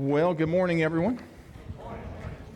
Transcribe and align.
Well, 0.00 0.32
good 0.32 0.48
morning, 0.48 0.84
everyone. 0.84 1.18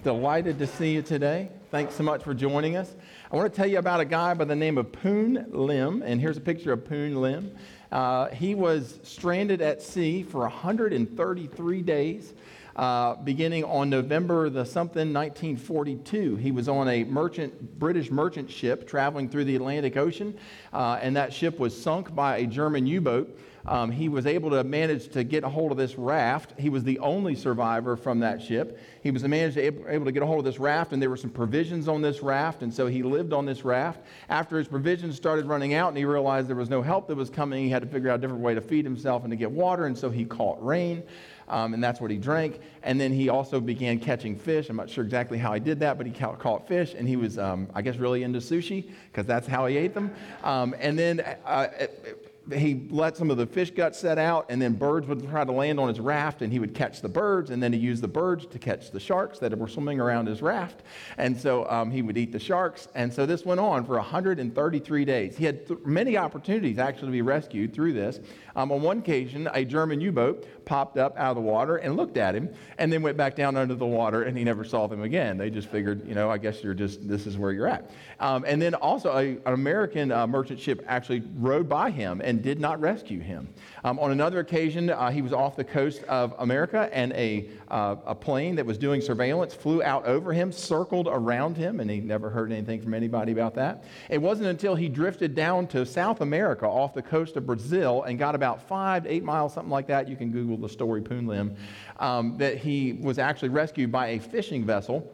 Delighted 0.05 0.61
to 0.61 0.67
see 0.69 0.93
you 0.93 1.03
today. 1.03 1.49
Thanks 1.73 1.97
so 1.97 2.05
much 2.05 2.23
for 2.23 2.35
joining 2.35 2.77
us. 2.77 2.95
I 3.33 3.35
want 3.35 3.53
to 3.53 3.57
tell 3.57 3.67
you 3.67 3.79
about 3.79 3.99
a 3.99 4.05
guy 4.05 4.33
by 4.35 4.45
the 4.45 4.55
name 4.55 4.79
of 4.79 4.93
Poon 4.93 5.47
Lim, 5.51 6.03
and 6.03 6.21
here's 6.21 6.37
a 6.37 6.41
picture 6.41 6.73
of 6.73 6.85
Poon 6.85 7.21
Lim. 7.21 7.53
Uh, 7.91 8.29
he 8.29 8.55
was 8.55 9.01
stranded 9.03 9.61
at 9.61 9.83
sea 9.83 10.23
for 10.23 10.43
133 10.43 11.83
days. 11.83 12.33
Uh, 12.77 13.17
beginning 13.17 13.65
on 13.65 13.91
November 13.91 14.49
the 14.49 14.65
something 14.65 15.13
1942. 15.13 16.37
He 16.37 16.53
was 16.53 16.69
on 16.69 16.89
a 16.89 17.03
merchant 17.05 17.79
British 17.79 18.11
merchant 18.11 18.51
ship 18.51 18.87
traveling 18.87 19.29
through 19.29 19.47
the 19.47 19.57
Atlantic 19.57 19.97
Ocean, 19.97 20.39
uh, 20.73 21.01
and 21.03 21.17
that 21.17 21.33
ship 21.33 21.59
was 21.59 21.77
sunk 21.77 22.15
by 22.15 22.37
a 22.37 22.47
German 22.47 22.87
U-boat. 22.87 23.37
Um, 23.67 23.91
he 23.91 24.09
was 24.09 24.27
able 24.27 24.51
to 24.51 24.65
manage 24.65 25.09
to 25.11 25.23
get 25.23 25.45
a 25.45 25.49
hold 25.49 25.71
of 25.71 25.79
this 25.79 25.97
raft. 25.97 26.59
He 26.59 26.69
was 26.69 26.83
the 26.83 26.99
only 26.99 27.35
survivor 27.35 27.97
from 27.97 28.21
that 28.21 28.43
ship. 28.43 28.81
He 29.03 29.11
was 29.11 29.23
managed 29.23 29.55
to 29.55 29.63
able, 29.63 29.85
able 29.89 30.05
to 30.07 30.13
get 30.13 30.23
a 30.23 30.27
hold 30.27 30.41
of 30.41 30.45
this 30.45 30.59
raft, 30.59 30.93
and 30.93 31.01
there 31.01 31.11
were 31.11 31.17
some 31.17 31.31
provisions 31.31 31.89
on 31.89 32.03
this 32.03 32.23
raft, 32.23 32.63
and 32.63 32.75
so 32.75 32.87
he 32.87 33.03
lived 33.03 33.33
on 33.33 33.47
this 33.47 33.65
raft. 33.65 34.01
After 34.29 34.59
his 34.59 34.69
provisions 34.69 35.17
started 35.17 35.47
running 35.47 35.75
out, 35.75 35.89
and 35.89 35.97
he 35.97 36.05
realized 36.05 36.49
there 36.49 36.57
was 36.57 36.71
no 36.71 36.83
help 36.83 37.07
that 37.09 37.17
was 37.17 37.31
coming, 37.31 37.65
he 37.65 37.71
had 37.71 37.83
to 37.83 37.89
figure 37.89 38.11
out 38.11 38.19
a 38.19 38.21
different 38.21 38.43
way 38.43 38.55
to 38.55 38.61
feed 38.61 38.85
himself 38.85 39.23
and 39.23 39.31
to 39.31 39.37
get 39.37 39.51
water, 39.51 39.87
and 39.87 39.97
so 39.97 40.11
he 40.11 40.25
caught 40.25 40.65
rain. 40.65 41.03
Um, 41.49 41.75
and 41.75 41.85
that's 41.85 42.01
what 42.01 42.11
he 42.11 42.17
drank. 42.17 42.61
And 42.83 42.99
then 42.99 43.13
he 43.13 43.29
also 43.29 43.61
began 43.61 43.99
catching 43.99 44.37
fish. 44.37 44.71
I'm 44.71 44.77
not 44.77 44.89
sure 44.89 45.05
exactly 45.05 45.37
how 45.37 45.53
he 45.53 45.61
did 45.61 45.81
that, 45.81 45.99
but 45.99 46.07
he 46.07 46.13
ca- 46.13 46.35
caught 46.37 46.67
fish, 46.67 46.95
and 46.97 47.07
he 47.07 47.17
was, 47.17 47.39
um, 47.39 47.69
I 47.75 47.83
guess, 47.83 47.97
really 47.97 48.23
into 48.23 48.39
sushi 48.39 48.91
because 49.11 49.27
that's 49.27 49.47
how 49.47 49.67
he 49.67 49.77
ate 49.77 49.93
them. 49.93 50.15
Um, 50.43 50.75
and 50.79 50.99
then 50.99 51.21
uh, 51.45 51.69
it, 51.79 52.22
he 52.51 52.87
let 52.91 53.17
some 53.17 53.31
of 53.31 53.37
the 53.37 53.47
fish 53.47 53.71
guts 53.71 53.99
set 53.99 54.19
out, 54.19 54.47
and 54.49 54.61
then 54.61 54.73
birds 54.73 55.07
would 55.07 55.29
try 55.29 55.45
to 55.45 55.53
land 55.53 55.79
on 55.79 55.89
his 55.89 56.01
raft, 56.01 56.43
and 56.43 56.53
he 56.53 56.59
would 56.59 56.75
catch 56.75 57.01
the 57.01 57.09
birds, 57.09 57.51
and 57.51 57.63
then 57.63 57.73
he 57.73 57.79
used 57.79 58.03
the 58.03 58.09
birds 58.09 58.47
to 58.47 58.59
catch 58.59 58.91
the 58.91 58.99
sharks 58.99 59.39
that 59.39 59.57
were 59.57 59.69
swimming 59.69 60.01
around 60.01 60.27
his 60.27 60.43
raft. 60.43 60.83
And 61.19 61.39
so 61.39 61.69
um, 61.71 61.91
he 61.91 62.03
would 62.03 62.19
eat 62.19 62.33
the 62.33 62.41
sharks. 62.41 62.89
And 62.95 63.13
so 63.13 63.27
this 63.27 63.45
went 63.45 63.61
on 63.61 63.85
for 63.85 63.95
133 63.95 65.05
days. 65.05 65.37
He 65.37 65.45
had 65.45 65.67
th- 65.69 65.81
many 65.85 66.17
opportunities 66.17 66.79
actually 66.79 67.09
to 67.09 67.13
be 67.13 67.23
rescued 67.23 67.73
through 67.73 67.93
this. 67.93 68.21
Um, 68.57 68.73
on 68.73 68.83
one 68.83 68.99
occasion, 68.99 69.49
a 69.55 69.65
German 69.65 70.01
U 70.01 70.13
boat 70.13 70.47
popped 70.65 70.99
up 70.99 71.17
out 71.17 71.31
of 71.31 71.37
the 71.37 71.43
water 71.43 71.77
and 71.77 71.97
looked 71.97 72.17
at 72.17 72.35
him, 72.35 72.53
and 72.79 72.93
then 72.93 73.03
went 73.03 73.17
back 73.17 73.37
down 73.37 73.57
under 73.57 73.75
the 73.75 73.87
water, 73.87 74.23
and 74.25 74.37
he 74.37 74.45
never 74.45 74.65
saw 74.65 74.87
them 74.87 75.03
again. 75.03 75.39
They 75.39 75.51
just 75.51 75.69
figured, 75.69 76.07
you 76.07 76.15
know, 76.15 76.31
I 76.31 76.39
guess 76.39 76.63
you're 76.63 76.75
just, 76.75 77.07
this 77.09 77.27
is 77.27 77.39
where 77.39 77.53
you're 77.53 77.69
at. 77.69 77.91
Um, 78.21 78.45
and 78.47 78.61
then 78.61 78.75
also, 78.75 79.13
a, 79.17 79.37
an 79.47 79.55
American 79.55 80.11
uh, 80.13 80.27
merchant 80.27 80.61
ship 80.61 80.85
actually 80.87 81.23
rode 81.37 81.69
by 81.69 81.91
him 81.91 82.21
and 82.23 82.32
did 82.41 82.61
not 82.61 82.81
rescue 82.81 83.21
him. 83.21 83.53
Um, 83.85 83.99
on 83.99 84.13
another 84.13 84.39
occasion, 84.39 84.91
uh, 84.91 85.11
he 85.11 85.21
was 85.21 85.33
off 85.33 85.57
the 85.57 85.65
coast 85.65 86.05
of 86.05 86.35
America, 86.39 86.89
and 86.93 87.13
a, 87.13 87.49
uh, 87.69 87.97
a 88.07 88.15
plane 88.15 88.55
that 88.57 88.65
was 88.65 88.79
doing 88.79 89.01
surveillance 89.01 89.53
flew 89.53 89.83
out 89.83 90.07
over 90.07 90.33
him, 90.33 90.53
circled 90.53 91.09
around 91.11 91.57
him, 91.57 91.81
and 91.81 91.91
he 91.91 92.01
never 92.01 92.31
heard 92.31 92.53
anything 92.53 92.81
from 92.81 92.95
anybody 92.95 93.33
about 93.33 93.55
that. 93.57 93.85
It 94.09 94.19
wasn't 94.19 94.49
until 94.49 94.75
he 94.75 94.89
drifted 94.89 95.35
down 95.35 95.67
to 95.69 95.85
South 95.85 96.21
America 96.21 96.67
off 96.67 96.95
the 96.95 97.03
coast 97.03 97.37
of 97.37 97.47
Brazil 97.47 98.05
and 98.05 98.19
got 98.19 98.35
about 98.35 98.63
five 98.69 99.05
to 99.05 99.13
eight 99.13 99.25
miles, 99.25 99.53
something 99.53 99.71
like 99.71 99.89
that. 99.89 100.09
You 100.09 100.17
can 100.17 100.31
Google 100.31 100.57
the 100.57 100.69
story 100.69 101.03
Poon 101.03 101.27
Lim, 101.27 101.57
um, 101.99 102.39
that 102.39 102.59
he 102.59 102.95
was 102.95 103.19
actually 103.19 103.49
rescued 103.49 103.91
by 103.91 104.09
a 104.09 104.19
fishing 104.19 104.65
vessel 104.65 105.13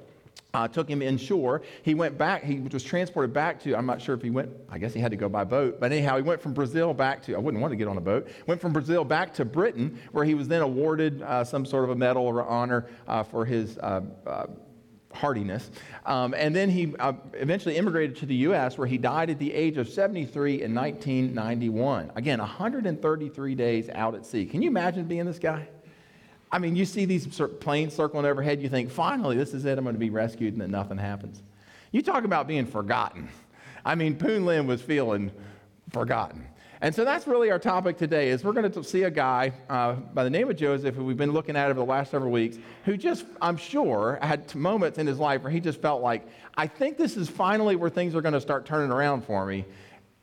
uh, 0.55 0.67
took 0.67 0.89
him 0.89 1.03
inshore. 1.03 1.63
He 1.83 1.95
went 1.95 2.17
back, 2.17 2.43
he 2.43 2.61
was 2.61 2.83
transported 2.83 3.33
back 3.33 3.61
to, 3.63 3.77
I'm 3.77 3.87
not 3.87 4.01
sure 4.01 4.15
if 4.15 4.23
he 4.23 4.31
went, 4.31 4.51
I 4.71 4.79
guess 4.79 4.95
he 4.95 5.01
had 5.01 5.11
to 5.11 5.17
go 5.17 5.29
by 5.29 5.45
boat, 5.45 5.79
but 5.79 5.93
anyhow, 5.93 6.17
he 6.17 6.23
went 6.23 6.41
from 6.41 6.55
Brazil 6.55 6.95
back 6.95 7.23
to, 7.25 7.35
I 7.35 7.39
wouldn't 7.39 7.61
want 7.61 7.73
to 7.73 7.77
get 7.77 7.87
on 7.87 7.99
a 7.99 8.01
boat, 8.01 8.29
went 8.47 8.61
from 8.61 8.73
Brazil 8.73 9.05
back 9.05 9.35
to 9.35 9.45
Britain, 9.45 9.99
where 10.13 10.25
he 10.25 10.35
was 10.35 10.49
then 10.49 10.63
awarded 10.63 11.23
uh, 11.23 11.45
some 11.45 11.67
sort 11.67 11.85
of 11.85 11.91
a 11.91 11.97
medal 11.97 12.25
or 12.25 12.43
honor 12.45 12.87
uh, 13.07 13.23
for 13.23 13.45
his 13.45 13.77
uh, 13.79 14.01
uh, 14.27 14.47
hardiness. 15.13 15.71
Um, 16.07 16.35
and 16.35 16.57
then 16.57 16.71
he 16.71 16.95
uh, 16.99 17.13
eventually 17.35 17.77
immigrated 17.77 18.17
to 18.17 18.27
the 18.27 18.37
U.S., 18.37 18.79
where 18.79 18.87
he 18.87 18.97
died 18.97 19.29
at 19.29 19.39
the 19.39 19.53
age 19.53 19.77
of 19.77 19.89
73 19.89 20.63
in 20.63 20.75
1991. 20.75 22.13
Again, 22.15 22.39
133 22.39 23.55
days 23.55 23.91
out 23.91 24.15
at 24.15 24.25
sea. 24.25 24.47
Can 24.47 24.63
you 24.63 24.69
imagine 24.69 25.05
being 25.05 25.27
this 25.27 25.39
guy? 25.39 25.69
I 26.51 26.59
mean, 26.59 26.77
you 26.77 26.85
see 26.85 27.05
these 27.05 27.27
planes 27.61 27.95
circling 27.95 28.25
overhead, 28.25 28.63
you 28.63 28.69
think, 28.69 28.91
finally, 28.91 29.37
this 29.37 29.53
is 29.53 29.65
it, 29.65 29.77
I'm 29.77 29.85
going 29.85 29.95
to 29.95 30.01
be 30.01 30.11
rescued, 30.11 30.55
and 30.55 30.63
then 30.63 30.71
nothing 30.71 30.99
happens. 30.99 31.43
You 31.93 32.03
talk 32.03 32.25
about 32.25 32.47
being 32.47 32.67
forgotten. 32.67 33.29
I 33.85 33.95
mean, 33.95 34.17
Poon 34.17 34.47
Lim 34.47 34.67
was 34.67 34.83
feeling 34.83 35.31
forgotten. 35.91 36.47
And 36.81 36.95
so 36.95 37.05
that's 37.05 37.27
really 37.27 37.51
our 37.51 37.59
topic 37.59 37.99
today 37.99 38.29
is 38.29 38.45
we're 38.45 38.53
going 38.53 38.71
to 38.71 38.85
see 38.85 39.03
a 39.03 39.11
guy 39.11 39.53
uh, 39.69 39.95
by 39.95 40.23
the 40.23 40.31
name 40.31 40.49
of 40.49 40.57
Joseph 40.57 40.95
who 40.95 41.05
we've 41.05 41.17
been 41.17 41.33
looking 41.33 41.57
at 41.57 41.71
over 41.71 41.81
the 41.81 41.85
last 41.85 42.13
several 42.13 42.31
weeks 42.31 42.57
who 42.85 42.97
just, 42.97 43.25
I'm 43.43 43.57
sure, 43.57 44.19
had 44.23 44.55
moments 44.55 44.99
in 44.99 45.07
his 45.07 45.19
life 45.19 45.43
where 45.43 45.51
he 45.51 45.59
just 45.59 45.83
felt 45.83 46.03
like, 46.03 46.27
I 46.57 46.69
think 46.69 46.97
this 46.97 47.17
is 47.17 47.29
finally 47.29 47.75
where 47.75 47.91
things 47.91 48.15
are 48.15 48.21
going 48.21 48.35
to 48.35 48.41
start 48.41 48.65
turning 48.65 48.93
around 48.93 49.25
for 49.25 49.45
me, 49.45 49.65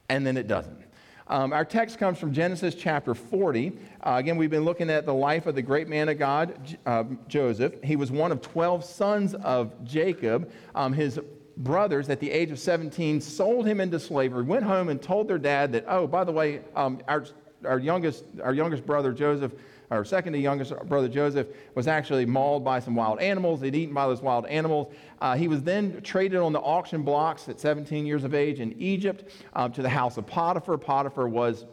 and 0.07 0.25
then 0.25 0.37
it 0.37 0.47
doesn't. 0.47 0.84
Um, 1.27 1.53
our 1.53 1.65
text 1.65 1.97
comes 1.97 2.19
from 2.19 2.33
Genesis 2.33 2.75
chapter 2.75 3.15
40. 3.15 3.77
Uh, 4.01 4.15
again, 4.17 4.37
we've 4.37 4.51
been 4.51 4.65
looking 4.65 4.91
at 4.91 5.07
the 5.07 5.13
life 5.13 5.47
of 5.47 5.55
the 5.55 5.61
great 5.61 5.87
man 5.87 6.07
of 6.07 6.19
God, 6.19 6.77
uh, 6.85 7.03
Joseph. 7.27 7.73
He 7.83 7.95
was 7.95 8.11
one 8.11 8.31
of 8.31 8.41
12 8.41 8.85
sons 8.85 9.33
of 9.33 9.83
Jacob. 9.83 10.51
Um, 10.75 10.93
his 10.93 11.19
brothers, 11.57 12.09
at 12.09 12.19
the 12.19 12.29
age 12.29 12.51
of 12.51 12.59
17, 12.59 13.21
sold 13.21 13.65
him 13.65 13.81
into 13.81 13.99
slavery, 13.99 14.43
went 14.43 14.65
home 14.65 14.89
and 14.89 15.01
told 15.01 15.27
their 15.27 15.39
dad 15.39 15.71
that, 15.71 15.85
oh, 15.87 16.05
by 16.05 16.23
the 16.23 16.31
way, 16.31 16.61
um, 16.75 17.01
our, 17.07 17.25
our, 17.65 17.79
youngest, 17.79 18.25
our 18.43 18.53
youngest 18.53 18.85
brother, 18.85 19.11
Joseph, 19.11 19.53
our 19.91 20.03
second 20.03 20.34
to 20.34 20.40
youngest 20.40 20.73
brother 20.88 21.07
Joseph 21.07 21.47
was 21.75 21.88
actually 21.88 22.25
mauled 22.25 22.63
by 22.63 22.79
some 22.79 22.96
wild 22.96 23.19
animals. 23.19 23.62
He'd 23.62 23.75
eaten 23.75 23.94
by 23.94 24.07
those 24.07 24.22
wild 24.22 24.46
animals. 24.47 24.94
Uh, 25.22 25.35
he 25.35 25.47
was 25.47 25.63
then 25.63 26.01
traded 26.01 26.40
on 26.40 26.53
the 26.53 26.59
auction 26.59 27.03
blocks 27.03 27.47
at 27.50 27.59
17 27.59 28.06
years 28.06 28.23
of 28.23 28.34
age 28.34 28.59
in 28.59 28.73
Egypt 28.81 29.31
uh, 29.53 29.69
to 29.69 29.81
the 29.81 29.90
house 29.90 30.18
of 30.18 30.25
Potiphar. 30.25 30.78
Potiphar 30.78 31.28
was 31.28 31.66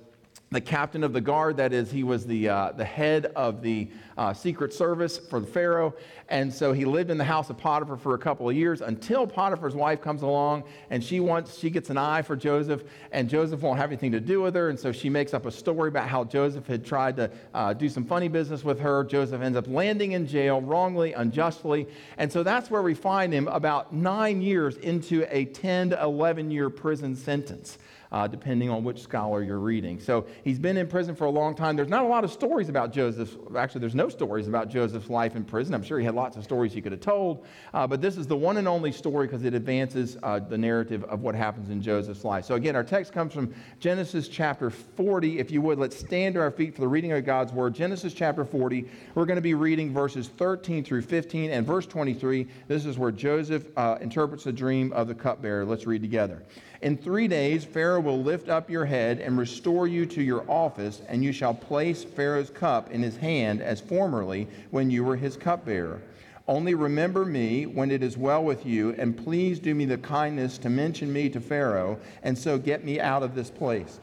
the 0.52 0.60
captain 0.60 1.02
of 1.02 1.12
the 1.14 1.20
guard, 1.20 1.56
that 1.56 1.72
is, 1.72 1.90
he 1.90 2.04
was 2.04 2.26
the, 2.26 2.48
uh, 2.48 2.72
the 2.72 2.84
head 2.84 3.26
of 3.36 3.62
the 3.62 3.90
uh, 4.16 4.32
secret 4.32 4.72
service 4.72 5.18
for 5.18 5.40
the 5.40 5.46
Pharaoh. 5.46 5.94
And 6.28 6.52
so 6.52 6.72
he 6.72 6.84
lived 6.84 7.10
in 7.10 7.18
the 7.18 7.24
house 7.24 7.50
of 7.50 7.58
Potiphar 7.58 7.96
for 7.96 8.14
a 8.14 8.18
couple 8.18 8.48
of 8.48 8.56
years 8.56 8.80
until 8.80 9.26
Potiphar's 9.26 9.74
wife 9.74 10.00
comes 10.00 10.22
along 10.22 10.64
and 10.90 11.02
she 11.02 11.20
wants, 11.20 11.58
she 11.58 11.70
gets 11.70 11.90
an 11.90 11.98
eye 11.98 12.22
for 12.22 12.36
Joseph, 12.36 12.84
and 13.10 13.28
Joseph 13.28 13.60
won't 13.60 13.78
have 13.78 13.90
anything 13.90 14.12
to 14.12 14.20
do 14.20 14.40
with 14.40 14.54
her. 14.54 14.68
And 14.68 14.78
so 14.78 14.92
she 14.92 15.10
makes 15.10 15.34
up 15.34 15.46
a 15.46 15.50
story 15.50 15.88
about 15.88 16.08
how 16.08 16.24
Joseph 16.24 16.66
had 16.66 16.84
tried 16.84 17.16
to 17.16 17.30
uh, 17.54 17.72
do 17.72 17.88
some 17.88 18.04
funny 18.04 18.28
business 18.28 18.64
with 18.64 18.80
her. 18.80 19.04
Joseph 19.04 19.42
ends 19.42 19.58
up 19.58 19.66
landing 19.66 20.12
in 20.12 20.26
jail 20.26 20.60
wrongly, 20.60 21.12
unjustly. 21.12 21.86
And 22.16 22.32
so 22.32 22.42
that's 22.42 22.70
where 22.70 22.82
we 22.82 22.94
find 22.94 23.32
him 23.32 23.48
about 23.48 23.92
nine 23.92 24.40
years 24.40 24.76
into 24.78 25.26
a 25.30 25.44
10 25.46 25.90
to 25.90 26.02
11 26.02 26.50
year 26.50 26.70
prison 26.70 27.14
sentence 27.14 27.78
uh, 28.12 28.26
depending 28.26 28.68
on 28.68 28.84
which 28.84 29.00
scholar 29.00 29.42
you're 29.42 29.58
reading. 29.58 29.98
So 29.98 30.26
he's 30.44 30.58
been 30.58 30.76
in 30.76 30.86
prison 30.86 31.16
for 31.16 31.24
a 31.24 31.30
long 31.30 31.54
time. 31.54 31.76
There's 31.76 31.88
not 31.88 32.04
a 32.04 32.08
lot 32.08 32.24
of 32.24 32.30
stories 32.30 32.68
about 32.68 32.92
Joseph. 32.92 33.34
Actually, 33.56 33.80
there's 33.80 33.94
no 33.94 34.01
stories 34.08 34.48
about 34.48 34.68
Joseph's 34.68 35.10
life 35.10 35.36
in 35.36 35.44
prison. 35.44 35.74
I'm 35.74 35.82
sure 35.82 35.98
he 35.98 36.04
had 36.04 36.14
lots 36.14 36.36
of 36.36 36.44
stories 36.44 36.72
he 36.72 36.80
could 36.80 36.92
have 36.92 37.00
told, 37.00 37.46
uh, 37.74 37.86
but 37.86 38.00
this 38.00 38.16
is 38.16 38.26
the 38.26 38.36
one 38.36 38.56
and 38.56 38.68
only 38.68 38.92
story 38.92 39.26
because 39.26 39.44
it 39.44 39.54
advances 39.54 40.16
uh, 40.22 40.38
the 40.38 40.58
narrative 40.58 41.04
of 41.04 41.20
what 41.20 41.34
happens 41.34 41.70
in 41.70 41.82
Joseph's 41.82 42.24
life. 42.24 42.44
So 42.44 42.54
again, 42.54 42.76
our 42.76 42.84
text 42.84 43.12
comes 43.12 43.32
from 43.32 43.54
Genesis 43.80 44.28
chapter 44.28 44.70
40. 44.70 45.38
If 45.38 45.50
you 45.50 45.60
would, 45.62 45.78
let's 45.78 45.98
stand 45.98 46.34
to 46.34 46.40
our 46.40 46.50
feet 46.50 46.74
for 46.74 46.80
the 46.80 46.88
reading 46.88 47.12
of 47.12 47.24
God's 47.24 47.52
word. 47.52 47.74
Genesis 47.74 48.14
chapter 48.14 48.44
40. 48.44 48.88
We're 49.14 49.26
going 49.26 49.36
to 49.36 49.42
be 49.42 49.54
reading 49.54 49.92
verses 49.92 50.28
13 50.28 50.84
through 50.84 51.02
15 51.02 51.50
and 51.50 51.66
verse 51.66 51.86
23. 51.86 52.46
This 52.68 52.84
is 52.84 52.98
where 52.98 53.12
Joseph 53.12 53.66
uh, 53.76 53.98
interprets 54.00 54.44
the 54.44 54.52
dream 54.52 54.92
of 54.92 55.08
the 55.08 55.14
cupbearer. 55.14 55.64
Let's 55.64 55.86
read 55.86 56.02
together. 56.02 56.42
In 56.82 56.96
three 56.96 57.28
days, 57.28 57.64
Pharaoh 57.64 58.00
will 58.00 58.20
lift 58.20 58.48
up 58.48 58.68
your 58.68 58.84
head 58.84 59.20
and 59.20 59.38
restore 59.38 59.86
you 59.86 60.04
to 60.06 60.20
your 60.20 60.44
office, 60.50 61.00
and 61.08 61.22
you 61.22 61.32
shall 61.32 61.54
place 61.54 62.02
Pharaoh's 62.02 62.50
cup 62.50 62.90
in 62.90 63.04
his 63.04 63.16
hand 63.16 63.62
as 63.62 63.80
formerly 63.80 64.48
when 64.72 64.90
you 64.90 65.04
were 65.04 65.14
his 65.14 65.36
cupbearer. 65.36 66.02
Only 66.48 66.74
remember 66.74 67.24
me 67.24 67.66
when 67.66 67.92
it 67.92 68.02
is 68.02 68.18
well 68.18 68.42
with 68.42 68.66
you, 68.66 68.96
and 68.98 69.16
please 69.16 69.60
do 69.60 69.76
me 69.76 69.84
the 69.84 69.96
kindness 69.96 70.58
to 70.58 70.68
mention 70.68 71.12
me 71.12 71.28
to 71.28 71.40
Pharaoh, 71.40 72.00
and 72.24 72.36
so 72.36 72.58
get 72.58 72.84
me 72.84 72.98
out 72.98 73.22
of 73.22 73.36
this 73.36 73.48
place. 73.48 74.00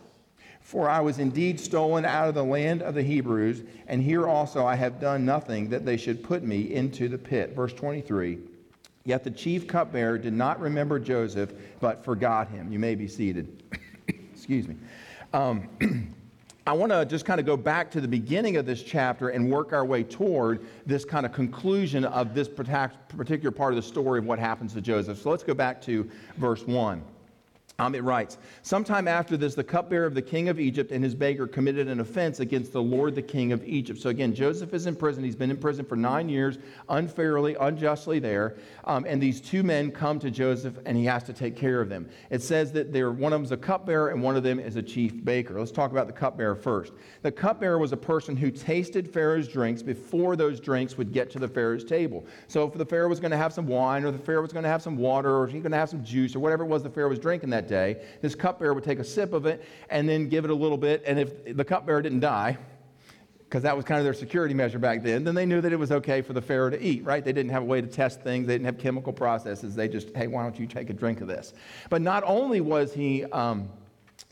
For 0.62 0.90
I 0.90 1.02
was 1.02 1.20
indeed 1.20 1.60
stolen 1.60 2.06
out 2.06 2.30
of 2.30 2.36
the 2.36 2.46
land 2.46 2.82
of 2.82 2.96
the 2.96 3.04
Hebrews, 3.04 3.62
and 3.88 4.02
here 4.02 4.26
also 4.26 4.66
I 4.66 4.76
have 4.76 5.02
done 5.02 5.26
nothing 5.26 5.70
that 5.72 5.86
they 5.86 5.98
should 5.98 6.24
put 6.24 6.44
me 6.44 6.74
into 6.74 7.10
the 7.10 7.18
pit. 7.18 7.54
Verse 7.54 7.74
23. 7.74 8.40
Yet 9.06 9.24
the 9.24 9.32
chief 9.32 9.68
cupbearer 9.68 10.18
did 10.18 10.34
not 10.34 10.60
remember 10.60 11.00
Joseph, 11.00 11.54
but 11.80 12.04
forgot 12.04 12.50
him. 12.50 12.72
You 12.72 12.80
may 12.80 12.96
be 12.96 13.08
seated. 13.08 13.64
Excuse 14.08 14.68
me. 14.68 14.76
Um, 15.34 15.68
I 16.68 16.74
want 16.74 16.92
to 16.92 17.04
just 17.04 17.26
kind 17.26 17.40
of 17.40 17.48
go 17.48 17.58
back 17.58 17.90
to 17.92 18.02
the 18.02 18.08
beginning 18.08 18.58
of 18.58 18.66
this 18.66 18.84
chapter 18.84 19.30
and 19.30 19.50
work 19.50 19.74
our 19.74 19.84
way 19.84 20.04
toward 20.04 20.64
this 20.86 21.04
kind 21.04 21.26
of 21.26 21.32
conclusion 21.32 22.06
of 22.06 22.36
this 22.36 22.48
particular 22.48 23.52
part 23.52 23.74
of 23.74 23.76
the 23.76 23.82
story 23.82 24.20
of 24.20 24.26
what 24.26 24.38
happens 24.38 24.74
to 24.74 24.82
Joseph. 24.82 25.20
So 25.20 25.32
let's 25.32 25.42
go 25.44 25.56
back 25.56 25.82
to 25.84 26.08
verse 26.38 26.68
1. 26.68 27.04
Um, 27.80 27.96
it 27.96 28.04
writes, 28.04 28.38
Sometime 28.62 29.08
after 29.08 29.38
this, 29.38 29.56
the 29.56 29.64
cupbearer 29.64 30.06
of 30.06 30.14
the 30.14 30.22
king 30.22 30.50
of 30.50 30.60
Egypt 30.60 30.92
and 30.92 31.04
his 31.04 31.16
baker 31.16 31.48
committed 31.48 31.88
an 31.88 32.02
offense 32.02 32.42
against 32.42 32.74
the 32.74 32.82
Lord, 32.82 33.16
the 33.16 33.22
king 33.22 33.54
of 33.54 33.66
Egypt. 33.66 34.00
So 34.02 34.10
again, 34.10 34.36
Joseph 34.36 34.74
is 34.74 34.86
in 34.86 34.96
prison. 34.96 35.24
He's 35.24 35.36
been 35.36 35.50
in 35.50 35.58
prison 35.58 35.86
for 35.86 35.96
nine 35.96 36.28
years, 36.28 36.60
unfairly, 36.90 37.56
unjustly 37.56 38.20
there. 38.20 38.58
Um, 38.84 39.06
and 39.08 39.22
these 39.22 39.40
two 39.40 39.64
men 39.64 39.92
come 39.92 40.20
to 40.20 40.30
Joseph, 40.30 40.78
and 40.86 40.98
he 40.98 41.06
has 41.06 41.24
to 41.24 41.34
take 41.34 41.56
care 41.56 41.80
of 41.80 41.88
them. 41.88 42.10
It 42.30 42.42
says 42.42 42.72
that 42.74 42.92
they're, 42.92 43.12
one 43.12 43.32
of 43.32 43.40
them's 43.40 43.54
a 43.54 43.58
cupbearer, 43.58 44.10
and 44.10 44.22
one 44.22 44.36
of 44.36 44.44
them 44.44 44.60
is 44.60 44.76
a 44.76 44.84
chief 44.84 45.24
baker. 45.24 45.58
Let's 45.58 45.72
talk 45.72 45.92
about 45.92 46.08
the 46.08 46.14
cupbearer 46.14 46.56
first. 46.56 46.92
The 47.22 47.32
cupbearer 47.32 47.78
was 47.78 47.94
a 47.94 47.98
person 47.98 48.36
who 48.36 48.52
tasted 48.52 49.10
Pharaoh's 49.10 49.48
drinks 49.48 49.82
before 49.82 50.36
those 50.36 50.60
drinks 50.60 50.98
would 50.98 51.14
get 51.14 51.30
to 51.32 51.40
the 51.40 51.48
Pharaoh's 51.48 51.86
table. 51.86 52.26
So 52.48 52.68
if 52.68 52.74
the 52.74 52.86
Pharaoh 52.86 53.08
was 53.08 53.22
going 53.22 53.32
to 53.32 53.38
have 53.38 53.54
some 53.54 53.68
wine, 53.68 54.04
or 54.04 54.12
the 54.12 54.18
Pharaoh 54.18 54.42
was 54.42 54.52
going 54.52 54.64
to 54.64 54.70
have 54.70 54.82
some 54.82 54.98
water, 54.98 55.38
or 55.38 55.48
he's 55.48 55.62
going 55.62 55.72
to 55.72 55.78
have 55.78 55.90
some 55.90 56.04
juice, 56.04 56.36
or 56.36 56.40
whatever 56.40 56.64
it 56.64 56.68
was 56.68 56.84
the 56.84 56.90
Pharaoh 56.90 57.10
was 57.10 57.20
drinking 57.20 57.52
that 57.52 57.69
day, 57.70 58.02
this 58.22 58.36
cupbearer 58.36 58.74
would 58.74 58.84
take 58.84 59.00
a 59.00 59.04
sip 59.04 59.32
of 59.32 59.46
it 59.46 59.64
and 59.90 60.10
then 60.10 60.28
give 60.28 60.44
it 60.44 60.52
a 60.52 60.56
little 60.56 60.78
bit. 60.78 61.04
And 61.06 61.18
if 61.18 61.56
the 61.56 61.64
cupbearer 61.64 62.02
didn't 62.02 62.20
die, 62.20 62.58
because 63.50 63.64
that 63.64 63.76
was 63.76 63.86
kind 63.86 63.98
of 63.98 64.04
their 64.04 64.14
security 64.14 64.54
measure 64.54 64.78
back 64.78 65.02
then, 65.02 65.24
then 65.24 65.34
they 65.34 65.46
knew 65.46 65.62
that 65.62 65.72
it 65.72 65.80
was 65.80 65.92
okay 65.92 66.22
for 66.22 66.34
the 66.34 66.42
Pharaoh 66.42 66.70
to 66.70 66.80
eat, 66.80 67.04
right? 67.04 67.24
They 67.24 67.34
didn't 67.34 67.52
have 67.52 67.64
a 67.64 67.66
way 67.66 67.82
to 67.82 67.88
test 67.88 68.22
things, 68.22 68.46
they 68.46 68.56
didn't 68.56 68.66
have 68.66 68.78
chemical 68.78 69.14
processes. 69.14 69.74
They 69.74 69.88
just, 69.88 70.16
hey, 70.16 70.28
why 70.28 70.44
don't 70.44 70.60
you 70.60 70.68
take 70.68 70.90
a 70.90 70.94
drink 70.94 71.22
of 71.22 71.28
this? 71.28 71.54
But 71.90 72.02
not 72.02 72.24
only 72.26 72.62
was 72.62 72.94
he. 72.94 73.24
Um, 73.26 73.70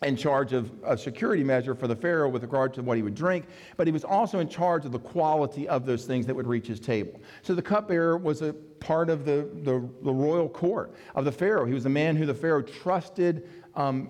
in 0.03 0.15
charge 0.15 0.53
of 0.53 0.71
a 0.85 0.95
security 0.95 1.43
measure 1.43 1.73
for 1.73 1.87
the 1.87 1.95
Pharaoh 1.95 2.29
with 2.29 2.43
regard 2.43 2.73
to 2.75 2.83
what 2.83 2.97
he 2.97 3.03
would 3.03 3.15
drink, 3.15 3.45
but 3.77 3.87
he 3.87 3.91
was 3.91 4.03
also 4.03 4.39
in 4.39 4.47
charge 4.47 4.85
of 4.85 4.91
the 4.91 4.99
quality 4.99 5.67
of 5.67 5.87
those 5.87 6.05
things 6.05 6.27
that 6.27 6.35
would 6.35 6.45
reach 6.45 6.67
his 6.67 6.79
table. 6.79 7.19
So 7.41 7.55
the 7.55 7.63
cupbearer 7.63 8.17
was 8.17 8.43
a 8.43 8.53
part 8.53 9.09
of 9.09 9.25
the, 9.25 9.49
the, 9.63 9.89
the 10.03 10.13
royal 10.13 10.49
court 10.49 10.93
of 11.15 11.25
the 11.25 11.31
Pharaoh. 11.31 11.65
He 11.65 11.73
was 11.73 11.87
a 11.87 11.89
man 11.89 12.15
who 12.15 12.27
the 12.27 12.33
Pharaoh 12.33 12.61
trusted 12.61 13.49
um, 13.75 14.09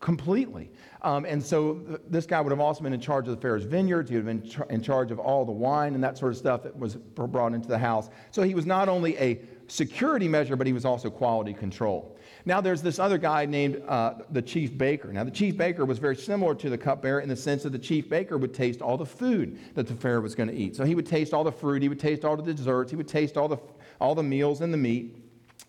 completely. 0.00 0.70
Um, 1.06 1.24
and 1.24 1.40
so 1.40 1.74
th- 1.74 2.00
this 2.10 2.26
guy 2.26 2.40
would 2.40 2.50
have 2.50 2.58
also 2.58 2.82
been 2.82 2.92
in 2.92 3.00
charge 3.00 3.28
of 3.28 3.36
the 3.36 3.40
Pharaoh's 3.40 3.62
vineyards. 3.62 4.10
He 4.10 4.16
would 4.16 4.26
have 4.26 4.42
been 4.42 4.66
in 4.70 4.82
charge 4.82 5.12
of 5.12 5.20
all 5.20 5.44
the 5.44 5.52
wine 5.52 5.94
and 5.94 6.02
that 6.02 6.18
sort 6.18 6.32
of 6.32 6.36
stuff 6.36 6.64
that 6.64 6.76
was 6.76 6.96
brought 6.96 7.54
into 7.54 7.68
the 7.68 7.78
house. 7.78 8.10
So 8.32 8.42
he 8.42 8.56
was 8.56 8.66
not 8.66 8.88
only 8.88 9.16
a 9.18 9.40
security 9.68 10.26
measure, 10.26 10.56
but 10.56 10.66
he 10.66 10.72
was 10.72 10.84
also 10.84 11.08
quality 11.08 11.52
control. 11.52 12.18
Now 12.44 12.60
there's 12.60 12.82
this 12.82 12.98
other 12.98 13.18
guy 13.18 13.46
named 13.46 13.82
uh, 13.86 14.14
the 14.30 14.42
chief 14.42 14.76
baker. 14.76 15.12
Now 15.12 15.22
the 15.22 15.30
chief 15.30 15.56
baker 15.56 15.84
was 15.84 15.98
very 16.00 16.16
similar 16.16 16.56
to 16.56 16.68
the 16.68 16.78
cupbearer 16.78 17.20
in 17.20 17.28
the 17.28 17.36
sense 17.36 17.62
that 17.62 17.70
the 17.70 17.78
chief 17.78 18.08
baker 18.08 18.36
would 18.36 18.52
taste 18.52 18.82
all 18.82 18.96
the 18.96 19.06
food 19.06 19.60
that 19.76 19.86
the 19.86 19.94
Pharaoh 19.94 20.22
was 20.22 20.34
going 20.34 20.48
to 20.48 20.56
eat. 20.56 20.74
So 20.74 20.84
he 20.84 20.96
would 20.96 21.06
taste 21.06 21.32
all 21.32 21.44
the 21.44 21.52
fruit, 21.52 21.82
he 21.82 21.88
would 21.88 22.00
taste 22.00 22.24
all 22.24 22.36
the 22.36 22.52
desserts, 22.52 22.90
he 22.90 22.96
would 22.96 23.06
taste 23.06 23.36
all 23.36 23.46
the, 23.46 23.58
all 24.00 24.16
the 24.16 24.24
meals 24.24 24.60
and 24.60 24.72
the 24.72 24.78
meat 24.78 25.14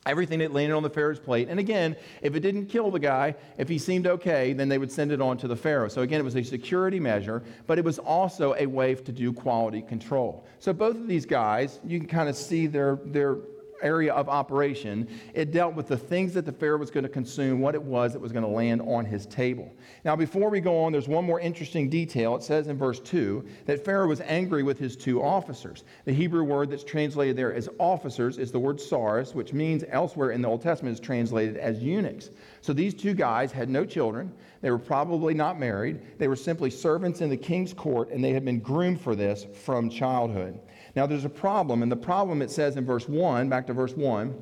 everything 0.09 0.39
that 0.39 0.53
landed 0.53 0.75
on 0.75 0.83
the 0.83 0.89
Pharaoh's 0.89 1.19
plate. 1.19 1.47
And 1.49 1.59
again, 1.59 1.95
if 2.21 2.35
it 2.35 2.39
didn't 2.39 2.67
kill 2.67 2.91
the 2.91 2.99
guy, 2.99 3.35
if 3.57 3.67
he 3.69 3.77
seemed 3.77 4.07
okay, 4.07 4.53
then 4.53 4.69
they 4.69 4.77
would 4.77 4.91
send 4.91 5.11
it 5.11 5.21
on 5.21 5.37
to 5.37 5.47
the 5.47 5.55
Pharaoh. 5.55 5.87
So 5.87 6.01
again, 6.01 6.19
it 6.19 6.23
was 6.23 6.35
a 6.35 6.43
security 6.43 6.99
measure, 6.99 7.43
but 7.65 7.77
it 7.77 7.85
was 7.85 7.99
also 7.99 8.55
a 8.57 8.65
way 8.65 8.95
to 8.95 9.11
do 9.11 9.33
quality 9.33 9.81
control. 9.81 10.45
So 10.59 10.73
both 10.73 10.95
of 10.95 11.07
these 11.07 11.25
guys, 11.25 11.79
you 11.85 11.99
can 11.99 12.07
kind 12.07 12.29
of 12.29 12.35
see 12.35 12.67
their, 12.67 12.99
their 13.05 13.37
area 13.81 14.13
of 14.13 14.29
operation, 14.29 15.07
it 15.33 15.51
dealt 15.51 15.75
with 15.75 15.87
the 15.87 15.97
things 15.97 16.33
that 16.33 16.45
the 16.45 16.51
Pharaoh 16.51 16.77
was 16.77 16.91
going 16.91 17.03
to 17.03 17.09
consume, 17.09 17.59
what 17.59 17.75
it 17.75 17.81
was 17.81 18.13
that 18.13 18.19
was 18.19 18.31
going 18.31 18.43
to 18.43 18.49
land 18.49 18.81
on 18.81 19.05
his 19.05 19.25
table. 19.25 19.73
Now, 20.03 20.15
before 20.15 20.49
we 20.49 20.59
go 20.59 20.83
on, 20.83 20.91
there's 20.91 21.07
one 21.07 21.25
more 21.25 21.39
interesting 21.39 21.89
detail. 21.89 22.35
It 22.35 22.43
says 22.43 22.67
in 22.67 22.77
verse 22.77 22.99
2 22.99 23.45
that 23.65 23.83
Pharaoh 23.83 24.07
was 24.07 24.21
angry 24.21 24.63
with 24.63 24.79
his 24.79 24.95
two 24.95 25.21
officers. 25.21 25.83
The 26.05 26.13
Hebrew 26.13 26.43
word 26.43 26.69
that's 26.69 26.83
translated 26.83 27.35
there 27.35 27.53
as 27.53 27.69
officers 27.79 28.37
is 28.37 28.51
the 28.51 28.59
word 28.59 28.79
saris, 28.79 29.35
which 29.35 29.53
means 29.53 29.83
elsewhere 29.89 30.31
in 30.31 30.41
the 30.41 30.47
Old 30.47 30.61
Testament 30.61 30.93
is 30.93 30.99
translated 30.99 31.57
as 31.57 31.81
eunuchs. 31.81 32.29
So 32.61 32.73
these 32.73 32.93
two 32.93 33.13
guys 33.13 33.51
had 33.51 33.69
no 33.69 33.85
children. 33.85 34.31
They 34.61 34.71
were 34.71 34.79
probably 34.79 35.33
not 35.33 35.59
married. 35.59 36.01
They 36.17 36.27
were 36.27 36.35
simply 36.35 36.69
servants 36.69 37.21
in 37.21 37.29
the 37.29 37.37
king's 37.37 37.73
court, 37.73 38.09
and 38.09 38.23
they 38.23 38.31
had 38.33 38.43
been 38.43 38.59
groomed 38.59 38.99
for 38.99 39.15
this 39.15 39.45
from 39.53 39.89
childhood. 39.89 40.59
Now, 40.97 41.05
there's 41.05 41.25
a 41.25 41.29
problem, 41.29 41.83
and 41.83 41.91
the 41.91 41.95
problem 41.95 42.41
it 42.41 42.49
says 42.49 42.75
in 42.75 42.83
verse 42.83 43.07
1, 43.07 43.49
back 43.49 43.67
to 43.67 43.73
verse 43.73 43.95
1, 43.95 44.35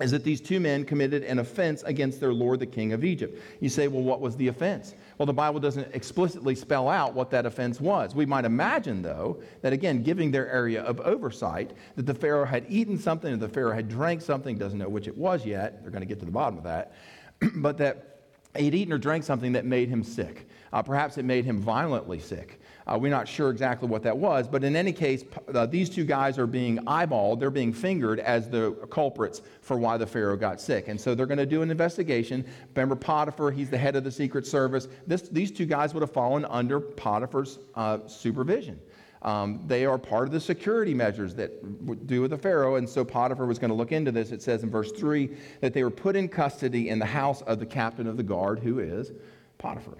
is 0.00 0.10
that 0.10 0.24
these 0.24 0.40
two 0.40 0.58
men 0.58 0.84
committed 0.84 1.22
an 1.22 1.38
offense 1.38 1.84
against 1.84 2.18
their 2.18 2.32
Lord, 2.32 2.58
the 2.58 2.66
king 2.66 2.92
of 2.92 3.04
Egypt. 3.04 3.40
You 3.60 3.68
say, 3.68 3.86
well, 3.86 4.02
what 4.02 4.20
was 4.20 4.36
the 4.36 4.48
offense? 4.48 4.96
Well, 5.18 5.26
the 5.26 5.32
Bible 5.32 5.60
doesn't 5.60 5.94
explicitly 5.94 6.56
spell 6.56 6.88
out 6.88 7.14
what 7.14 7.30
that 7.30 7.46
offense 7.46 7.80
was. 7.80 8.12
We 8.12 8.26
might 8.26 8.44
imagine, 8.44 9.02
though, 9.02 9.40
that 9.62 9.72
again, 9.72 10.02
giving 10.02 10.32
their 10.32 10.50
area 10.50 10.82
of 10.82 10.98
oversight, 10.98 11.74
that 11.94 12.06
the 12.06 12.14
Pharaoh 12.14 12.44
had 12.44 12.66
eaten 12.68 12.98
something, 12.98 13.32
or 13.32 13.36
the 13.36 13.48
Pharaoh 13.48 13.72
had 13.72 13.88
drank 13.88 14.20
something, 14.20 14.58
doesn't 14.58 14.80
know 14.80 14.88
which 14.88 15.06
it 15.06 15.16
was 15.16 15.46
yet. 15.46 15.80
They're 15.82 15.92
going 15.92 16.02
to 16.02 16.08
get 16.08 16.18
to 16.18 16.26
the 16.26 16.32
bottom 16.32 16.58
of 16.58 16.64
that. 16.64 16.92
but 17.54 17.78
that 17.78 18.14
he'd 18.56 18.74
eaten 18.74 18.92
or 18.92 18.98
drank 18.98 19.22
something 19.22 19.52
that 19.52 19.64
made 19.64 19.88
him 19.88 20.02
sick. 20.02 20.48
Uh, 20.72 20.82
perhaps 20.82 21.18
it 21.18 21.24
made 21.24 21.44
him 21.44 21.60
violently 21.60 22.18
sick. 22.18 22.60
Uh, 22.86 22.98
we're 23.00 23.10
not 23.10 23.26
sure 23.26 23.50
exactly 23.50 23.88
what 23.88 24.02
that 24.02 24.16
was, 24.16 24.46
but 24.46 24.62
in 24.62 24.76
any 24.76 24.92
case, 24.92 25.24
uh, 25.54 25.64
these 25.64 25.88
two 25.88 26.04
guys 26.04 26.38
are 26.38 26.46
being 26.46 26.76
eyeballed, 26.84 27.40
they're 27.40 27.50
being 27.50 27.72
fingered 27.72 28.20
as 28.20 28.50
the 28.50 28.72
culprits 28.90 29.40
for 29.62 29.78
why 29.78 29.96
the 29.96 30.06
Pharaoh 30.06 30.36
got 30.36 30.60
sick. 30.60 30.88
And 30.88 31.00
so 31.00 31.14
they're 31.14 31.26
going 31.26 31.38
to 31.38 31.46
do 31.46 31.62
an 31.62 31.70
investigation. 31.70 32.44
Remember 32.74 32.94
Potiphar, 32.94 33.50
he's 33.50 33.70
the 33.70 33.78
head 33.78 33.96
of 33.96 34.04
the 34.04 34.10
Secret 34.10 34.46
Service. 34.46 34.88
This, 35.06 35.22
these 35.22 35.50
two 35.50 35.64
guys 35.64 35.94
would 35.94 36.02
have 36.02 36.12
fallen 36.12 36.44
under 36.46 36.78
Potiphar's 36.78 37.58
uh, 37.74 38.00
supervision. 38.06 38.78
Um, 39.22 39.62
they 39.66 39.86
are 39.86 39.96
part 39.96 40.26
of 40.28 40.32
the 40.32 40.40
security 40.40 40.92
measures 40.92 41.34
that 41.36 42.06
do 42.06 42.20
with 42.20 42.30
the 42.30 42.36
Pharaoh. 42.36 42.76
And 42.76 42.86
so 42.86 43.06
Potiphar 43.06 43.46
was 43.46 43.58
going 43.58 43.70
to 43.70 43.74
look 43.74 43.92
into 43.92 44.12
this. 44.12 44.32
It 44.32 44.42
says 44.42 44.62
in 44.62 44.70
verse 44.70 44.92
3 44.92 45.34
that 45.62 45.72
they 45.72 45.82
were 45.82 45.90
put 45.90 46.14
in 46.14 46.28
custody 46.28 46.90
in 46.90 46.98
the 46.98 47.06
house 47.06 47.40
of 47.42 47.58
the 47.58 47.64
captain 47.64 48.06
of 48.06 48.18
the 48.18 48.22
guard, 48.22 48.58
who 48.58 48.80
is 48.80 49.12
Potiphar 49.56 49.94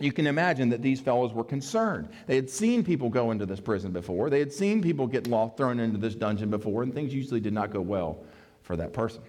you 0.00 0.12
can 0.12 0.26
imagine 0.26 0.68
that 0.70 0.82
these 0.82 1.00
fellows 1.00 1.32
were 1.32 1.44
concerned. 1.44 2.08
They 2.26 2.36
had 2.36 2.50
seen 2.50 2.84
people 2.84 3.08
go 3.08 3.30
into 3.30 3.46
this 3.46 3.60
prison 3.60 3.92
before, 3.92 4.30
they 4.30 4.38
had 4.38 4.52
seen 4.52 4.82
people 4.82 5.06
get 5.06 5.26
lost, 5.26 5.56
thrown 5.56 5.80
into 5.80 5.98
this 5.98 6.14
dungeon 6.14 6.50
before, 6.50 6.82
and 6.82 6.94
things 6.94 7.14
usually 7.14 7.40
did 7.40 7.52
not 7.52 7.72
go 7.72 7.80
well 7.80 8.24
for 8.62 8.76
that 8.76 8.92
person. 8.92 9.22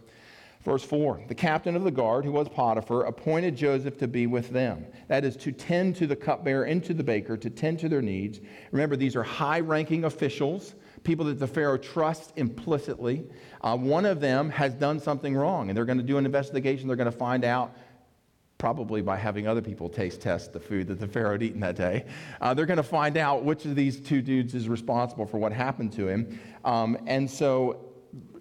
Verse 0.63 0.83
4 0.83 1.23
The 1.27 1.35
captain 1.35 1.75
of 1.75 1.83
the 1.83 1.91
guard, 1.91 2.25
who 2.25 2.31
was 2.31 2.49
Potiphar, 2.49 3.05
appointed 3.05 3.55
Joseph 3.55 3.97
to 3.99 4.07
be 4.07 4.27
with 4.27 4.49
them. 4.49 4.85
That 5.07 5.23
is, 5.23 5.35
to 5.37 5.51
tend 5.51 5.95
to 5.97 6.07
the 6.07 6.15
cupbearer 6.15 6.65
and 6.65 6.83
to 6.83 6.93
the 6.93 7.03
baker, 7.03 7.37
to 7.37 7.49
tend 7.49 7.79
to 7.79 7.89
their 7.89 8.01
needs. 8.01 8.39
Remember, 8.71 8.95
these 8.95 9.15
are 9.15 9.23
high 9.23 9.61
ranking 9.61 10.03
officials, 10.03 10.75
people 11.03 11.25
that 11.25 11.39
the 11.39 11.47
Pharaoh 11.47 11.77
trusts 11.77 12.33
implicitly. 12.35 13.25
Uh, 13.61 13.77
one 13.77 14.05
of 14.05 14.19
them 14.19 14.49
has 14.49 14.73
done 14.73 14.99
something 14.99 15.35
wrong, 15.35 15.69
and 15.69 15.77
they're 15.77 15.85
going 15.85 15.97
to 15.97 16.03
do 16.03 16.17
an 16.17 16.25
investigation. 16.25 16.87
They're 16.87 16.97
going 16.97 17.11
to 17.11 17.17
find 17.17 17.45
out 17.45 17.73
probably 18.59 19.01
by 19.01 19.15
having 19.15 19.47
other 19.47 19.61
people 19.61 19.89
taste 19.89 20.21
test 20.21 20.51
the 20.51 20.59
food 20.59 20.85
that 20.85 20.99
the 20.99 21.07
Pharaoh 21.07 21.31
had 21.31 21.41
eaten 21.41 21.61
that 21.61 21.77
day. 21.77 22.05
Uh, 22.41 22.53
they're 22.53 22.65
going 22.67 22.77
to 22.77 22.83
find 22.83 23.17
out 23.17 23.43
which 23.43 23.65
of 23.65 23.73
these 23.73 23.99
two 23.99 24.21
dudes 24.21 24.53
is 24.53 24.67
responsible 24.69 25.25
for 25.25 25.37
what 25.37 25.51
happened 25.51 25.93
to 25.93 26.07
him. 26.09 26.39
Um, 26.65 26.97
and 27.07 27.27
so, 27.27 27.85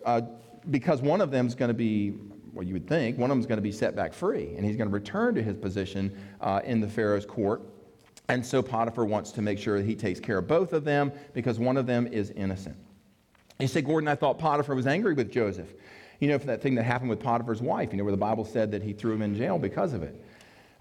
uh, 0.04 0.22
because 0.70 1.00
one 1.00 1.20
of 1.20 1.30
them 1.30 1.46
is 1.46 1.54
going 1.54 1.68
to 1.68 1.74
be, 1.74 2.14
well, 2.52 2.66
you 2.66 2.74
would 2.74 2.88
think, 2.88 3.16
one 3.16 3.30
of 3.30 3.36
them 3.36 3.40
is 3.40 3.46
going 3.46 3.58
to 3.58 3.62
be 3.62 3.70
set 3.70 3.94
back 3.94 4.12
free, 4.12 4.54
and 4.56 4.66
he's 4.66 4.76
going 4.76 4.88
to 4.88 4.92
return 4.94 5.36
to 5.36 5.42
his 5.42 5.56
position 5.56 6.12
uh, 6.40 6.60
in 6.64 6.80
the 6.80 6.88
Pharaoh's 6.88 7.24
court. 7.24 7.62
And 8.28 8.44
so 8.44 8.60
Potiphar 8.60 9.04
wants 9.04 9.30
to 9.32 9.40
make 9.40 9.58
sure 9.58 9.78
that 9.78 9.86
he 9.86 9.94
takes 9.94 10.18
care 10.18 10.38
of 10.38 10.48
both 10.48 10.72
of 10.72 10.84
them 10.84 11.12
because 11.32 11.60
one 11.60 11.76
of 11.76 11.86
them 11.86 12.08
is 12.08 12.32
innocent. 12.32 12.76
You 13.60 13.68
say, 13.68 13.82
Gordon, 13.82 14.08
I 14.08 14.16
thought 14.16 14.38
Potiphar 14.38 14.74
was 14.74 14.88
angry 14.88 15.14
with 15.14 15.30
Joseph. 15.30 15.72
You 16.20 16.28
know, 16.28 16.38
for 16.38 16.46
that 16.46 16.62
thing 16.62 16.74
that 16.74 16.84
happened 16.84 17.10
with 17.10 17.20
Potiphar's 17.20 17.62
wife, 17.62 17.92
you 17.92 17.98
know, 17.98 18.04
where 18.04 18.10
the 18.10 18.16
Bible 18.16 18.44
said 18.44 18.70
that 18.72 18.82
he 18.82 18.92
threw 18.92 19.12
him 19.12 19.22
in 19.22 19.34
jail 19.34 19.58
because 19.58 19.92
of 19.92 20.02
it. 20.02 20.20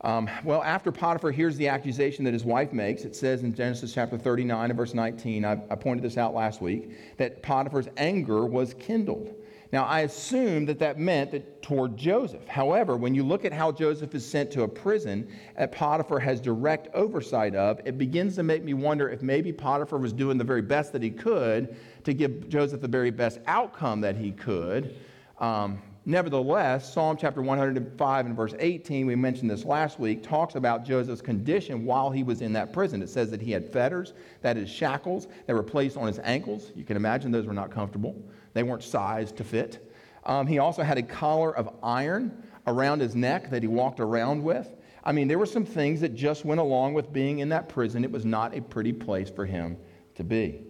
Um, 0.02 0.30
well, 0.44 0.62
after 0.64 0.92
Potiphar 0.92 1.32
hears 1.32 1.58
the 1.58 1.68
accusation 1.68 2.24
that 2.26 2.34
his 2.34 2.44
wife 2.44 2.72
makes, 2.72 3.04
it 3.04 3.16
says 3.16 3.42
in 3.42 3.54
Genesis 3.54 3.94
chapter 3.94 4.18
39 4.18 4.70
and 4.70 4.78
verse 4.78 4.94
19, 4.94 5.44
I, 5.44 5.54
I 5.54 5.76
pointed 5.76 6.04
this 6.04 6.18
out 6.18 6.36
last 6.36 6.62
week, 6.62 7.18
that 7.18 7.42
Potiphar's 7.42 7.88
anger 7.98 8.46
was 8.46 8.76
kindled. 8.76 9.34
Now, 9.74 9.86
I 9.86 10.02
assume 10.02 10.66
that 10.68 10.80
that 10.80 10.98
meant 10.98 11.32
that 11.32 11.62
toward 11.62 11.98
Joseph. 11.98 12.48
However, 12.48 12.96
when 12.96 13.14
you 13.14 13.24
look 13.24 13.44
at 13.44 13.52
how 13.52 13.72
Joseph 13.72 14.16
is 14.16 14.26
sent 14.26 14.50
to 14.52 14.64
a 14.64 14.68
prison 14.68 15.28
that 15.58 15.74
Potiphar 15.74 16.20
has 16.20 16.40
direct 16.40 16.88
oversight 16.94 17.54
of, 17.54 17.82
it 17.84 17.98
begins 17.98 18.36
to 18.36 18.44
make 18.44 18.64
me 18.64 18.74
wonder 18.74 19.10
if 19.10 19.22
maybe 19.22 19.52
Potiphar 19.52 20.00
was 20.00 20.14
doing 20.14 20.38
the 20.38 20.44
very 20.44 20.62
best 20.62 20.94
that 20.94 21.04
he 21.04 21.12
could 21.12 21.76
to 22.06 22.14
give 22.14 22.48
Joseph 22.48 22.80
the 22.80 22.88
very 22.88 23.12
best 23.12 23.40
outcome 23.46 24.00
that 24.02 24.16
he 24.16 24.32
could. 24.32 24.96
Um, 25.40 25.82
nevertheless, 26.06 26.92
Psalm 26.92 27.18
chapter 27.18 27.42
105 27.42 28.26
and 28.26 28.36
verse 28.36 28.54
18, 28.58 29.06
we 29.06 29.16
mentioned 29.16 29.50
this 29.50 29.66
last 29.66 30.00
week, 30.00 30.24
talks 30.24 30.56
about 30.56 30.84
Joseph's 30.84 31.22
condition 31.22 31.86
while 31.86 32.10
he 32.10 32.24
was 32.24 32.42
in 32.42 32.54
that 32.54 32.74
prison. 32.74 33.02
It 33.02 33.10
says 33.10 33.30
that 33.32 33.42
he 33.42 33.52
had 33.52 33.72
fetters, 33.72 34.14
that 34.42 34.58
is, 34.58 34.70
shackles, 34.70 35.28
that 35.46 35.54
were 35.54 35.64
placed 35.64 35.98
on 35.98 36.08
his 36.08 36.20
ankles. 36.20 36.72
You 36.76 36.84
can 36.84 36.98
imagine 36.98 37.32
those 37.32 37.46
were 37.46 37.54
not 37.54 37.72
comfortable, 37.72 38.16
they 38.54 38.64
weren't 38.64 38.84
sized 38.84 39.36
to 39.38 39.44
fit. 39.44 39.84
Um, 40.26 40.46
he 40.46 40.60
also 40.60 40.84
had 40.84 40.98
a 40.98 41.04
collar 41.04 41.56
of 41.56 41.74
iron 41.82 42.44
around 42.66 43.00
his 43.00 43.16
neck 43.16 43.50
that 43.50 43.64
he 43.64 43.68
walked 43.68 44.00
around 44.00 44.44
with. 44.44 44.76
I 45.06 45.14
mean, 45.14 45.30
there 45.30 45.40
were 45.40 45.46
some 45.46 45.66
things 45.66 46.02
that 46.02 46.16
just 46.16 46.44
went 46.44 46.60
along 46.60 46.94
with 46.94 47.14
being 47.14 47.40
in 47.40 47.48
that 47.50 47.70
prison. 47.70 48.04
It 48.04 48.12
was 48.12 48.26
not 48.26 48.56
a 48.56 48.62
pretty 48.62 48.92
place 48.92 49.30
for 49.30 49.46
him 49.46 49.78
to 50.16 50.24
be. 50.26 50.64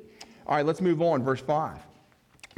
All 0.46 0.56
right, 0.56 0.66
let's 0.66 0.80
move 0.80 1.02
on. 1.02 1.24
Verse 1.24 1.42
5. 1.42 1.87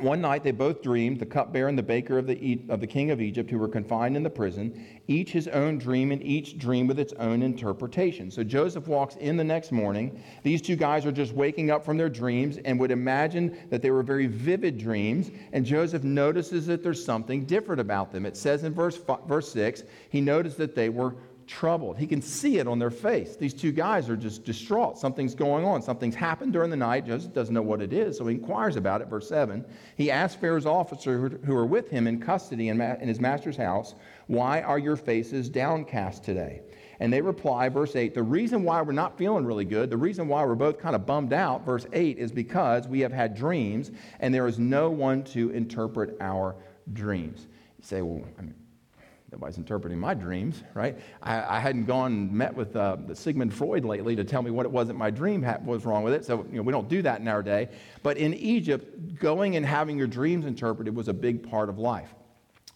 One 0.02 0.22
night 0.22 0.44
they 0.44 0.52
both 0.52 0.82
dreamed, 0.82 1.20
the 1.20 1.26
cupbearer 1.26 1.68
and 1.68 1.78
the 1.78 1.84
baker 1.84 2.18
of 2.18 2.28
the, 2.28 2.62
of 2.70 2.80
the 2.80 2.88
king 2.88 3.12
of 3.12 3.22
Egypt, 3.22 3.50
who 3.50 3.58
were 3.58 3.68
confined 3.68 4.16
in 4.16 4.24
the 4.24 4.30
prison, 4.30 4.86
each 5.08 5.32
his 5.32 5.48
own 5.50 5.78
dream, 5.78 6.12
and 6.12 6.24
each 6.24 6.58
dream 6.58 6.88
with 6.88 7.00
its 7.00 7.14
own 7.14 7.42
interpretation. 7.42 8.32
So 8.32 8.44
Joseph 8.44 8.88
walks 8.88 9.16
in 9.18 9.36
the 9.36 9.44
next 9.44 9.72
morning. 9.72 10.22
These 10.44 10.62
two 10.62 10.76
guys 10.76 11.06
are 11.06 11.12
just 11.12 11.34
waking 11.34 11.70
up 11.70 11.84
from 11.84 11.98
their 11.98 12.10
dreams 12.10 12.58
and 12.64 12.80
would 12.80 12.92
imagine 12.92 13.58
that 13.70 13.82
they 13.82 13.92
were 13.92 14.04
very 14.04 14.28
vivid 14.28 14.78
dreams. 14.78 15.32
And 15.52 15.66
Joseph 15.66 16.04
notices 16.04 16.66
that 16.68 16.82
there's 16.82 17.04
something 17.04 17.46
different 17.46 17.82
about 17.82 18.12
them. 18.12 18.26
It 18.26 18.38
says 18.38 18.64
in 18.64 18.74
verse, 18.74 19.00
verse 19.28 19.52
6, 19.52 19.84
he 20.10 20.22
noticed 20.22 20.58
that 20.58 20.76
they 20.76 20.90
were 20.90 21.16
troubled. 21.50 21.98
He 21.98 22.06
can 22.06 22.22
see 22.22 22.60
it 22.60 22.68
on 22.68 22.78
their 22.78 22.92
face. 22.92 23.36
These 23.36 23.56
two 23.56 23.72
guys 23.72 24.08
are 24.08 24.16
just 24.16 24.46
distraught. 24.46 25.00
Something's 25.00 25.34
going 25.34 25.66
on. 25.66 25.82
Something's 25.82 26.16
happened 26.16 26.54
during 26.54 26.70
the 26.70 26.78
night. 26.78 27.08
Joseph 27.08 27.34
doesn't 27.34 27.54
know 27.54 27.62
what 27.62 27.82
it 27.82 27.92
is, 27.92 28.18
so 28.18 28.28
he 28.28 28.36
inquires 28.36 28.76
about 28.76 29.02
it. 29.02 29.08
Verse 29.08 29.28
7. 29.28 29.66
He 29.98 30.12
asks 30.12 30.40
Pharaoh's 30.40 30.68
officers 30.68 31.40
who 31.44 31.56
are 31.56 31.66
with 31.66 31.90
him 31.90 32.08
in 32.08 32.22
custody 32.22 32.70
in, 32.70 32.80
his 33.02 33.20
master's 33.20 33.58
house, 33.58 33.96
Why 34.28 34.62
are 34.62 34.78
your 34.78 34.96
faces 34.96 35.50
downcast 35.50 36.24
today? 36.24 36.62
And 37.00 37.12
they 37.12 37.22
reply, 37.22 37.70
verse 37.70 37.96
8, 37.96 38.14
the 38.14 38.22
reason 38.22 38.64
why 38.64 38.82
we're 38.82 38.92
not 38.92 39.18
feeling 39.18 39.46
really 39.46 39.66
good, 39.66 39.90
the 39.90 39.98
reason 39.98 40.28
why 40.28 40.44
we're 40.46 40.56
both 40.56 40.78
kind 40.78 40.96
of 40.96 41.06
bummed 41.06 41.34
out, 41.34 41.66
verse 41.66 41.88
8, 41.94 42.18
is 42.18 42.32
because 42.32 42.88
we 42.88 43.00
have 43.00 43.14
had 43.14 43.36
dreams 43.36 43.92
and 44.20 44.34
there 44.34 44.48
is 44.48 44.60
no 44.60 44.90
one 44.90 45.24
to 45.26 45.50
interpret 45.52 46.18
our 46.20 46.58
dreams. 46.92 47.48
You 47.78 47.84
say, 47.84 48.02
well, 48.02 48.22
I 48.38 48.42
mean, 48.42 48.56
nobody's 49.32 49.58
interpreting 49.58 50.00
my 50.00 50.14
dreams, 50.14 50.64
right? 50.74 50.98
I, 51.22 51.58
I 51.58 51.60
hadn't 51.60 51.86
gone 51.86 52.12
and 52.12 52.32
met 52.32 52.54
with 52.54 52.76
uh, 52.76 53.14
Sigmund 53.14 53.54
Freud 53.54 53.86
lately 53.86 54.16
to 54.16 54.24
tell 54.24 54.42
me 54.42 54.52
what 54.52 54.66
it 54.66 54.72
was 54.72 54.88
that 54.88 54.96
my 54.96 55.10
dream 55.12 55.44
ha- 55.44 55.60
was 55.64 55.86
wrong 55.86 56.04
with 56.04 56.14
it. 56.14 56.26
So 56.26 56.46
you 56.52 56.58
know, 56.58 56.64
we 56.64 56.72
don't 56.72 56.90
do 56.90 57.02
that 57.04 57.22
in 57.22 57.28
our 57.28 57.44
day. 57.44 57.70
But 58.02 58.18
in 58.18 58.34
Egypt, 58.34 59.20
going 59.20 59.56
and 59.56 59.66
having 59.66 59.98
your 59.98 60.08
dreams 60.08 60.46
interpreted 60.46 60.96
was 60.96 61.08
a 61.08 61.14
big 61.14 61.48
part 61.48 61.70
of 61.70 61.78
life. 61.78 62.14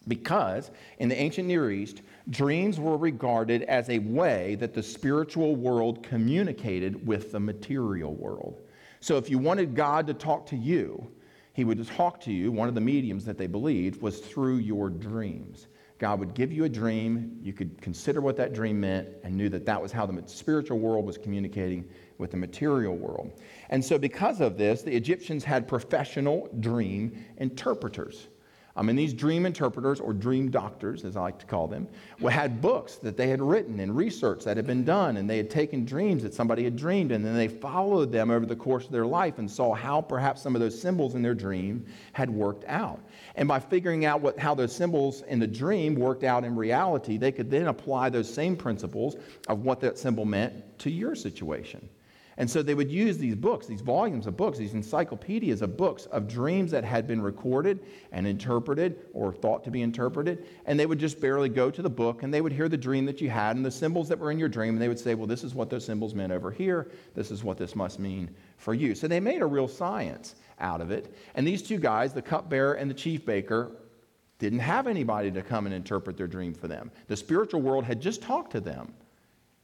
Because 0.06 0.70
in 0.98 1.08
the 1.08 1.18
ancient 1.18 1.48
Near 1.48 1.70
East, 1.70 2.02
dreams 2.28 2.78
were 2.78 2.96
regarded 2.96 3.62
as 3.62 3.88
a 3.88 3.98
way 4.00 4.54
that 4.56 4.74
the 4.74 4.82
spiritual 4.82 5.56
world 5.56 6.02
communicated 6.02 7.06
with 7.06 7.32
the 7.32 7.40
material 7.40 8.14
world. 8.14 8.60
So 9.00 9.16
if 9.16 9.30
you 9.30 9.38
wanted 9.38 9.74
God 9.74 10.06
to 10.06 10.14
talk 10.14 10.46
to 10.46 10.56
you, 10.56 11.10
he 11.54 11.64
would 11.64 11.86
talk 11.86 12.20
to 12.22 12.32
you. 12.32 12.52
One 12.52 12.68
of 12.68 12.74
the 12.74 12.80
mediums 12.80 13.24
that 13.24 13.38
they 13.38 13.46
believed 13.46 14.02
was 14.02 14.20
through 14.20 14.56
your 14.56 14.90
dreams. 14.90 15.68
God 15.98 16.18
would 16.18 16.34
give 16.34 16.52
you 16.52 16.64
a 16.64 16.68
dream. 16.68 17.38
You 17.40 17.52
could 17.52 17.80
consider 17.80 18.20
what 18.20 18.36
that 18.36 18.52
dream 18.52 18.80
meant 18.80 19.08
and 19.22 19.36
knew 19.36 19.48
that 19.48 19.64
that 19.66 19.80
was 19.80 19.92
how 19.92 20.06
the 20.06 20.22
spiritual 20.26 20.78
world 20.78 21.06
was 21.06 21.16
communicating 21.16 21.88
with 22.18 22.32
the 22.32 22.36
material 22.36 22.96
world. 22.96 23.40
And 23.70 23.84
so, 23.84 23.98
because 23.98 24.40
of 24.40 24.58
this, 24.58 24.82
the 24.82 24.94
Egyptians 24.94 25.44
had 25.44 25.68
professional 25.68 26.48
dream 26.60 27.24
interpreters. 27.38 28.28
I 28.76 28.82
mean, 28.82 28.96
these 28.96 29.14
dream 29.14 29.46
interpreters, 29.46 30.00
or 30.00 30.12
dream 30.12 30.50
doctors, 30.50 31.04
as 31.04 31.16
I 31.16 31.20
like 31.20 31.38
to 31.38 31.46
call 31.46 31.68
them, 31.68 31.86
had 32.28 32.60
books 32.60 32.96
that 32.96 33.16
they 33.16 33.28
had 33.28 33.40
written 33.40 33.78
and 33.78 33.96
research 33.96 34.42
that 34.44 34.56
had 34.56 34.66
been 34.66 34.84
done, 34.84 35.16
and 35.16 35.30
they 35.30 35.36
had 35.36 35.48
taken 35.48 35.84
dreams 35.84 36.24
that 36.24 36.34
somebody 36.34 36.64
had 36.64 36.74
dreamed, 36.74 37.12
and 37.12 37.24
then 37.24 37.34
they 37.34 37.46
followed 37.46 38.10
them 38.10 38.30
over 38.30 38.44
the 38.44 38.56
course 38.56 38.84
of 38.84 38.90
their 38.90 39.06
life 39.06 39.38
and 39.38 39.48
saw 39.48 39.74
how 39.74 40.00
perhaps 40.00 40.42
some 40.42 40.56
of 40.56 40.60
those 40.60 40.80
symbols 40.80 41.14
in 41.14 41.22
their 41.22 41.34
dream 41.34 41.86
had 42.12 42.28
worked 42.28 42.64
out. 42.66 43.00
And 43.36 43.46
by 43.46 43.60
figuring 43.60 44.06
out 44.06 44.20
what, 44.20 44.36
how 44.40 44.56
those 44.56 44.74
symbols 44.74 45.22
in 45.22 45.38
the 45.38 45.46
dream 45.46 45.94
worked 45.94 46.24
out 46.24 46.42
in 46.42 46.56
reality, 46.56 47.16
they 47.16 47.30
could 47.30 47.50
then 47.50 47.68
apply 47.68 48.10
those 48.10 48.32
same 48.32 48.56
principles 48.56 49.16
of 49.46 49.60
what 49.60 49.80
that 49.82 49.98
symbol 49.98 50.24
meant 50.24 50.78
to 50.80 50.90
your 50.90 51.14
situation. 51.14 51.88
And 52.36 52.50
so 52.50 52.62
they 52.62 52.74
would 52.74 52.90
use 52.90 53.16
these 53.16 53.36
books, 53.36 53.66
these 53.66 53.80
volumes 53.80 54.26
of 54.26 54.36
books, 54.36 54.58
these 54.58 54.74
encyclopedias 54.74 55.62
of 55.62 55.76
books 55.76 56.06
of 56.06 56.26
dreams 56.26 56.70
that 56.72 56.84
had 56.84 57.06
been 57.06 57.22
recorded 57.22 57.80
and 58.10 58.26
interpreted 58.26 59.06
or 59.12 59.32
thought 59.32 59.62
to 59.64 59.70
be 59.70 59.82
interpreted. 59.82 60.46
And 60.66 60.78
they 60.78 60.86
would 60.86 60.98
just 60.98 61.20
barely 61.20 61.48
go 61.48 61.70
to 61.70 61.82
the 61.82 61.90
book 61.90 62.22
and 62.22 62.34
they 62.34 62.40
would 62.40 62.52
hear 62.52 62.68
the 62.68 62.76
dream 62.76 63.04
that 63.06 63.20
you 63.20 63.30
had 63.30 63.56
and 63.56 63.64
the 63.64 63.70
symbols 63.70 64.08
that 64.08 64.18
were 64.18 64.32
in 64.32 64.38
your 64.38 64.48
dream. 64.48 64.74
And 64.74 64.82
they 64.82 64.88
would 64.88 64.98
say, 64.98 65.14
well, 65.14 65.28
this 65.28 65.44
is 65.44 65.54
what 65.54 65.70
those 65.70 65.84
symbols 65.84 66.14
meant 66.14 66.32
over 66.32 66.50
here. 66.50 66.90
This 67.14 67.30
is 67.30 67.44
what 67.44 67.56
this 67.56 67.76
must 67.76 68.00
mean 68.00 68.34
for 68.56 68.74
you. 68.74 68.94
So 68.94 69.06
they 69.06 69.20
made 69.20 69.42
a 69.42 69.46
real 69.46 69.68
science 69.68 70.34
out 70.58 70.80
of 70.80 70.90
it. 70.90 71.14
And 71.36 71.46
these 71.46 71.62
two 71.62 71.78
guys, 71.78 72.12
the 72.12 72.22
cupbearer 72.22 72.74
and 72.74 72.90
the 72.90 72.94
chief 72.94 73.24
baker, 73.24 73.72
didn't 74.40 74.58
have 74.58 74.88
anybody 74.88 75.30
to 75.30 75.42
come 75.42 75.66
and 75.66 75.74
interpret 75.74 76.16
their 76.16 76.26
dream 76.26 76.52
for 76.52 76.66
them. 76.66 76.90
The 77.06 77.16
spiritual 77.16 77.62
world 77.62 77.84
had 77.84 78.00
just 78.00 78.20
talked 78.20 78.50
to 78.52 78.60
them. 78.60 78.92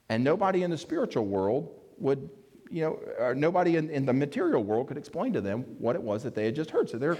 And 0.08 0.22
nobody 0.24 0.62
in 0.62 0.70
the 0.70 0.78
spiritual 0.78 1.26
world 1.26 1.70
would 1.98 2.30
you 2.70 2.82
know, 2.82 3.32
nobody 3.34 3.76
in, 3.76 3.90
in 3.90 4.06
the 4.06 4.12
material 4.12 4.62
world 4.62 4.88
could 4.88 4.96
explain 4.96 5.32
to 5.32 5.40
them 5.40 5.62
what 5.78 5.96
it 5.96 6.02
was 6.02 6.22
that 6.22 6.34
they 6.34 6.44
had 6.44 6.54
just 6.54 6.70
heard. 6.70 6.88
So 6.88 6.98
they're 6.98 7.18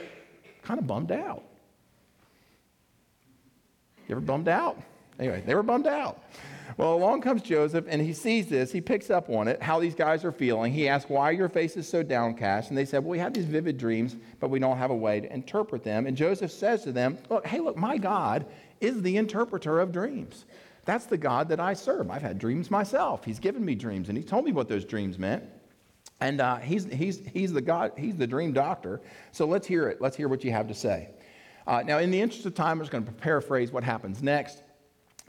kind 0.63 0.79
of 0.79 0.87
bummed 0.87 1.13
out. 1.13 1.43
You 4.09 4.17
ever 4.17 4.21
bummed 4.21 4.49
out? 4.49 4.81
Anyway, 5.19 5.43
they 5.45 5.55
were 5.55 5.63
bummed 5.63 5.87
out. 5.87 6.23
Well, 6.77 6.95
along 6.95 7.21
comes 7.21 7.43
Joseph, 7.43 7.85
and 7.89 8.01
he 8.01 8.13
sees 8.13 8.47
this. 8.47 8.73
He 8.73 8.81
picks 8.81 9.11
up 9.11 9.29
on 9.29 9.49
it, 9.49 9.63
how 9.63 9.81
these 9.81 9.95
guys 9.95 10.25
are 10.25 10.33
feeling. 10.33 10.73
He 10.73 10.89
asks, 10.89 11.11
Why 11.11 11.31
your 11.33 11.49
faces 11.49 11.89
so 11.89 12.03
downcast? 12.03 12.71
And 12.71 12.79
they 12.79 12.85
said, 12.85 13.05
Well, 13.05 13.11
we 13.11 13.19
have 13.19 13.35
these 13.35 13.45
vivid 13.45 13.77
dreams, 13.77 14.17
but 14.39 14.51
we 14.51 14.59
don't 14.59 14.79
have 14.79 14.91
a 14.91 14.97
way 14.97 15.21
to 15.21 15.33
interpret 15.33 15.85
them. 15.85 16.07
And 16.07 16.17
Joseph 16.17 16.51
says 16.51 16.83
to 16.85 16.93
them, 16.93 17.19
Look, 17.29 17.47
hey, 17.47 17.61
look, 17.61 17.77
my 17.77 17.99
God 17.99 18.47
is 18.81 19.03
the 19.03 19.17
interpreter 19.17 19.81
of 19.81 19.93
dreams. 19.93 20.47
That's 20.85 21.07
the 21.07 21.19
God 21.19 21.49
that 21.49 21.61
I 21.61 21.75
serve. 21.75 22.11
I've 22.11 22.23
had 22.23 22.39
dreams 22.39 22.71
myself. 22.71 23.25
He's 23.25 23.39
given 23.39 23.65
me 23.65 23.75
dreams, 23.75 24.09
and 24.09 24.17
He 24.17 24.25
told 24.25 24.45
me 24.45 24.53
what 24.53 24.69
those 24.69 24.85
dreams 24.85 25.19
meant. 25.19 25.45
And 26.21 26.41
uh, 26.41 26.57
he's, 26.57 26.85
he's, 26.85 27.23
he's 27.33 27.53
the 27.53 27.63
God, 27.63 27.93
He's 27.97 28.17
the 28.17 28.27
dream 28.27 28.53
doctor. 28.53 29.01
So 29.33 29.47
let's 29.47 29.67
hear 29.67 29.89
it. 29.89 30.01
Let's 30.01 30.17
hear 30.17 30.29
what 30.29 30.45
you 30.45 30.53
have 30.53 30.69
to 30.69 30.75
say. 30.75 31.09
Uh, 31.67 31.83
now, 31.87 31.99
in 31.99 32.11
the 32.11 32.21
interest 32.21 32.47
of 32.47 32.55
time, 32.55 32.73
I'm 32.73 32.81
just 32.81 32.91
going 32.91 33.05
to 33.05 33.13
paraphrase 33.13 33.73
what 33.73 33.85
happens 33.85 34.23
next. 34.23 34.63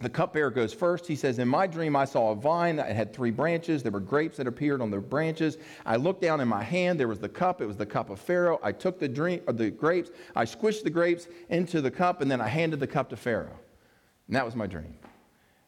The 0.02 0.10
cupbearer 0.10 0.50
goes 0.50 0.74
first. 0.74 1.06
He 1.06 1.16
says, 1.16 1.38
In 1.38 1.48
my 1.48 1.68
dream, 1.68 1.96
I 1.96 2.06
saw 2.06 2.32
a 2.32 2.36
vine 2.36 2.76
that 2.78 2.94
had 2.96 3.14
three 3.14 3.30
branches. 3.30 3.84
There 3.84 3.92
were 3.92 4.00
grapes 4.00 4.38
that 4.38 4.48
appeared 4.48 4.82
on 4.82 4.90
the 4.90 4.98
branches. 4.98 5.58
I 5.86 5.98
looked 5.98 6.22
down 6.22 6.42
in 6.42 6.48
my 6.48 6.64
hand. 6.64 7.00
There 7.00 7.08
was 7.08 7.20
the 7.20 7.30
cup. 7.30 7.62
It 7.62 7.68
was 7.68 7.78
the 7.78 7.86
cup 7.86 8.10
of 8.10 8.20
Pharaoh. 8.20 8.60
I 8.64 8.72
took 8.72 9.00
the, 9.00 9.08
drink, 9.08 9.44
the 9.46 9.70
grapes. 9.70 10.10
I 10.36 10.46
squished 10.46 10.84
the 10.84 10.90
grapes 10.90 11.28
into 11.50 11.82
the 11.82 11.92
cup, 11.92 12.22
and 12.22 12.32
then 12.32 12.42
I 12.42 12.48
handed 12.48 12.80
the 12.80 12.88
cup 12.88 13.10
to 13.12 13.16
Pharaoh. 13.16 13.60
And 14.28 14.36
that 14.36 14.44
was 14.44 14.56
my 14.56 14.66
dream. 14.66 14.96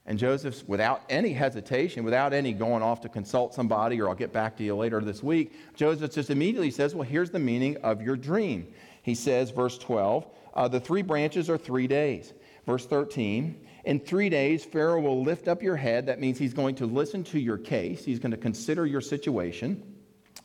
And 0.05 0.19
Joseph, 0.19 0.67
without 0.67 1.01
any 1.09 1.31
hesitation, 1.31 2.03
without 2.03 2.33
any 2.33 2.51
going 2.51 2.83
off 2.83 2.99
to 3.01 3.09
consult 3.09 3.53
somebody 3.53 4.01
or 4.01 4.09
I'll 4.09 4.15
get 4.15 4.33
back 4.33 4.57
to 4.57 4.63
you 4.63 4.75
later 4.75 4.99
this 4.99 5.23
week, 5.23 5.53
Joseph 5.75 6.11
just 6.11 6.29
immediately 6.29 6.71
says, 6.71 6.93
Well, 6.93 7.07
here's 7.07 7.29
the 7.29 7.39
meaning 7.39 7.77
of 7.77 8.01
your 8.01 8.17
dream. 8.17 8.67
He 9.01 9.15
says, 9.15 9.49
verse 9.49 9.77
12, 9.77 10.25
uh, 10.53 10.67
the 10.67 10.79
three 10.79 11.01
branches 11.01 11.49
are 11.49 11.57
three 11.57 11.87
days. 11.87 12.33
Verse 12.65 12.85
13, 12.85 13.65
in 13.85 13.99
three 13.99 14.29
days, 14.29 14.63
Pharaoh 14.63 15.01
will 15.01 15.21
lift 15.23 15.49
up 15.49 15.61
your 15.61 15.75
head. 15.75 16.05
That 16.05 16.19
means 16.21 16.37
he's 16.37 16.53
going 16.53 16.75
to 16.75 16.85
listen 16.85 17.23
to 17.25 17.39
your 17.39 17.57
case, 17.57 18.03
he's 18.05 18.19
going 18.19 18.31
to 18.31 18.37
consider 18.37 18.85
your 18.85 19.01
situation 19.01 19.92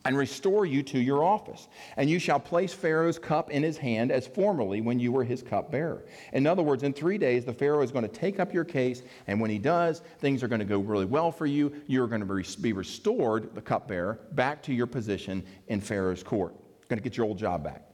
and 0.05 0.17
restore 0.17 0.65
you 0.65 0.83
to 0.83 0.99
your 0.99 1.25
office. 1.25 1.69
And 1.97 2.09
you 2.09 2.19
shall 2.19 2.41
place 2.41 2.73
Pharaoh's 2.73 3.19
cup 3.19 3.51
in 3.51 3.63
his 3.63 3.77
hand 3.77 4.11
as 4.11 4.27
formerly 4.27 4.81
when 4.81 4.99
you 4.99 5.13
were 5.13 5.25
his 5.25 5.43
cupbearer. 5.43 6.05
In 6.33 6.47
other 6.47 6.63
words, 6.63 6.83
in 6.83 6.93
three 6.93 7.19
days, 7.19 7.45
the 7.45 7.53
Pharaoh 7.53 7.83
is 7.83 7.91
going 7.91 8.09
to 8.09 8.09
take 8.09 8.39
up 8.41 8.55
your 8.55 8.65
case, 8.65 9.03
and 9.27 9.41
when 9.41 9.51
he 9.51 9.59
does, 9.59 10.03
things 10.19 10.43
are 10.43 10.49
going 10.49 10.61
to 10.61 10.65
go 10.65 10.79
really 10.79 11.05
well 11.05 11.33
for 11.33 11.47
you. 11.47 11.73
You're 11.87 12.07
going 12.07 12.27
to 12.27 12.61
be 12.61 12.73
restored, 12.73 13.55
the 13.55 13.61
cupbearer, 13.61 14.21
back 14.33 14.63
to 14.65 14.73
your 14.73 14.87
position 14.87 15.45
in 15.69 15.81
Pharaoh's 15.81 16.23
court. 16.23 16.55
You're 16.55 16.89
Going 16.89 16.99
to 16.99 17.05
get 17.05 17.17
your 17.17 17.27
old 17.27 17.39
job 17.39 17.65
back. 17.65 17.88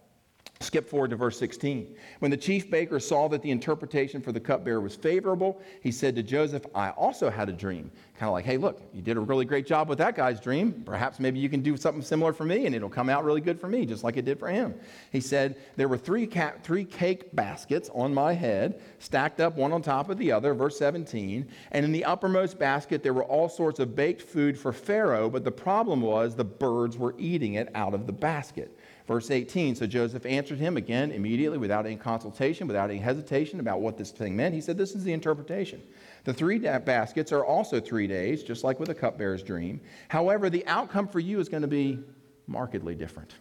Skip 0.61 0.88
forward 0.88 1.11
to 1.11 1.16
verse 1.16 1.38
16. 1.38 1.94
When 2.20 2.30
the 2.30 2.37
chief 2.37 2.70
baker 2.70 3.00
saw 3.00 3.28
that 3.28 3.42
the 3.42 3.50
interpretation 3.50 4.23
for 4.23 4.30
the 4.30 4.38
cupbearer 4.38 4.80
was 4.80 4.94
favorable, 4.94 5.61
he 5.80 5.90
said 5.90 6.14
to 6.14 6.23
Joseph, 6.23 6.64
I 6.75 6.90
also 6.90 7.28
had 7.28 7.49
a 7.49 7.52
dream. 7.52 7.90
Kind 8.16 8.28
of 8.28 8.34
like, 8.34 8.44
hey, 8.44 8.56
look, 8.56 8.80
you 8.92 9.02
did 9.02 9.16
a 9.16 9.20
really 9.20 9.44
great 9.44 9.66
job 9.66 9.88
with 9.88 9.99
that 9.99 10.14
guy's 10.14 10.40
dream. 10.40 10.84
Perhaps 10.87 11.18
maybe 11.18 11.40
you 11.40 11.49
can 11.49 11.61
do 11.61 11.76
something 11.76 12.02
similar 12.02 12.32
for 12.32 12.44
me 12.44 12.66
and 12.66 12.75
it'll 12.75 12.88
come 12.88 13.08
out 13.08 13.25
really 13.25 13.40
good 13.40 13.61
for 13.61 13.66
me, 13.66 13.84
just 13.84 14.04
like 14.04 14.16
it 14.16 14.25
did 14.25 14.38
for 14.38 14.49
him. 14.49 14.75
He 15.11 15.20
said, 15.20 15.56
There 15.75 15.88
were 15.88 15.99
three, 15.99 16.26
ca- 16.26 16.54
three 16.62 16.84
cake 16.84 17.34
baskets 17.34 17.90
on 17.92 18.14
my 18.14 18.32
head, 18.32 18.80
stacked 19.00 19.40
up 19.40 19.56
one 19.56 19.73
on 19.73 19.82
top 19.82 20.08
of 20.08 20.18
the 20.18 20.30
other, 20.30 20.54
verse 20.54 20.78
17. 20.78 21.49
And 21.73 21.84
in 21.84 21.90
the 21.90 22.04
uppermost 22.04 22.61
basket, 22.61 23.02
there 23.02 23.12
were 23.12 23.25
all 23.25 23.49
sorts 23.49 23.80
of 23.80 23.96
baked 23.96 24.23
food 24.23 24.56
for 24.56 24.73
Pharaoh, 24.73 25.28
but 25.28 25.42
the 25.42 25.50
problem 25.50 26.00
was 26.00 26.37
the 26.37 26.44
birds 26.44 26.96
were 26.96 27.16
eating 27.18 27.54
it 27.54 27.68
out 27.75 27.92
of 27.92 28.06
the 28.06 28.12
basket. 28.12 28.78
Verse 29.06 29.30
18 29.30 29.75
So 29.75 29.87
Joseph 29.87 30.25
answered 30.25 30.58
him 30.58 30.76
again 30.76 31.11
immediately 31.11 31.58
without 31.58 31.87
any 31.87 31.96
consultation, 31.96 32.66
without 32.66 32.90
any 32.90 32.99
hesitation 32.99 33.61
about 33.61 33.80
what 33.80 33.99
this 33.99 34.11
thing 34.11 34.37
meant. 34.37 34.54
He 34.54 34.61
said, 34.61 34.78
This 34.78 34.94
is 34.94 35.04
the 35.04 35.12
interpretation. 35.12 35.82
The 36.25 36.32
three 36.32 36.58
baskets 36.58 37.32
are 37.32 37.44
also 37.44 37.80
three 37.80 38.06
days, 38.06 38.42
just 38.42 38.64
like 38.64 38.80
with 38.80 38.88
the 38.88 38.94
cupbearer's 38.94 39.42
dream. 39.42 39.80
However, 40.08 40.49
the 40.49 40.66
outcome 40.66 41.06
for 41.06 41.20
you 41.20 41.38
is 41.38 41.49
going 41.49 41.62
to 41.62 41.68
be 41.68 41.99
markedly 42.46 42.94
different. 42.94 43.34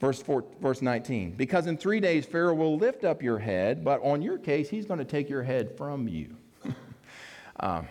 Verse, 0.00 0.20
four, 0.20 0.44
verse 0.60 0.82
19 0.82 1.32
Because 1.32 1.66
in 1.66 1.76
three 1.76 2.00
days 2.00 2.24
Pharaoh 2.24 2.54
will 2.54 2.76
lift 2.76 3.04
up 3.04 3.22
your 3.22 3.38
head, 3.38 3.84
but 3.84 4.02
on 4.02 4.22
your 4.22 4.38
case, 4.38 4.68
he's 4.70 4.86
going 4.86 4.98
to 4.98 5.04
take 5.04 5.28
your 5.28 5.42
head 5.42 5.76
from 5.76 6.08
you. 6.08 6.34
um, 7.60 7.86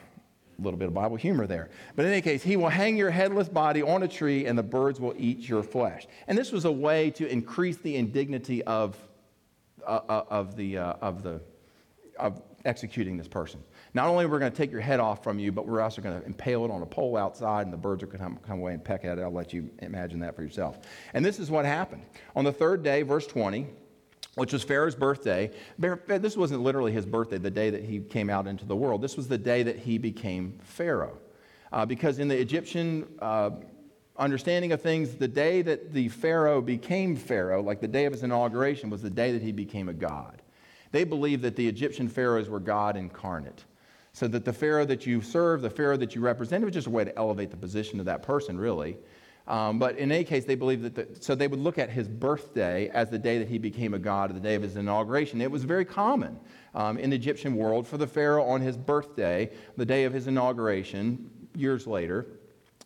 little 0.62 0.78
bit 0.78 0.88
of 0.88 0.94
Bible 0.94 1.16
humor 1.16 1.48
there. 1.48 1.70
But 1.96 2.06
in 2.06 2.12
any 2.12 2.22
case, 2.22 2.44
he 2.44 2.58
will 2.58 2.70
hang 2.70 2.98
your 2.98 3.10
headless 3.10 3.50
body 3.50 3.82
on 3.82 4.04
a 4.04 4.08
tree 4.08 4.46
and 4.46 4.58
the 4.58 4.64
birds 4.64 5.00
will 5.00 5.14
eat 5.18 5.48
your 5.48 5.64
flesh. 5.64 6.08
And 6.28 6.38
this 6.38 6.52
was 6.52 6.66
a 6.66 6.72
way 6.72 7.12
to 7.12 7.28
increase 7.28 7.78
the 7.78 7.96
indignity 7.96 8.64
of, 8.64 8.98
uh, 9.86 10.00
uh 10.08 10.24
of, 10.30 10.56
the, 10.56 10.78
uh, 10.78 10.94
of, 11.02 11.24
the, 11.24 11.42
of 12.20 12.42
executing 12.66 13.18
this 13.18 13.28
person. 13.28 13.62
Not 13.94 14.08
only 14.08 14.26
are 14.26 14.28
we 14.28 14.40
going 14.40 14.52
to 14.52 14.58
take 14.58 14.72
your 14.72 14.82
head 14.82 15.00
off 15.00 15.24
from 15.24 15.38
you, 15.38 15.52
but 15.52 15.68
we're 15.68 15.82
also 15.82 16.02
going 16.02 16.20
to 16.20 16.26
impale 16.26 16.66
it 16.66 16.72
on 16.72 16.82
a 16.82 16.86
pole 16.86 17.16
outside, 17.16 17.66
and 17.66 17.74
the 17.74 17.78
birds 17.78 18.02
are 18.02 18.08
going 18.08 18.18
to 18.18 18.24
come, 18.24 18.38
come 18.38 18.60
away 18.60 18.74
and 18.74 18.84
peck 18.84 19.06
at 19.06 19.20
it. 19.20 19.22
I'll 19.22 19.32
let 19.32 19.54
you 19.54 19.70
imagine 19.80 20.20
that 20.22 20.36
for 20.36 20.42
yourself. 20.42 20.80
And 21.14 21.24
this 21.24 21.40
is 21.40 21.52
what 21.52 21.66
happened. 21.66 22.04
On 22.36 22.44
the 22.44 22.52
third 22.52 22.82
day, 22.82 23.04
verse 23.04 23.28
20, 23.28 23.68
which 24.36 24.54
was 24.54 24.64
Pharaoh's 24.64 24.96
birthday. 24.96 25.52
This 25.78 26.36
wasn't 26.36 26.62
literally 26.62 26.92
his 26.92 27.06
birthday, 27.06 27.38
the 27.38 27.52
day 27.52 27.70
that 27.70 27.84
he 27.84 28.00
came 28.00 28.30
out 28.30 28.48
into 28.48 28.66
the 28.66 28.76
world. 28.76 29.02
This 29.02 29.16
was 29.16 29.28
the 29.28 29.38
day 29.38 29.64
that 29.64 29.78
he 29.78 29.98
became 29.98 30.60
Pharaoh. 30.64 31.18
Uh, 31.72 31.86
because 31.86 32.20
in 32.20 32.28
the 32.28 32.40
Egyptian 32.40 33.08
uh, 33.20 33.52
understanding 34.18 34.72
of 34.72 34.82
things, 34.82 35.16
the 35.16 35.28
day 35.28 35.62
that 35.62 35.94
the 35.94 36.10
Pharaoh 36.10 36.62
became 36.62 37.16
Pharaoh, 37.16 37.62
like 37.62 37.82
the 37.82 37.88
day 37.88 38.06
of 38.06 38.14
his 38.14 38.24
inauguration, 38.24 38.90
was 38.90 39.02
the 39.02 39.10
day 39.10 39.32
that 39.32 39.42
he 39.42 39.52
became 39.52 39.90
a 39.90 39.94
god. 39.94 40.42
They 40.92 41.04
believed 41.04 41.42
that 41.44 41.56
the 41.56 41.68
Egyptian 41.68 42.08
pharaohs 42.08 42.50
were 42.50 42.60
God 42.60 42.96
incarnate. 42.96 43.66
So 44.16 44.28
that 44.28 44.46
the 44.46 44.54
Pharaoh 44.54 44.86
that 44.86 45.08
you 45.08 45.22
serve, 45.22 45.64
the 45.64 45.72
Pharaoh 45.72 45.98
that 45.98 46.14
you 46.14 46.22
represent, 46.22 46.64
was 46.64 46.74
just 46.74 46.86
a 46.86 46.92
way 46.92 47.04
to 47.04 47.18
elevate 47.18 47.50
the 47.50 47.58
position 47.58 48.00
of 48.00 48.06
that 48.06 48.22
person, 48.22 48.60
really. 48.60 48.98
Um, 49.48 49.78
but 49.78 49.98
in 49.98 50.12
any 50.12 50.24
case, 50.24 50.46
they 50.46 50.56
believed 50.56 50.84
that, 50.84 50.96
the, 50.96 51.22
so 51.22 51.36
they 51.36 51.48
would 51.48 51.60
look 51.60 51.78
at 51.78 51.90
his 51.90 52.08
birthday 52.08 52.90
as 52.90 53.10
the 53.10 53.20
day 53.20 53.38
that 53.40 53.48
he 53.48 53.58
became 53.58 53.94
a 53.94 54.00
god, 54.00 54.34
the 54.34 54.40
day 54.40 54.56
of 54.56 54.62
his 54.62 54.78
inauguration. 54.78 55.42
It 55.42 55.52
was 55.52 55.66
very 55.66 55.84
common 55.84 56.40
um, 56.74 56.98
in 56.98 57.10
the 57.10 57.16
Egyptian 57.16 57.56
world 57.56 57.86
for 57.86 57.98
the 57.98 58.08
Pharaoh 58.08 58.46
on 58.46 58.62
his 58.62 58.78
birthday, 58.78 59.52
the 59.76 59.86
day 59.86 60.06
of 60.06 60.14
his 60.14 60.28
inauguration, 60.28 61.30
years 61.56 61.86
later, 61.86 62.26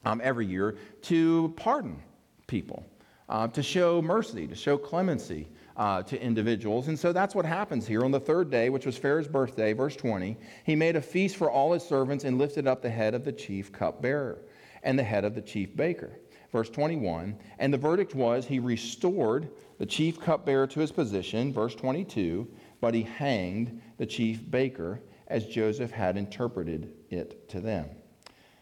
um, 0.04 0.20
every 0.24 0.48
year, 0.48 0.78
to 1.04 1.54
pardon 1.58 2.02
people, 2.48 2.84
uh, 3.30 3.48
to 3.50 3.62
show 3.62 4.02
mercy, 4.02 4.48
to 4.48 4.56
show 4.56 4.78
clemency. 4.78 5.48
Uh, 5.78 6.02
to 6.02 6.20
individuals. 6.20 6.88
And 6.88 6.98
so 6.98 7.14
that's 7.14 7.36
what 7.36 7.46
happens 7.46 7.86
here. 7.86 8.04
On 8.04 8.10
the 8.10 8.20
third 8.20 8.50
day, 8.50 8.72
which 8.72 8.88
was 8.88 8.98
Pharaoh's 8.98 9.28
birthday, 9.28 9.74
verse 9.74 9.96
20, 9.96 10.36
he 10.64 10.76
made 10.76 10.96
a 10.96 11.02
feast 11.04 11.36
for 11.36 11.52
all 11.52 11.72
his 11.72 11.84
servants 11.84 12.24
and 12.24 12.40
lifted 12.40 12.66
up 12.66 12.82
the 12.82 12.90
head 12.90 13.14
of 13.14 13.24
the 13.24 13.32
chief 13.32 13.72
cupbearer 13.72 14.40
and 14.82 14.98
the 14.98 15.04
head 15.04 15.24
of 15.24 15.36
the 15.36 15.42
chief 15.44 15.76
baker 15.76 16.18
verse 16.52 16.70
21. 16.70 17.38
And 17.60 17.74
the 17.74 17.78
verdict 17.78 18.16
was 18.16 18.46
he 18.46 18.60
restored 18.60 19.50
the 19.78 19.86
chief 19.86 20.20
cupbearer 20.20 20.68
to 20.68 20.80
his 20.80 20.92
position, 20.92 21.54
verse 21.54 21.76
22, 21.76 22.48
but 22.82 22.94
he 22.94 23.04
hanged 23.04 23.82
the 23.98 24.06
chief 24.06 24.50
baker 24.50 25.02
as 25.28 25.46
Joseph 25.46 25.92
had 25.92 26.18
interpreted 26.18 26.94
it 27.10 27.48
to 27.50 27.60
them. 27.60 27.90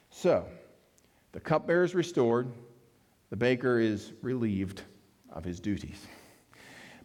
So, 0.09 0.45
the 1.31 1.39
cupbearer 1.39 1.83
is 1.83 1.93
restored, 1.93 2.51
the 3.29 3.35
baker 3.35 3.79
is 3.79 4.13
relieved 4.21 4.83
of 5.31 5.43
his 5.43 5.59
duties. 5.59 6.07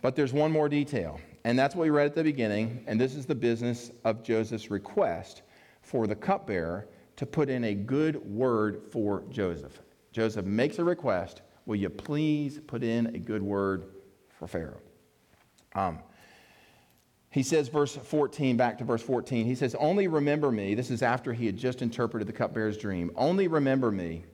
But 0.03 0.17
there's 0.17 0.33
one 0.33 0.51
more 0.51 0.69
detail, 0.69 1.21
and 1.45 1.59
that's 1.59 1.75
what 1.75 1.83
we 1.83 1.91
read 1.91 2.07
at 2.07 2.15
the 2.15 2.25
beginning, 2.25 2.85
and 2.87 2.99
this 3.01 3.15
is 3.15 3.27
the 3.27 3.35
business 3.35 3.91
of 4.05 4.23
Joseph's 4.23 4.71
request 4.71 5.43
for 5.83 6.07
the 6.07 6.15
cupbearer 6.15 6.89
to 7.17 7.27
put 7.27 7.51
in 7.51 7.65
a 7.65 7.75
good 7.75 8.17
word 8.25 8.83
for 8.91 9.25
Joseph. 9.31 9.83
Joseph 10.13 10.45
makes 10.45 10.79
a 10.79 10.85
request 10.85 11.43
Will 11.67 11.77
you 11.77 11.89
please 11.91 12.59
put 12.67 12.83
in 12.83 13.07
a 13.15 13.19
good 13.19 13.43
word 13.43 13.85
for 14.39 14.49
Pharaoh? 14.49 14.81
Um, 15.75 16.01
he 17.31 17.45
says, 17.45 17.69
verse 17.69 17.95
14, 17.95 18.57
back 18.57 18.79
to 18.79 18.85
verse 18.85 19.03
14, 19.03 19.47
he 19.47 19.55
says, 19.55 19.77
Only 19.77 20.09
remember 20.09 20.51
me. 20.51 20.75
This 20.75 20.91
is 20.91 21.03
after 21.03 21.33
he 21.33 21.47
had 21.47 21.57
just 21.57 21.81
interpreted 21.81 22.27
the 22.27 22.33
cupbearer's 22.33 22.77
dream. 22.77 23.13
Only 23.15 23.47
remember 23.47 23.93
me, 23.93 24.25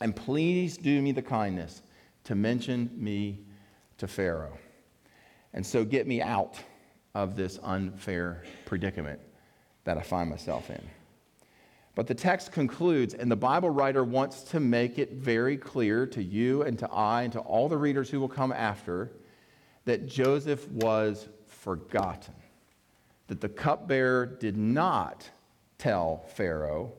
and 0.00 0.16
please 0.16 0.78
do 0.78 1.02
me 1.02 1.12
the 1.12 1.20
kindness 1.20 1.82
to 2.24 2.34
mention 2.34 2.90
me 2.96 3.40
to 3.98 4.08
Pharaoh. 4.08 4.56
And 5.52 5.66
so 5.66 5.84
get 5.84 6.06
me 6.06 6.22
out 6.22 6.58
of 7.14 7.36
this 7.36 7.58
unfair 7.62 8.44
predicament 8.64 9.20
that 9.84 9.98
I 9.98 10.02
find 10.02 10.30
myself 10.30 10.70
in. 10.70 10.80
But 11.94 12.06
the 12.06 12.14
text 12.14 12.52
concludes, 12.52 13.14
and 13.14 13.30
the 13.30 13.36
Bible 13.36 13.68
writer 13.70 14.02
wants 14.02 14.42
to 14.44 14.60
make 14.60 14.98
it 14.98 15.12
very 15.12 15.56
clear 15.56 16.06
to 16.06 16.22
you 16.22 16.62
and 16.62 16.78
to 16.78 16.90
I 16.90 17.22
and 17.22 17.32
to 17.34 17.40
all 17.40 17.68
the 17.68 17.76
readers 17.76 18.08
who 18.08 18.18
will 18.18 18.28
come 18.28 18.52
after 18.52 19.12
that 19.84 20.06
Joseph 20.06 20.68
was 20.70 21.28
forgotten. 21.46 22.34
That 23.26 23.40
the 23.40 23.48
cupbearer 23.48 24.26
did 24.26 24.56
not 24.56 25.28
tell 25.78 26.24
Pharaoh 26.34 26.92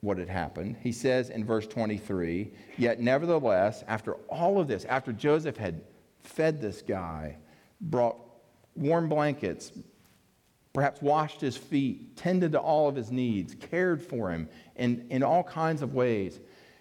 what 0.00 0.16
had 0.16 0.28
happened. 0.28 0.76
He 0.80 0.92
says 0.92 1.28
in 1.28 1.44
verse 1.44 1.66
23 1.66 2.52
Yet, 2.78 3.00
nevertheless, 3.00 3.84
after 3.86 4.14
all 4.28 4.60
of 4.60 4.68
this, 4.68 4.84
after 4.86 5.12
Joseph 5.12 5.56
had 5.56 5.82
fed 6.22 6.60
this 6.60 6.82
guy, 6.82 7.36
brought 7.80 8.16
warm 8.76 9.08
blankets, 9.08 9.72
perhaps 10.78 11.02
washed 11.02 11.40
his 11.40 11.56
feet, 11.56 12.16
tended 12.16 12.52
to 12.52 12.60
all 12.60 12.88
of 12.88 12.94
his 12.94 13.10
needs, 13.10 13.52
cared 13.56 14.00
for 14.00 14.30
him 14.30 14.48
in, 14.76 15.04
in 15.10 15.24
all 15.24 15.42
kinds 15.42 15.82
of 15.82 15.92
ways. 15.92 16.38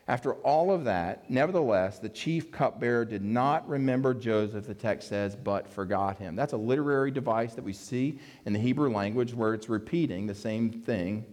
After 0.07 0.35
all 0.35 0.71
of 0.71 0.83
that, 0.83 1.27
nevertheless, 1.31 1.97
the 1.97 2.07
chief 2.07 2.51
cupbearer 2.51 3.05
did 3.05 3.23
not 3.23 3.67
remember 3.67 4.13
Joseph, 4.13 4.67
the 4.67 4.75
text 4.75 5.09
says, 5.09 5.35
but 5.35 5.67
forgot 5.67 6.19
him. 6.19 6.35
That's 6.35 6.53
a 6.53 6.57
literary 6.57 7.09
device 7.09 7.55
that 7.55 7.63
we 7.63 7.73
see 7.73 8.19
in 8.45 8.53
the 8.53 8.59
Hebrew 8.59 8.93
language 8.93 9.33
where 9.33 9.55
it's 9.55 9.67
repeating 9.67 10.27
the 10.27 10.35
same 10.35 10.69
thing 10.69 11.25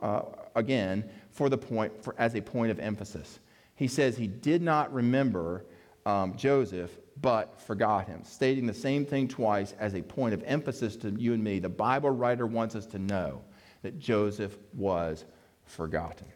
uh, 0.00 0.22
again 0.54 1.02
for 1.32 1.48
the 1.48 1.58
point, 1.58 2.04
for, 2.04 2.14
as 2.18 2.36
a 2.36 2.40
point 2.40 2.70
of 2.70 2.78
emphasis. 2.78 3.40
He 3.74 3.88
says 3.88 4.16
he 4.16 4.28
did 4.28 4.62
not 4.62 4.94
remember 4.94 5.64
um, 6.06 6.36
Joseph, 6.36 6.96
but 7.22 7.60
forgot 7.60 8.06
him, 8.06 8.22
stating 8.24 8.66
the 8.66 8.74
same 8.74 9.06
thing 9.06 9.28
twice 9.28 9.74
as 9.78 9.94
a 9.94 10.02
point 10.02 10.34
of 10.34 10.42
emphasis 10.44 10.96
to 10.96 11.10
you 11.10 11.32
and 11.32 11.42
me. 11.42 11.60
The 11.60 11.68
Bible 11.68 12.10
writer 12.10 12.46
wants 12.46 12.74
us 12.74 12.84
to 12.86 12.98
know 12.98 13.42
that 13.82 13.98
Joseph 13.98 14.58
was 14.74 15.24
forgotten. 15.64 16.26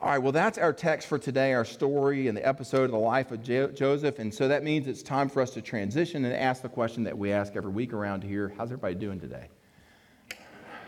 All 0.00 0.10
right, 0.10 0.18
well, 0.18 0.32
that's 0.32 0.58
our 0.58 0.72
text 0.72 1.08
for 1.08 1.18
today, 1.18 1.54
our 1.54 1.64
story 1.64 2.28
and 2.28 2.36
the 2.36 2.46
episode 2.46 2.84
of 2.84 2.90
the 2.90 2.98
life 2.98 3.32
of 3.32 3.42
jo- 3.42 3.68
Joseph. 3.68 4.18
And 4.18 4.32
so 4.32 4.46
that 4.46 4.62
means 4.62 4.86
it's 4.86 5.02
time 5.02 5.28
for 5.28 5.40
us 5.40 5.50
to 5.50 5.62
transition 5.62 6.24
and 6.24 6.34
ask 6.34 6.62
the 6.62 6.68
question 6.68 7.02
that 7.04 7.16
we 7.16 7.32
ask 7.32 7.56
every 7.56 7.70
week 7.70 7.92
around 7.92 8.22
here 8.22 8.52
How's 8.56 8.68
everybody 8.68 8.94
doing 8.94 9.18
today? 9.18 9.48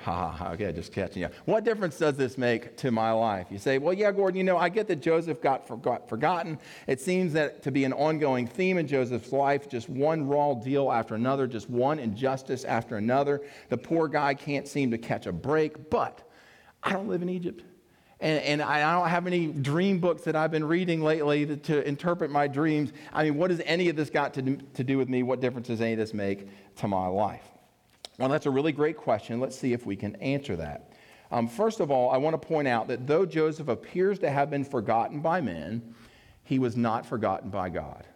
Ha 0.09 0.31
ha, 0.31 0.53
okay, 0.53 0.73
just 0.73 0.91
catching 0.91 1.21
you. 1.21 1.29
What 1.45 1.65
difference 1.65 1.99
does 1.99 2.17
this 2.17 2.39
make 2.39 2.79
to 2.79 2.91
my 2.91 3.13
life? 3.13 3.49
You 3.51 3.59
say, 3.59 3.77
well, 3.77 3.93
yeah, 3.93 4.11
Gordon, 4.11 4.39
you 4.39 4.45
know, 4.45 4.57
I 4.57 4.71
get 4.71 4.89
that 4.89 5.03
Joseph 5.03 5.43
got 5.43 5.69
forgot, 5.69 6.09
forgotten. 6.09 6.59
It 6.87 6.99
seems 6.99 7.35
that 7.35 7.63
to 7.65 7.71
be 7.71 7.85
an 7.85 7.93
ongoing 7.93 8.47
theme 8.47 8.79
in 8.79 8.87
Joseph's 8.87 9.33
life, 9.33 9.69
just 9.69 9.91
one 9.91 10.27
raw 10.27 10.55
deal 10.55 10.91
after 10.91 11.15
another, 11.15 11.47
just 11.47 11.69
one 11.69 11.99
injustice 11.99 12.65
after 12.65 12.97
another. 12.97 13.43
The 13.69 13.77
poor 13.77 14.09
guy 14.09 14.33
can't 14.33 14.67
seem 14.67 14.91
to 14.93 14.99
catch 14.99 15.27
a 15.27 15.33
break, 15.33 15.91
but 15.91 16.27
I 16.83 16.95
don't 16.95 17.09
live 17.09 17.21
in 17.21 17.29
Egypt. 17.29 17.63
And, 18.19 18.43
and, 18.45 18.63
I 18.63 18.91
don't 18.91 19.11
have 19.11 19.27
any 19.27 19.49
dream 19.49 19.99
books 20.01 20.23
that 20.23 20.35
I've 20.35 20.51
been 20.51 20.65
reading 20.65 21.03
lately 21.03 21.45
to, 21.45 21.57
to, 21.57 21.87
interpret 21.87 22.31
my 22.31 22.49
dreams. 22.49 22.95
I 23.13 23.25
mean, 23.25 23.37
what 23.37 23.49
does 23.49 23.61
any 23.67 23.91
of 23.91 23.97
this 23.97 24.09
got 24.09 24.33
to 24.35 24.43
do, 24.43 24.59
to 24.73 24.83
do 24.83 24.97
with 24.97 25.11
me? 25.11 25.23
What 25.23 25.41
difference 25.41 25.69
does 25.69 25.83
any 25.83 25.93
of 25.93 25.99
this 25.99 26.15
make 26.15 26.49
to 26.77 26.89
my 26.89 27.07
life? 27.09 27.45
Well, 28.19 28.29
that's 28.29 28.47
a 28.47 28.51
really 28.51 28.73
great 28.73 28.97
question. 28.97 29.39
Let's 29.39 29.57
see 29.57 29.73
if 29.73 29.87
we 29.87 29.95
can 29.95 30.17
answer 30.17 30.57
that. 30.57 30.93
Um, 31.31 31.47
first 31.47 31.79
of 31.79 31.91
all, 31.91 32.11
I 32.11 32.17
want 32.17 32.41
to 32.41 32.49
point 32.49 32.67
out 32.67 32.89
that 32.89 33.07
though 33.07 33.25
Joseph 33.25 33.69
appears 33.69 34.19
to 34.21 34.31
have 34.31 34.51
been 34.51 34.65
forgotten 34.65 35.21
by 35.21 35.41
men, 35.41 35.95
he 36.43 36.59
was 36.59 36.77
not 36.77 37.07
forgotten 37.07 37.51
by 37.51 37.69
God. 37.69 38.07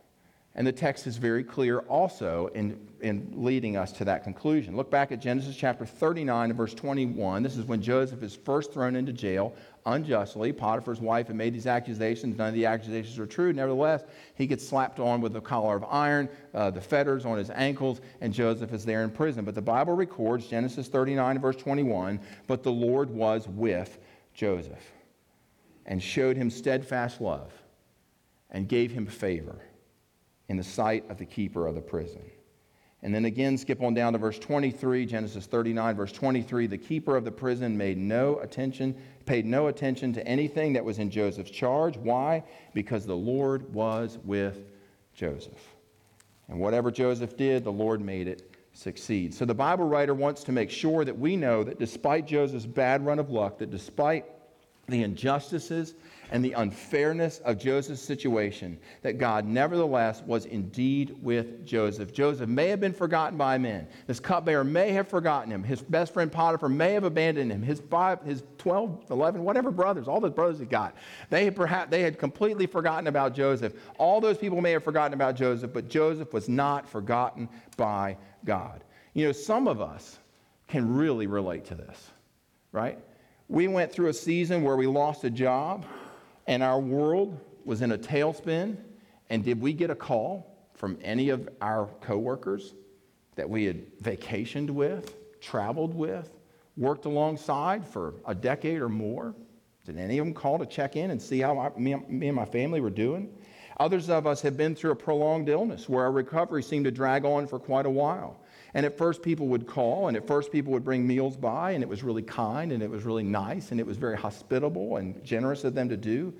And 0.54 0.66
the 0.66 0.72
text 0.72 1.06
is 1.06 1.16
very 1.16 1.44
clear 1.44 1.78
also 1.80 2.48
in, 2.48 2.78
in 3.00 3.32
leading 3.36 3.76
us 3.76 3.92
to 3.92 4.04
that 4.06 4.24
conclusion. 4.24 4.76
Look 4.76 4.90
back 4.90 5.12
at 5.12 5.20
Genesis 5.20 5.56
chapter 5.56 5.86
39 5.86 6.50
and 6.50 6.56
verse 6.56 6.74
21. 6.74 7.42
This 7.42 7.56
is 7.56 7.64
when 7.64 7.80
Joseph 7.80 8.22
is 8.22 8.34
first 8.34 8.72
thrown 8.72 8.96
into 8.96 9.12
jail 9.12 9.54
unjustly. 9.86 10.52
Potiphar's 10.52 11.00
wife 11.00 11.26
had 11.26 11.36
made 11.36 11.54
these 11.54 11.66
accusations. 11.66 12.36
None 12.36 12.48
of 12.48 12.54
the 12.54 12.66
accusations 12.66 13.18
are 13.18 13.26
true. 13.26 13.52
Nevertheless, 13.52 14.04
he 14.34 14.46
gets 14.46 14.66
slapped 14.66 15.00
on 15.00 15.20
with 15.20 15.34
a 15.36 15.40
collar 15.40 15.76
of 15.76 15.84
iron, 15.84 16.28
uh, 16.54 16.70
the 16.70 16.80
fetters 16.80 17.24
on 17.24 17.38
his 17.38 17.50
ankles, 17.50 18.00
and 18.20 18.32
Joseph 18.32 18.72
is 18.72 18.84
there 18.84 19.02
in 19.02 19.10
prison. 19.10 19.44
But 19.44 19.54
the 19.54 19.62
Bible 19.62 19.94
records, 19.94 20.46
Genesis 20.46 20.88
39 20.88 21.38
verse 21.38 21.56
21, 21.56 22.20
but 22.46 22.62
the 22.62 22.72
Lord 22.72 23.10
was 23.10 23.48
with 23.48 23.98
Joseph 24.34 24.92
and 25.86 26.02
showed 26.02 26.36
him 26.36 26.50
steadfast 26.50 27.20
love 27.20 27.52
and 28.50 28.68
gave 28.68 28.92
him 28.92 29.06
favor 29.06 29.58
in 30.48 30.56
the 30.56 30.62
sight 30.62 31.08
of 31.10 31.18
the 31.18 31.24
keeper 31.24 31.66
of 31.66 31.74
the 31.74 31.80
prison. 31.80 32.22
And 33.02 33.12
then 33.12 33.24
again, 33.24 33.58
skip 33.58 33.82
on 33.82 33.94
down 33.94 34.12
to 34.12 34.18
verse 34.18 34.38
23, 34.38 35.06
Genesis 35.06 35.46
39, 35.46 35.96
verse 35.96 36.12
23. 36.12 36.68
The 36.68 36.78
keeper 36.78 37.16
of 37.16 37.24
the 37.24 37.32
prison 37.32 37.76
made 37.76 37.98
no 37.98 38.38
attention, 38.38 38.94
paid 39.26 39.44
no 39.44 39.66
attention 39.66 40.12
to 40.12 40.26
anything 40.26 40.72
that 40.74 40.84
was 40.84 40.98
in 40.98 41.10
Joseph's 41.10 41.50
charge. 41.50 41.96
Why? 41.96 42.44
Because 42.74 43.04
the 43.04 43.16
Lord 43.16 43.72
was 43.74 44.18
with 44.24 44.60
Joseph. 45.14 45.58
And 46.48 46.60
whatever 46.60 46.92
Joseph 46.92 47.36
did, 47.36 47.64
the 47.64 47.72
Lord 47.72 48.00
made 48.00 48.28
it 48.28 48.54
succeed. 48.72 49.34
So 49.34 49.44
the 49.44 49.54
Bible 49.54 49.86
writer 49.86 50.14
wants 50.14 50.44
to 50.44 50.52
make 50.52 50.70
sure 50.70 51.04
that 51.04 51.18
we 51.18 51.36
know 51.36 51.64
that 51.64 51.80
despite 51.80 52.26
Joseph's 52.26 52.66
bad 52.66 53.04
run 53.04 53.18
of 53.18 53.30
luck, 53.30 53.58
that 53.58 53.70
despite 53.70 54.26
the 54.88 55.02
injustices 55.02 55.94
and 56.32 56.42
the 56.42 56.54
unfairness 56.54 57.40
of 57.40 57.58
Joseph's 57.58 58.00
situation, 58.00 58.78
that 59.02 59.18
God 59.18 59.44
nevertheless 59.44 60.22
was 60.22 60.46
indeed 60.46 61.14
with 61.20 61.66
Joseph. 61.66 62.10
Joseph 62.10 62.48
may 62.48 62.68
have 62.68 62.80
been 62.80 62.94
forgotten 62.94 63.36
by 63.36 63.58
men. 63.58 63.86
This 64.06 64.18
cupbearer 64.18 64.64
may 64.64 64.92
have 64.92 65.06
forgotten 65.06 65.52
him. 65.52 65.62
His 65.62 65.82
best 65.82 66.14
friend 66.14 66.32
Potiphar 66.32 66.70
may 66.70 66.94
have 66.94 67.04
abandoned 67.04 67.52
him. 67.52 67.62
His 67.62 67.80
five, 67.80 68.22
his 68.22 68.44
12, 68.56 69.10
11, 69.10 69.44
whatever 69.44 69.70
brothers, 69.70 70.08
all 70.08 70.20
the 70.20 70.30
brothers 70.30 70.58
he 70.58 70.64
got, 70.64 70.96
they 71.28 71.44
had 71.44 71.54
perhaps 71.54 71.90
they 71.90 72.00
had 72.00 72.18
completely 72.18 72.66
forgotten 72.66 73.08
about 73.08 73.34
Joseph. 73.34 73.74
All 73.98 74.18
those 74.18 74.38
people 74.38 74.62
may 74.62 74.72
have 74.72 74.82
forgotten 74.82 75.12
about 75.12 75.36
Joseph, 75.36 75.74
but 75.74 75.90
Joseph 75.90 76.32
was 76.32 76.48
not 76.48 76.88
forgotten 76.88 77.46
by 77.76 78.16
God. 78.46 78.84
You 79.12 79.26
know, 79.26 79.32
some 79.32 79.68
of 79.68 79.82
us 79.82 80.18
can 80.66 80.94
really 80.94 81.26
relate 81.26 81.66
to 81.66 81.74
this, 81.74 82.10
right? 82.72 82.98
We 83.48 83.68
went 83.68 83.92
through 83.92 84.08
a 84.08 84.14
season 84.14 84.62
where 84.62 84.76
we 84.76 84.86
lost 84.86 85.24
a 85.24 85.30
job 85.30 85.84
and 86.46 86.62
our 86.62 86.80
world 86.80 87.38
was 87.64 87.82
in 87.82 87.92
a 87.92 87.98
tailspin. 87.98 88.76
And 89.30 89.44
did 89.44 89.60
we 89.60 89.72
get 89.72 89.90
a 89.90 89.94
call 89.94 90.68
from 90.74 90.98
any 91.02 91.30
of 91.30 91.48
our 91.60 91.86
coworkers 92.00 92.74
that 93.36 93.48
we 93.48 93.64
had 93.64 93.98
vacationed 93.98 94.70
with, 94.70 95.40
traveled 95.40 95.94
with, 95.94 96.30
worked 96.76 97.04
alongside 97.04 97.86
for 97.86 98.14
a 98.26 98.34
decade 98.34 98.80
or 98.80 98.88
more? 98.88 99.34
Did 99.84 99.98
any 99.98 100.18
of 100.18 100.26
them 100.26 100.34
call 100.34 100.58
to 100.58 100.66
check 100.66 100.96
in 100.96 101.10
and 101.10 101.20
see 101.20 101.40
how 101.40 101.58
I, 101.58 101.78
me, 101.78 101.94
me 102.08 102.28
and 102.28 102.36
my 102.36 102.44
family 102.44 102.80
were 102.80 102.90
doing? 102.90 103.32
Others 103.80 104.10
of 104.10 104.26
us 104.26 104.42
have 104.42 104.56
been 104.56 104.74
through 104.74 104.92
a 104.92 104.96
prolonged 104.96 105.48
illness 105.48 105.88
where 105.88 106.04
our 106.04 106.12
recovery 106.12 106.62
seemed 106.62 106.84
to 106.84 106.90
drag 106.90 107.24
on 107.24 107.46
for 107.46 107.58
quite 107.58 107.86
a 107.86 107.90
while. 107.90 108.41
And 108.74 108.86
at 108.86 108.96
first, 108.96 109.22
people 109.22 109.48
would 109.48 109.66
call, 109.66 110.08
and 110.08 110.16
at 110.16 110.26
first, 110.26 110.50
people 110.50 110.72
would 110.72 110.84
bring 110.84 111.06
meals 111.06 111.36
by, 111.36 111.72
and 111.72 111.82
it 111.82 111.88
was 111.88 112.02
really 112.02 112.22
kind, 112.22 112.72
and 112.72 112.82
it 112.82 112.88
was 112.88 113.04
really 113.04 113.22
nice, 113.22 113.70
and 113.70 113.78
it 113.78 113.86
was 113.86 113.98
very 113.98 114.16
hospitable 114.16 114.96
and 114.96 115.22
generous 115.22 115.64
of 115.64 115.74
them 115.74 115.90
to 115.90 115.96
do. 115.96 116.32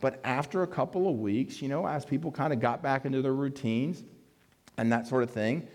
But 0.00 0.20
after 0.24 0.62
a 0.62 0.66
couple 0.66 1.08
of 1.08 1.16
weeks, 1.16 1.62
you 1.62 1.68
know, 1.68 1.86
as 1.86 2.04
people 2.04 2.30
kind 2.30 2.52
of 2.52 2.60
got 2.60 2.82
back 2.82 3.04
into 3.04 3.22
their 3.22 3.34
routines 3.34 4.04
and 4.76 4.92
that 4.92 5.06
sort 5.06 5.22
of 5.22 5.30
thing, 5.30 5.66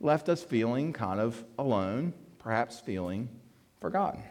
left 0.00 0.28
us 0.28 0.42
feeling 0.42 0.92
kind 0.92 1.20
of 1.20 1.42
alone, 1.58 2.12
perhaps 2.38 2.80
feeling 2.80 3.28
forgotten. 3.80 4.22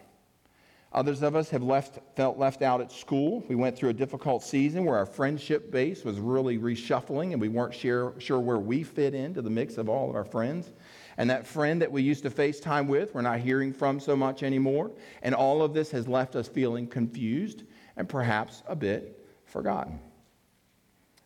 Others 0.91 1.21
of 1.21 1.35
us 1.35 1.49
have 1.51 1.61
left, 1.61 1.99
felt 2.15 2.37
left 2.39 2.63
out 2.63 2.81
at 2.81 2.91
school. 2.91 3.43
We 3.47 3.55
went 3.55 3.77
through 3.77 3.89
a 3.89 3.93
difficult 3.93 4.43
season 4.43 4.85
where 4.85 4.97
our 4.97 5.05
friendship 5.05 5.71
base 5.71 6.03
was 6.03 6.19
really 6.19 6.57
reshuffling 6.57 7.31
and 7.31 7.39
we 7.39 7.47
weren't 7.47 7.75
sure, 7.75 8.15
sure 8.17 8.39
where 8.39 8.57
we 8.57 8.81
fit 8.81 9.13
into 9.13 9.43
the 9.43 9.51
mix 9.51 9.77
of 9.77 9.87
all 9.87 10.09
of 10.09 10.15
our 10.15 10.25
friends. 10.25 10.71
And 11.19 11.29
that 11.29 11.45
friend 11.45 11.81
that 11.81 11.91
we 11.91 12.01
used 12.01 12.23
to 12.23 12.29
FaceTime 12.29 12.87
with, 12.87 13.13
we're 13.13 13.21
not 13.21 13.41
hearing 13.41 13.73
from 13.73 13.99
so 13.99 14.15
much 14.15 14.41
anymore. 14.41 14.89
And 15.21 15.35
all 15.35 15.61
of 15.61 15.73
this 15.73 15.91
has 15.91 16.07
left 16.07 16.37
us 16.37 16.47
feeling 16.47 16.87
confused 16.87 17.63
and 17.97 18.07
perhaps 18.07 18.63
a 18.69 18.75
bit 18.75 19.27
forgotten. 19.43 19.99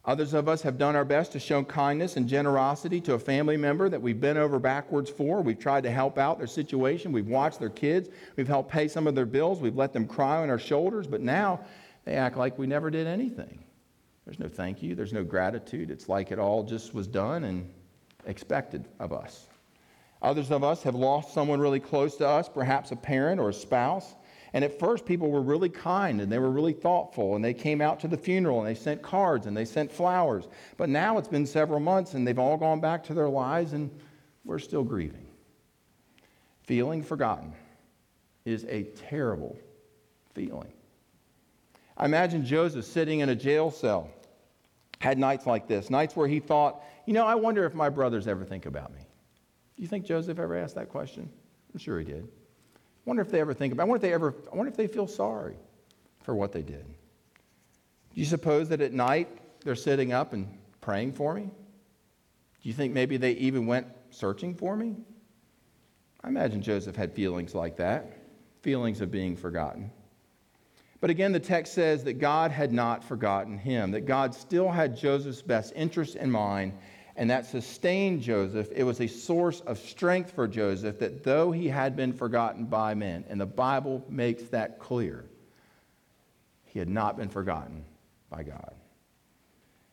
Others 0.06 0.34
of 0.34 0.50
us 0.50 0.64
have 0.64 0.80
done 0.80 0.96
our 0.96 1.06
best 1.06 1.32
to 1.34 1.40
show 1.40 1.64
kindness 1.64 2.18
and 2.18 2.28
generosity 2.28 3.00
to 3.02 3.14
a 3.14 3.20
family 3.20 3.56
member 3.56 3.88
that 3.88 4.02
we've 4.02 4.20
been 4.20 4.36
over 4.36 4.58
backwards 4.58 5.12
for. 5.12 5.44
We've 5.44 5.60
tried 5.60 5.84
to 5.84 5.92
help 5.92 6.18
out 6.18 6.40
their 6.40 6.48
situation. 6.48 7.12
We've 7.12 7.28
watched 7.28 7.60
their 7.60 7.70
kids. 7.70 8.10
We've 8.36 8.48
helped 8.48 8.72
pay 8.72 8.88
some 8.88 9.06
of 9.06 9.14
their 9.14 9.28
bills. 9.28 9.60
We've 9.60 9.78
let 9.78 9.94
them 9.94 10.08
cry 10.08 10.38
on 10.42 10.50
our 10.50 10.58
shoulders. 10.58 11.06
But 11.06 11.22
now 11.22 11.60
they 12.04 12.16
act 12.16 12.36
like 12.36 12.58
we 12.58 12.66
never 12.66 12.90
did 12.90 13.06
anything. 13.06 13.64
There's 14.26 14.40
no 14.40 14.48
thank 14.48 14.82
you. 14.82 14.96
There's 14.96 15.14
no 15.14 15.24
gratitude. 15.24 15.92
It's 15.92 16.10
like 16.10 16.32
it 16.32 16.40
all 16.40 16.64
just 16.64 16.96
was 16.96 17.06
done 17.06 17.44
and 17.44 17.70
expected 18.26 18.88
of 19.00 19.14
us. 19.14 19.50
Others 20.24 20.52
of 20.52 20.64
us 20.64 20.82
have 20.84 20.96
lost 20.96 21.34
someone 21.34 21.60
really 21.60 21.82
close 21.82 22.16
to 22.16 22.28
us, 22.28 22.48
perhaps 22.48 22.92
a 22.92 22.96
parent 22.96 23.42
or 23.42 23.50
a 23.50 23.54
spouse. 23.54 24.16
And 24.54 24.64
at 24.64 24.80
first, 24.80 25.06
people 25.06 25.30
were 25.30 25.42
really 25.42 25.68
kind 25.68 26.22
and 26.22 26.32
they 26.32 26.40
were 26.40 26.52
really 26.52 26.74
thoughtful 26.74 27.36
and 27.36 27.44
they 27.44 27.54
came 27.54 27.82
out 27.82 28.00
to 28.02 28.08
the 28.08 28.18
funeral 28.18 28.60
and 28.60 28.68
they 28.68 28.80
sent 28.80 29.02
cards 29.02 29.48
and 29.48 29.58
they 29.58 29.66
sent 29.66 29.92
flowers. 29.92 30.48
But 30.78 30.90
now 30.90 31.18
it's 31.18 31.28
been 31.28 31.46
several 31.46 31.80
months 31.80 32.14
and 32.14 32.26
they've 32.26 32.40
all 32.40 32.56
gone 32.56 32.80
back 32.80 33.04
to 33.06 33.14
their 33.14 33.30
lives 33.30 33.74
and 33.74 33.92
we're 34.46 34.60
still 34.60 34.84
grieving. 34.84 35.26
Feeling 36.64 37.04
forgotten 37.04 37.54
is 38.46 38.64
a 38.66 38.84
terrible 39.10 39.58
feeling. 40.34 40.72
I 41.98 42.06
imagine 42.06 42.46
Joseph 42.46 42.86
sitting 42.86 43.20
in 43.20 43.30
a 43.30 43.36
jail 43.36 43.72
cell, 43.72 44.10
had 45.00 45.18
nights 45.18 45.46
like 45.46 45.68
this, 45.68 45.90
nights 45.90 46.16
where 46.16 46.28
he 46.28 46.40
thought, 46.40 46.82
you 47.06 47.14
know, 47.14 47.26
I 47.26 47.36
wonder 47.36 47.66
if 47.66 47.74
my 47.74 47.90
brothers 47.90 48.28
ever 48.28 48.46
think 48.46 48.66
about 48.66 48.94
me. 48.94 49.02
Do 49.76 49.82
you 49.82 49.88
think 49.88 50.06
Joseph 50.06 50.40
ever 50.40 50.56
asked 50.56 50.76
that 50.76 50.90
question? 50.90 51.30
I'm 51.74 51.80
sure 51.80 52.00
he 52.00 52.06
did. 52.06 52.28
I 52.76 52.80
wonder 53.06 53.22
if 53.22 53.30
they 53.30 53.42
ever 53.42 53.54
think 53.54 53.74
about. 53.74 53.84
I 53.84 53.86
wonder 53.88 54.06
if 54.06 54.10
they 54.10 54.14
ever. 54.14 54.36
I 54.52 54.56
wonder 54.56 54.70
if 54.70 54.78
they 54.78 54.88
feel 54.88 55.08
sorry 55.08 55.56
for 56.24 56.36
what 56.36 56.52
they 56.52 56.62
did. 56.62 56.86
Do 56.86 58.22
you 58.22 58.26
suppose 58.26 58.70
that 58.70 58.82
at 58.82 58.94
night 58.94 59.28
they're 59.64 59.76
sitting 59.76 60.14
up 60.14 60.34
and 60.34 60.48
praying 60.82 61.14
for 61.14 61.34
me? 61.34 61.44
Do 61.44 62.70
you 62.70 62.74
think 62.74 62.94
maybe 62.94 63.18
they 63.18 63.32
even 63.34 63.66
went 63.66 63.88
searching 64.12 64.54
for 64.54 64.76
me? 64.76 64.96
I 66.24 66.30
imagine 66.30 66.62
Joseph 66.62 66.96
had 66.96 67.12
feelings 67.12 67.54
like 67.54 67.76
that, 67.78 68.14
feelings 68.62 69.02
of 69.02 69.12
being 69.12 69.36
forgotten. 69.36 69.92
But 71.02 71.10
again, 71.10 71.34
the 71.34 71.40
text 71.42 71.74
says 71.74 72.06
that 72.06 72.14
God 72.14 72.52
had 72.52 72.72
not 72.72 73.04
forgotten 73.04 73.58
him, 73.58 73.92
that 73.92 74.06
God 74.06 74.34
still 74.34 74.72
had 74.72 74.96
Joseph's 74.96 75.42
best 75.42 75.74
interest 75.76 76.16
in 76.16 76.32
mind, 76.32 76.72
and 77.16 77.30
that 77.30 77.46
sustained 77.46 78.22
Joseph. 78.22 78.70
It 78.76 78.84
was 78.84 79.00
a 79.00 79.08
source 79.08 79.60
of 79.62 79.78
strength 79.78 80.32
for 80.32 80.48
Joseph 80.48 81.00
that 81.00 81.24
though 81.24 81.52
he 81.52 81.68
had 81.68 81.96
been 81.96 82.14
forgotten 82.14 82.66
by 82.66 82.94
men, 82.94 83.24
and 83.30 83.40
the 83.40 83.46
Bible 83.46 84.04
makes 84.10 84.44
that 84.46 84.80
clear, 84.80 85.26
he 86.66 86.80
had 86.80 86.90
not 86.90 87.18
been 87.18 87.30
forgotten 87.30 87.86
by 88.30 88.44
God. 88.44 88.74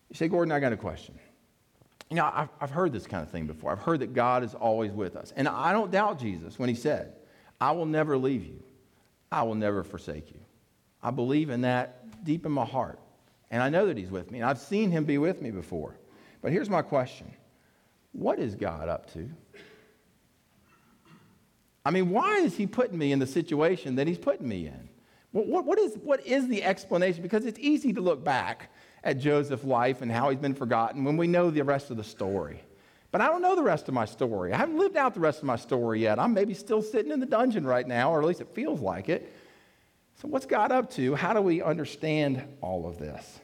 You 0.08 0.16
say, 0.16 0.28
Gordon, 0.28 0.50
I 0.50 0.60
got 0.60 0.72
a 0.72 0.76
question. 0.76 1.18
You 2.08 2.16
know, 2.16 2.30
I've, 2.32 2.48
I've 2.60 2.70
heard 2.70 2.92
this 2.92 3.06
kind 3.06 3.22
of 3.22 3.30
thing 3.30 3.46
before. 3.46 3.70
I've 3.70 3.78
heard 3.78 4.00
that 4.00 4.14
God 4.14 4.42
is 4.42 4.54
always 4.54 4.90
with 4.90 5.14
us. 5.14 5.32
And 5.36 5.46
I 5.46 5.72
don't 5.72 5.90
doubt 5.90 6.18
Jesus 6.18 6.58
when 6.58 6.68
he 6.68 6.74
said, 6.74 7.12
I 7.60 7.72
will 7.72 7.86
never 7.86 8.16
leave 8.16 8.44
you, 8.44 8.62
I 9.30 9.42
will 9.42 9.54
never 9.54 9.84
forsake 9.84 10.30
you. 10.30 10.40
I 11.02 11.10
believe 11.10 11.50
in 11.50 11.60
that 11.62 12.24
deep 12.24 12.46
in 12.46 12.52
my 12.52 12.64
heart. 12.64 12.98
And 13.50 13.62
I 13.62 13.68
know 13.68 13.86
that 13.86 13.96
he's 13.96 14.10
with 14.10 14.30
me. 14.30 14.40
And 14.40 14.48
I've 14.48 14.58
seen 14.58 14.90
him 14.90 15.04
be 15.04 15.18
with 15.18 15.42
me 15.42 15.50
before. 15.50 15.96
But 16.42 16.52
here's 16.52 16.70
my 16.70 16.82
question 16.82 17.32
What 18.12 18.38
is 18.38 18.54
God 18.54 18.88
up 18.88 19.12
to? 19.14 19.28
I 21.84 21.90
mean, 21.90 22.10
why 22.10 22.38
is 22.38 22.56
He 22.56 22.66
putting 22.66 22.98
me 22.98 23.12
in 23.12 23.18
the 23.18 23.26
situation 23.26 23.96
that 23.96 24.06
He's 24.06 24.18
putting 24.18 24.48
me 24.48 24.66
in? 24.66 24.88
What, 25.32 25.64
what, 25.64 25.78
is, 25.78 25.96
what 26.02 26.26
is 26.26 26.48
the 26.48 26.64
explanation? 26.64 27.22
Because 27.22 27.46
it's 27.46 27.58
easy 27.58 27.92
to 27.92 28.00
look 28.00 28.24
back 28.24 28.72
at 29.04 29.18
Joseph's 29.18 29.64
life 29.64 30.02
and 30.02 30.10
how 30.10 30.28
he's 30.28 30.40
been 30.40 30.54
forgotten 30.54 31.04
when 31.04 31.16
we 31.16 31.26
know 31.26 31.50
the 31.50 31.62
rest 31.62 31.90
of 31.90 31.96
the 31.96 32.04
story. 32.04 32.60
But 33.12 33.20
I 33.20 33.28
don't 33.28 33.42
know 33.42 33.54
the 33.54 33.62
rest 33.62 33.88
of 33.88 33.94
my 33.94 34.04
story. 34.04 34.52
I 34.52 34.56
haven't 34.56 34.78
lived 34.78 34.96
out 34.96 35.14
the 35.14 35.20
rest 35.20 35.38
of 35.38 35.44
my 35.44 35.56
story 35.56 36.00
yet. 36.00 36.18
I'm 36.18 36.34
maybe 36.34 36.54
still 36.54 36.82
sitting 36.82 37.12
in 37.12 37.20
the 37.20 37.26
dungeon 37.26 37.66
right 37.66 37.86
now, 37.86 38.12
or 38.12 38.20
at 38.20 38.26
least 38.26 38.40
it 38.40 38.48
feels 38.54 38.80
like 38.80 39.08
it. 39.08 39.32
So, 40.20 40.28
what's 40.28 40.46
God 40.46 40.70
up 40.70 40.90
to? 40.92 41.14
How 41.14 41.32
do 41.32 41.40
we 41.40 41.62
understand 41.62 42.42
all 42.60 42.86
of 42.86 42.98
this? 42.98 43.40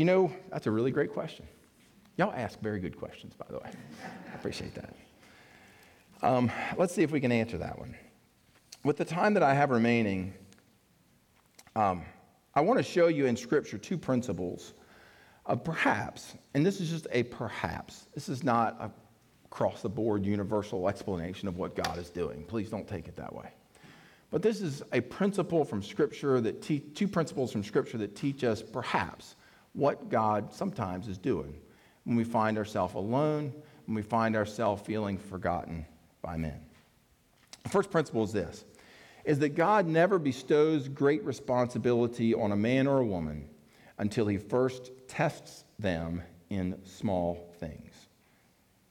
You 0.00 0.06
know, 0.06 0.32
that's 0.50 0.66
a 0.66 0.70
really 0.70 0.90
great 0.92 1.12
question. 1.12 1.46
Y'all 2.16 2.32
ask 2.34 2.58
very 2.60 2.80
good 2.80 2.96
questions, 2.96 3.34
by 3.34 3.44
the 3.50 3.58
way. 3.58 3.70
I 4.32 4.34
appreciate 4.34 4.74
that. 4.74 4.94
Um, 6.22 6.50
let's 6.78 6.94
see 6.94 7.02
if 7.02 7.10
we 7.10 7.20
can 7.20 7.30
answer 7.30 7.58
that 7.58 7.78
one. 7.78 7.94
With 8.82 8.96
the 8.96 9.04
time 9.04 9.34
that 9.34 9.42
I 9.42 9.52
have 9.52 9.68
remaining, 9.68 10.32
um, 11.76 12.00
I 12.54 12.62
want 12.62 12.78
to 12.78 12.82
show 12.82 13.08
you 13.08 13.26
in 13.26 13.36
Scripture 13.36 13.76
two 13.76 13.98
principles 13.98 14.72
of 15.44 15.62
perhaps, 15.64 16.32
and 16.54 16.64
this 16.64 16.80
is 16.80 16.88
just 16.88 17.06
a 17.12 17.24
perhaps. 17.24 18.06
This 18.14 18.30
is 18.30 18.42
not 18.42 18.80
a 18.80 18.90
across 19.52 19.82
the 19.82 19.90
board 19.90 20.24
universal 20.24 20.88
explanation 20.88 21.46
of 21.46 21.58
what 21.58 21.76
God 21.76 21.98
is 21.98 22.08
doing. 22.08 22.44
Please 22.44 22.70
don't 22.70 22.88
take 22.88 23.06
it 23.06 23.16
that 23.16 23.34
way. 23.34 23.50
But 24.30 24.40
this 24.40 24.62
is 24.62 24.82
a 24.94 25.02
principle 25.02 25.62
from 25.62 25.82
Scripture 25.82 26.40
that 26.40 26.62
te- 26.62 26.80
two 26.80 27.06
principles 27.06 27.52
from 27.52 27.62
Scripture 27.62 27.98
that 27.98 28.16
teach 28.16 28.44
us 28.44 28.62
perhaps 28.62 29.34
what 29.72 30.08
God 30.08 30.52
sometimes 30.52 31.08
is 31.08 31.18
doing 31.18 31.54
when 32.04 32.16
we 32.16 32.24
find 32.24 32.58
ourselves 32.58 32.94
alone, 32.94 33.52
when 33.86 33.94
we 33.94 34.02
find 34.02 34.36
ourselves 34.36 34.82
feeling 34.82 35.18
forgotten 35.18 35.86
by 36.22 36.36
men. 36.36 36.60
The 37.62 37.68
first 37.68 37.90
principle 37.90 38.24
is 38.24 38.32
this 38.32 38.64
is 39.24 39.38
that 39.40 39.50
God 39.50 39.86
never 39.86 40.18
bestows 40.18 40.88
great 40.88 41.22
responsibility 41.24 42.34
on 42.34 42.52
a 42.52 42.56
man 42.56 42.86
or 42.86 43.00
a 43.00 43.04
woman 43.04 43.48
until 43.98 44.26
he 44.26 44.38
first 44.38 44.92
tests 45.08 45.64
them 45.78 46.22
in 46.48 46.78
small 46.84 47.52
things. 47.60 48.08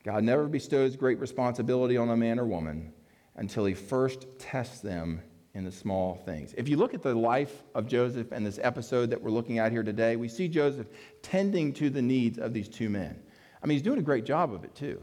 God 0.03 0.23
never 0.23 0.47
bestows 0.47 0.95
great 0.95 1.19
responsibility 1.19 1.97
on 1.97 2.09
a 2.09 2.15
man 2.15 2.39
or 2.39 2.45
woman 2.45 2.93
until 3.35 3.65
he 3.65 3.73
first 3.73 4.27
tests 4.37 4.81
them 4.81 5.21
in 5.60 5.65
the 5.65 5.72
small 5.72 6.15
things. 6.26 6.56
If 6.58 6.69
you 6.69 6.78
look 6.78 6.93
at 6.93 7.04
the 7.04 7.13
life 7.13 7.63
of 7.76 7.86
Joseph 7.86 8.32
and 8.32 8.45
this 8.45 8.60
episode 8.63 9.10
that 9.10 9.22
we're 9.22 9.30
looking 9.30 9.60
at 9.60 9.74
here 9.74 9.84
today, 9.84 10.15
we 10.15 10.30
see 10.30 10.48
Joseph 10.48 10.88
tending 11.22 11.74
to 11.74 11.89
the 11.89 12.02
needs 12.02 12.39
of 12.39 12.54
these 12.54 12.69
two 12.69 12.89
men. 12.89 13.22
I 13.62 13.67
mean, 13.67 13.76
he's 13.76 13.84
doing 13.84 14.00
a 14.00 14.04
great 14.04 14.24
job 14.24 14.54
of 14.54 14.63
it 14.63 14.74
too. 14.74 15.02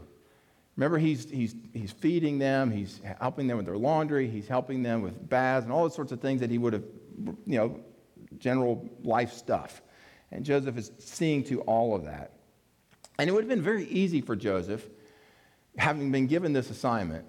Remember, 0.75 0.97
he's, 0.97 1.29
he's, 1.29 1.55
he's 1.73 1.91
feeding 1.91 2.39
them, 2.39 2.71
he's 2.71 2.99
helping 3.21 3.45
them 3.45 3.57
with 3.57 3.67
their 3.67 3.77
laundry, 3.77 4.27
he's 4.27 4.47
helping 4.47 4.81
them 4.81 5.03
with 5.03 5.29
baths 5.29 5.63
and 5.63 5.71
all 5.71 5.83
those 5.83 5.93
sorts 5.93 6.11
of 6.11 6.19
things 6.21 6.41
that 6.41 6.49
he 6.49 6.57
would 6.57 6.73
have, 6.73 6.83
you 7.45 7.57
know, 7.57 7.79
general 8.39 8.89
life 9.03 9.33
stuff. 9.33 9.83
And 10.31 10.43
Joseph 10.43 10.75
is 10.75 10.91
seeing 10.97 11.43
to 11.45 11.61
all 11.61 11.95
of 11.95 12.05
that. 12.05 12.33
And 13.19 13.29
it 13.29 13.33
would 13.33 13.43
have 13.43 13.49
been 13.49 13.61
very 13.61 13.85
easy 13.85 14.21
for 14.21 14.35
Joseph, 14.35 14.83
having 15.77 16.11
been 16.11 16.25
given 16.25 16.51
this 16.51 16.71
assignment, 16.71 17.25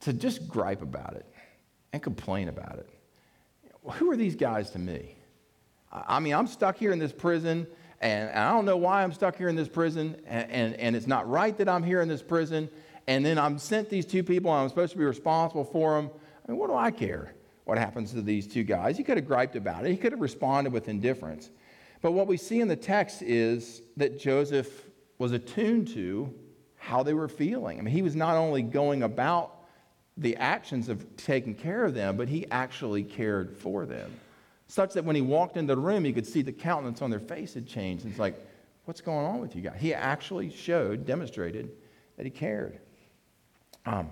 to 0.00 0.12
just 0.12 0.46
gripe 0.46 0.82
about 0.82 1.14
it 1.14 1.26
and 1.96 2.02
complain 2.02 2.48
about 2.48 2.78
it. 2.78 2.88
Who 3.94 4.10
are 4.10 4.16
these 4.16 4.36
guys 4.36 4.70
to 4.70 4.78
me? 4.78 5.16
I 5.90 6.20
mean, 6.20 6.34
I'm 6.34 6.46
stuck 6.46 6.76
here 6.76 6.92
in 6.92 6.98
this 6.98 7.12
prison, 7.12 7.66
and 8.00 8.30
I 8.30 8.50
don't 8.50 8.64
know 8.64 8.76
why 8.76 9.02
I'm 9.02 9.12
stuck 9.12 9.36
here 9.36 9.48
in 9.48 9.56
this 9.56 9.68
prison, 9.68 10.16
and, 10.26 10.50
and, 10.50 10.74
and 10.74 10.96
it's 10.96 11.06
not 11.06 11.28
right 11.28 11.56
that 11.58 11.68
I'm 11.68 11.82
here 11.82 12.02
in 12.02 12.08
this 12.08 12.22
prison. 12.22 12.68
And 13.08 13.24
then 13.24 13.38
I'm 13.38 13.58
sent 13.58 13.88
these 13.88 14.04
two 14.04 14.22
people, 14.22 14.52
and 14.52 14.62
I'm 14.62 14.68
supposed 14.68 14.92
to 14.92 14.98
be 14.98 15.04
responsible 15.04 15.64
for 15.64 15.94
them. 15.94 16.10
I 16.46 16.52
mean, 16.52 16.60
what 16.60 16.68
do 16.68 16.74
I 16.74 16.90
care 16.90 17.34
what 17.64 17.78
happens 17.78 18.12
to 18.12 18.22
these 18.22 18.46
two 18.46 18.64
guys? 18.64 18.96
He 18.96 19.04
could 19.04 19.16
have 19.16 19.26
griped 19.26 19.56
about 19.56 19.86
it, 19.86 19.90
he 19.90 19.96
could 19.96 20.12
have 20.12 20.20
responded 20.20 20.72
with 20.72 20.88
indifference. 20.88 21.50
But 22.02 22.12
what 22.12 22.26
we 22.26 22.36
see 22.36 22.60
in 22.60 22.68
the 22.68 22.76
text 22.76 23.22
is 23.22 23.82
that 23.96 24.18
Joseph 24.18 24.86
was 25.18 25.32
attuned 25.32 25.88
to 25.94 26.32
how 26.76 27.02
they 27.02 27.14
were 27.14 27.28
feeling. 27.28 27.78
I 27.78 27.82
mean, 27.82 27.94
he 27.94 28.02
was 28.02 28.14
not 28.14 28.36
only 28.36 28.62
going 28.62 29.02
about 29.02 29.55
the 30.16 30.36
actions 30.36 30.88
of 30.88 31.16
taking 31.16 31.54
care 31.54 31.84
of 31.84 31.94
them, 31.94 32.16
but 32.16 32.28
he 32.28 32.46
actually 32.50 33.02
cared 33.02 33.56
for 33.56 33.84
them. 33.84 34.12
Such 34.68 34.94
that 34.94 35.04
when 35.04 35.14
he 35.14 35.22
walked 35.22 35.56
into 35.56 35.74
the 35.74 35.80
room, 35.80 36.04
you 36.04 36.12
could 36.12 36.26
see 36.26 36.42
the 36.42 36.52
countenance 36.52 37.02
on 37.02 37.10
their 37.10 37.20
face 37.20 37.54
had 37.54 37.66
changed. 37.66 38.04
And 38.04 38.12
It's 38.12 38.20
like, 38.20 38.34
what's 38.84 39.00
going 39.00 39.26
on 39.26 39.40
with 39.40 39.54
you 39.54 39.62
guys? 39.62 39.76
He 39.78 39.94
actually 39.94 40.50
showed, 40.50 41.06
demonstrated 41.06 41.70
that 42.16 42.24
he 42.24 42.30
cared. 42.30 42.78
Um, 43.84 44.10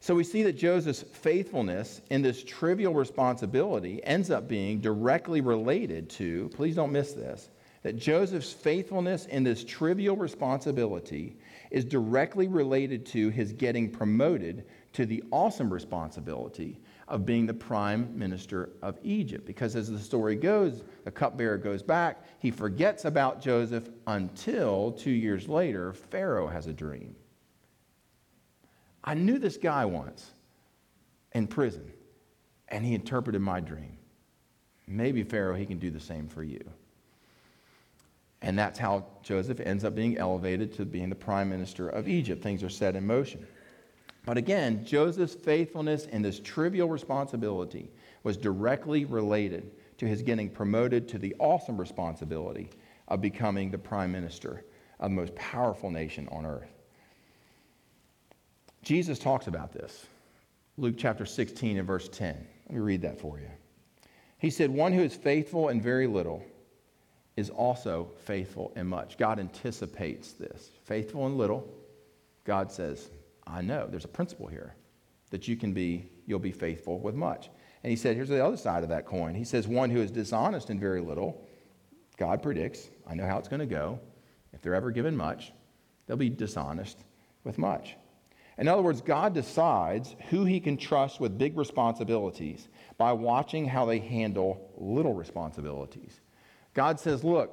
so 0.00 0.14
we 0.14 0.24
see 0.24 0.42
that 0.42 0.54
Joseph's 0.54 1.02
faithfulness 1.02 2.00
in 2.10 2.22
this 2.22 2.42
trivial 2.42 2.92
responsibility 2.92 4.04
ends 4.04 4.30
up 4.30 4.48
being 4.48 4.80
directly 4.80 5.40
related 5.40 6.10
to, 6.10 6.50
please 6.54 6.74
don't 6.74 6.90
miss 6.90 7.12
this, 7.12 7.50
that 7.82 7.96
Joseph's 7.96 8.52
faithfulness 8.52 9.26
in 9.26 9.44
this 9.44 9.64
trivial 9.64 10.16
responsibility 10.16 11.36
is 11.70 11.84
directly 11.84 12.48
related 12.48 13.06
to 13.06 13.28
his 13.30 13.52
getting 13.52 13.90
promoted 13.90 14.64
to 14.92 15.06
the 15.06 15.22
awesome 15.30 15.72
responsibility 15.72 16.78
of 17.08 17.26
being 17.26 17.46
the 17.46 17.54
prime 17.54 18.16
minister 18.16 18.70
of 18.82 18.98
Egypt. 19.02 19.46
Because 19.46 19.76
as 19.76 19.90
the 19.90 19.98
story 19.98 20.36
goes, 20.36 20.82
the 21.04 21.10
cupbearer 21.10 21.58
goes 21.58 21.82
back, 21.82 22.24
he 22.38 22.50
forgets 22.50 23.04
about 23.04 23.40
Joseph 23.40 23.88
until 24.06 24.92
two 24.92 25.10
years 25.10 25.48
later, 25.48 25.92
Pharaoh 25.92 26.48
has 26.48 26.66
a 26.66 26.72
dream. 26.72 27.14
I 29.04 29.14
knew 29.14 29.38
this 29.38 29.56
guy 29.56 29.84
once 29.84 30.30
in 31.32 31.46
prison, 31.46 31.90
and 32.68 32.84
he 32.84 32.94
interpreted 32.94 33.40
my 33.40 33.60
dream. 33.60 33.98
Maybe, 34.86 35.22
Pharaoh, 35.22 35.54
he 35.54 35.66
can 35.66 35.78
do 35.78 35.90
the 35.90 36.00
same 36.00 36.28
for 36.28 36.42
you. 36.42 36.62
And 38.42 38.58
that's 38.58 38.78
how 38.78 39.06
Joseph 39.22 39.60
ends 39.60 39.84
up 39.84 39.94
being 39.94 40.18
elevated 40.18 40.74
to 40.74 40.84
being 40.84 41.08
the 41.08 41.14
prime 41.14 41.48
minister 41.48 41.88
of 41.88 42.08
Egypt. 42.08 42.42
Things 42.42 42.62
are 42.62 42.68
set 42.68 42.96
in 42.96 43.06
motion. 43.06 43.46
But 44.24 44.36
again, 44.36 44.84
Joseph's 44.84 45.34
faithfulness 45.34 46.06
in 46.06 46.22
this 46.22 46.38
trivial 46.38 46.88
responsibility 46.88 47.90
was 48.22 48.36
directly 48.36 49.04
related 49.04 49.72
to 49.98 50.06
his 50.06 50.22
getting 50.22 50.48
promoted 50.48 51.08
to 51.08 51.18
the 51.18 51.34
awesome 51.38 51.78
responsibility 51.78 52.70
of 53.08 53.20
becoming 53.20 53.70
the 53.70 53.78
prime 53.78 54.12
minister 54.12 54.64
of 55.00 55.10
the 55.10 55.16
most 55.16 55.34
powerful 55.34 55.90
nation 55.90 56.28
on 56.30 56.46
earth. 56.46 56.72
Jesus 58.82 59.18
talks 59.18 59.48
about 59.48 59.72
this. 59.72 60.06
Luke 60.76 60.94
chapter 60.96 61.26
16 61.26 61.78
and 61.78 61.86
verse 61.86 62.08
10. 62.08 62.46
Let 62.66 62.74
me 62.74 62.80
read 62.80 63.02
that 63.02 63.20
for 63.20 63.38
you. 63.38 63.48
He 64.38 64.50
said, 64.50 64.70
One 64.70 64.92
who 64.92 65.02
is 65.02 65.14
faithful 65.14 65.68
in 65.68 65.80
very 65.80 66.06
little 66.06 66.44
is 67.36 67.50
also 67.50 68.10
faithful 68.24 68.72
in 68.76 68.86
much. 68.86 69.18
God 69.18 69.38
anticipates 69.38 70.32
this. 70.32 70.70
Faithful 70.84 71.26
in 71.26 71.36
little, 71.36 71.68
God 72.44 72.70
says, 72.70 73.10
I 73.46 73.62
know. 73.62 73.86
There's 73.88 74.04
a 74.04 74.08
principle 74.08 74.46
here 74.46 74.74
that 75.30 75.48
you 75.48 75.56
can 75.56 75.72
be, 75.72 76.08
you'll 76.26 76.38
be 76.38 76.52
faithful 76.52 77.00
with 77.00 77.14
much. 77.14 77.50
And 77.82 77.90
he 77.90 77.96
said, 77.96 78.16
here's 78.16 78.28
the 78.28 78.44
other 78.44 78.56
side 78.56 78.82
of 78.82 78.88
that 78.90 79.06
coin. 79.06 79.34
He 79.34 79.44
says, 79.44 79.66
one 79.66 79.90
who 79.90 80.00
is 80.00 80.10
dishonest 80.10 80.70
in 80.70 80.78
very 80.78 81.00
little, 81.00 81.46
God 82.16 82.42
predicts, 82.42 82.88
I 83.06 83.14
know 83.14 83.26
how 83.26 83.38
it's 83.38 83.48
going 83.48 83.60
to 83.60 83.66
go. 83.66 83.98
If 84.52 84.60
they're 84.60 84.74
ever 84.74 84.90
given 84.90 85.16
much, 85.16 85.52
they'll 86.06 86.16
be 86.16 86.30
dishonest 86.30 86.98
with 87.44 87.58
much. 87.58 87.96
In 88.58 88.68
other 88.68 88.82
words, 88.82 89.00
God 89.00 89.34
decides 89.34 90.14
who 90.28 90.44
he 90.44 90.60
can 90.60 90.76
trust 90.76 91.18
with 91.18 91.38
big 91.38 91.56
responsibilities 91.56 92.68
by 92.98 93.12
watching 93.12 93.66
how 93.66 93.86
they 93.86 93.98
handle 93.98 94.70
little 94.76 95.14
responsibilities. 95.14 96.20
God 96.74 97.00
says, 97.00 97.24
Look, 97.24 97.50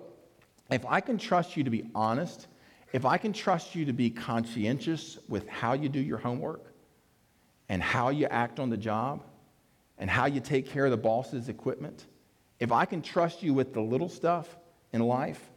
if 0.69 0.85
I 0.85 0.99
can 1.01 1.17
trust 1.17 1.55
you 1.55 1.63
to 1.63 1.69
be 1.69 1.89
honest, 1.95 2.47
if 2.91 3.05
I 3.05 3.17
can 3.17 3.33
trust 3.33 3.75
you 3.75 3.85
to 3.85 3.93
be 3.93 4.09
conscientious 4.09 5.17
with 5.27 5.47
how 5.47 5.73
you 5.73 5.89
do 5.89 5.99
your 5.99 6.17
homework 6.17 6.73
and 7.67 7.81
how 7.81 8.09
you 8.09 8.25
act 8.27 8.59
on 8.59 8.69
the 8.69 8.77
job 8.77 9.23
and 9.97 10.09
how 10.09 10.25
you 10.25 10.39
take 10.39 10.67
care 10.67 10.85
of 10.85 10.91
the 10.91 10.97
boss's 10.97 11.49
equipment, 11.49 12.05
if 12.59 12.71
I 12.71 12.85
can 12.85 13.01
trust 13.01 13.43
you 13.43 13.53
with 13.53 13.73
the 13.73 13.81
little 13.81 14.09
stuff 14.09 14.57
in 14.91 15.01
life, 15.01 15.49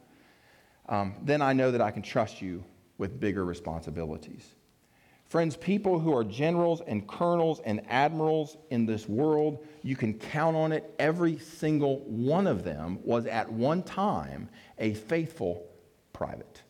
um, 0.89 1.15
then 1.23 1.41
I 1.41 1.53
know 1.53 1.71
that 1.71 1.81
I 1.81 1.91
can 1.91 2.01
trust 2.01 2.41
you 2.41 2.63
with 2.97 3.19
bigger 3.19 3.43
responsibilities. 3.43 4.47
Friends, 5.25 5.57
people 5.57 5.97
who 5.97 6.15
are 6.15 6.23
generals 6.23 6.81
and 6.85 7.07
colonels 7.07 7.59
and 7.61 7.81
admirals 7.89 8.57
in 8.69 8.85
this 8.85 9.09
world, 9.09 9.65
you 9.81 9.95
can 9.95 10.13
count 10.13 10.55
on 10.55 10.71
it. 10.71 10.93
Every 10.99 11.39
single 11.39 12.01
one 12.01 12.45
of 12.45 12.63
them 12.63 12.99
was 13.03 13.25
at 13.25 13.51
one 13.51 13.81
time 13.81 14.47
a 14.77 14.93
faithful 14.93 15.65
private. 16.11 16.61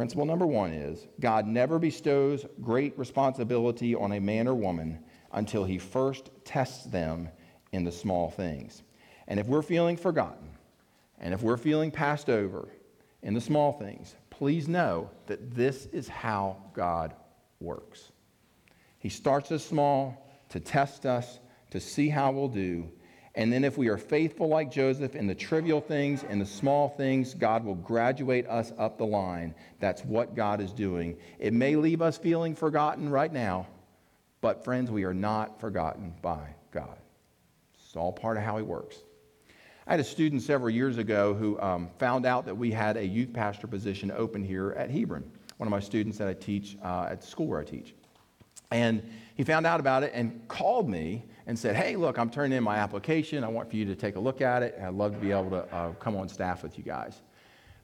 Principle 0.00 0.24
number 0.24 0.46
one 0.46 0.72
is 0.72 1.06
God 1.20 1.46
never 1.46 1.78
bestows 1.78 2.46
great 2.62 2.98
responsibility 2.98 3.94
on 3.94 4.12
a 4.12 4.18
man 4.18 4.48
or 4.48 4.54
woman 4.54 4.98
until 5.30 5.62
he 5.62 5.76
first 5.76 6.30
tests 6.42 6.86
them 6.86 7.28
in 7.72 7.84
the 7.84 7.92
small 7.92 8.30
things. 8.30 8.82
And 9.28 9.38
if 9.38 9.46
we're 9.46 9.60
feeling 9.60 9.98
forgotten, 9.98 10.48
and 11.18 11.34
if 11.34 11.42
we're 11.42 11.58
feeling 11.58 11.90
passed 11.90 12.30
over 12.30 12.70
in 13.22 13.34
the 13.34 13.42
small 13.42 13.74
things, 13.74 14.14
please 14.30 14.68
know 14.68 15.10
that 15.26 15.54
this 15.54 15.84
is 15.92 16.08
how 16.08 16.56
God 16.72 17.14
works. 17.60 18.10
He 19.00 19.10
starts 19.10 19.52
us 19.52 19.62
small 19.62 20.32
to 20.48 20.60
test 20.60 21.04
us, 21.04 21.40
to 21.72 21.78
see 21.78 22.08
how 22.08 22.32
we'll 22.32 22.48
do. 22.48 22.90
And 23.40 23.50
then, 23.50 23.64
if 23.64 23.78
we 23.78 23.88
are 23.88 23.96
faithful 23.96 24.48
like 24.48 24.70
Joseph 24.70 25.16
in 25.16 25.26
the 25.26 25.34
trivial 25.34 25.80
things 25.80 26.24
and 26.28 26.38
the 26.38 26.44
small 26.44 26.90
things, 26.90 27.32
God 27.32 27.64
will 27.64 27.74
graduate 27.76 28.46
us 28.46 28.70
up 28.76 28.98
the 28.98 29.06
line. 29.06 29.54
That's 29.78 30.04
what 30.04 30.36
God 30.36 30.60
is 30.60 30.74
doing. 30.74 31.16
It 31.38 31.54
may 31.54 31.74
leave 31.74 32.02
us 32.02 32.18
feeling 32.18 32.54
forgotten 32.54 33.08
right 33.08 33.32
now, 33.32 33.66
but 34.42 34.62
friends, 34.62 34.90
we 34.90 35.04
are 35.04 35.14
not 35.14 35.58
forgotten 35.58 36.12
by 36.20 36.54
God. 36.70 36.98
It's 37.82 37.96
all 37.96 38.12
part 38.12 38.36
of 38.36 38.42
how 38.42 38.58
He 38.58 38.62
works. 38.62 38.98
I 39.86 39.92
had 39.92 40.00
a 40.00 40.04
student 40.04 40.42
several 40.42 40.68
years 40.68 40.98
ago 40.98 41.32
who 41.32 41.58
um, 41.62 41.88
found 41.98 42.26
out 42.26 42.44
that 42.44 42.54
we 42.54 42.70
had 42.70 42.98
a 42.98 43.06
youth 43.06 43.32
pastor 43.32 43.66
position 43.66 44.10
open 44.10 44.44
here 44.44 44.72
at 44.72 44.90
Hebron, 44.90 45.24
one 45.56 45.66
of 45.66 45.70
my 45.70 45.80
students 45.80 46.18
that 46.18 46.28
I 46.28 46.34
teach 46.34 46.76
uh, 46.84 47.08
at 47.10 47.22
the 47.22 47.26
school 47.26 47.46
where 47.46 47.60
I 47.60 47.64
teach. 47.64 47.94
And 48.70 49.02
he 49.40 49.44
found 49.44 49.66
out 49.66 49.80
about 49.80 50.02
it 50.02 50.12
and 50.14 50.46
called 50.48 50.86
me 50.86 51.24
and 51.46 51.58
said, 51.58 51.74
Hey, 51.74 51.96
look, 51.96 52.18
I'm 52.18 52.28
turning 52.28 52.58
in 52.58 52.62
my 52.62 52.76
application. 52.76 53.42
I 53.42 53.48
want 53.48 53.70
for 53.70 53.76
you 53.76 53.86
to 53.86 53.94
take 53.94 54.16
a 54.16 54.20
look 54.20 54.42
at 54.42 54.62
it. 54.62 54.78
I'd 54.78 54.92
love 54.92 55.14
to 55.14 55.18
be 55.18 55.30
able 55.30 55.48
to 55.48 55.74
uh, 55.74 55.92
come 55.92 56.14
on 56.14 56.28
staff 56.28 56.62
with 56.62 56.76
you 56.76 56.84
guys. 56.84 57.22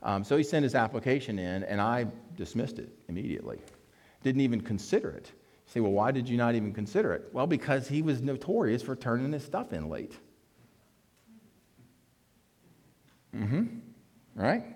Um, 0.02 0.22
so 0.22 0.36
he 0.36 0.42
sent 0.42 0.64
his 0.64 0.74
application 0.74 1.38
in, 1.38 1.64
and 1.64 1.80
I 1.80 2.08
dismissed 2.36 2.78
it 2.78 2.90
immediately. 3.08 3.58
Didn't 4.22 4.42
even 4.42 4.60
consider 4.60 5.08
it. 5.08 5.32
You 5.34 5.72
say, 5.72 5.80
Well, 5.80 5.92
why 5.92 6.10
did 6.10 6.28
you 6.28 6.36
not 6.36 6.54
even 6.56 6.74
consider 6.74 7.14
it? 7.14 7.30
Well, 7.32 7.46
because 7.46 7.88
he 7.88 8.02
was 8.02 8.20
notorious 8.20 8.82
for 8.82 8.94
turning 8.94 9.32
his 9.32 9.42
stuff 9.42 9.72
in 9.72 9.88
late. 9.88 10.12
Mm-hmm. 13.34 13.64
Right? 14.34 14.75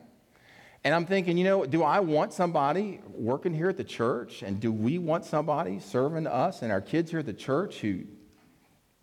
And 0.82 0.94
I'm 0.94 1.04
thinking, 1.04 1.36
you 1.36 1.44
know, 1.44 1.66
do 1.66 1.82
I 1.82 2.00
want 2.00 2.32
somebody 2.32 3.00
working 3.14 3.52
here 3.52 3.68
at 3.68 3.76
the 3.76 3.84
church? 3.84 4.42
And 4.42 4.58
do 4.58 4.72
we 4.72 4.98
want 4.98 5.26
somebody 5.26 5.78
serving 5.78 6.26
us 6.26 6.62
and 6.62 6.72
our 6.72 6.80
kids 6.80 7.10
here 7.10 7.20
at 7.20 7.26
the 7.26 7.34
church 7.34 7.80
who 7.80 8.04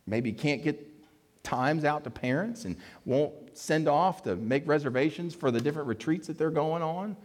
maybe 0.08 0.32
can't 0.32 0.64
get 0.64 0.84
times 1.44 1.86
out 1.86 2.04
to 2.04 2.10
parents 2.10 2.66
and 2.66 2.76
won't 3.06 3.34
send 3.56 3.88
off 3.88 4.24
to 4.24 4.36
make 4.36 4.68
reservations 4.68 5.36
for 5.36 5.52
the 5.52 5.62
different 5.62 5.88
retreats 5.88 6.28
that 6.28 6.38
they're 6.38 6.50
going 6.50 6.82
on? 6.82 7.16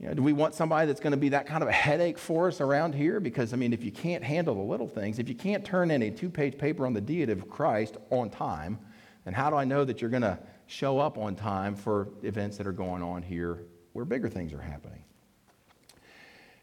You 0.00 0.08
know, 0.08 0.14
do 0.14 0.22
we 0.22 0.32
want 0.32 0.54
somebody 0.54 0.86
that's 0.86 1.00
going 1.00 1.12
to 1.12 1.18
be 1.18 1.28
that 1.28 1.46
kind 1.46 1.62
of 1.62 1.68
a 1.68 1.72
headache 1.72 2.18
for 2.18 2.48
us 2.48 2.60
around 2.60 2.94
here? 2.94 3.20
Because, 3.20 3.52
I 3.52 3.56
mean, 3.56 3.72
if 3.72 3.84
you 3.84 3.92
can't 3.92 4.24
handle 4.24 4.54
the 4.54 4.62
little 4.62 4.88
things, 4.88 5.18
if 5.18 5.28
you 5.28 5.34
can't 5.34 5.64
turn 5.64 5.90
in 5.90 6.02
a 6.02 6.10
two 6.10 6.30
page 6.30 6.58
paper 6.58 6.86
on 6.86 6.94
the 6.94 7.00
deity 7.00 7.30
of 7.30 7.48
Christ 7.48 7.98
on 8.08 8.30
time, 8.30 8.78
then 9.24 9.34
how 9.34 9.50
do 9.50 9.56
I 9.56 9.64
know 9.64 9.84
that 9.84 10.00
you're 10.00 10.10
going 10.10 10.22
to 10.22 10.38
show 10.70 11.00
up 11.00 11.18
on 11.18 11.34
time 11.34 11.74
for 11.74 12.08
events 12.22 12.56
that 12.56 12.66
are 12.66 12.72
going 12.72 13.02
on 13.02 13.22
here 13.22 13.64
where 13.92 14.04
bigger 14.04 14.28
things 14.28 14.52
are 14.52 14.60
happening. 14.60 15.02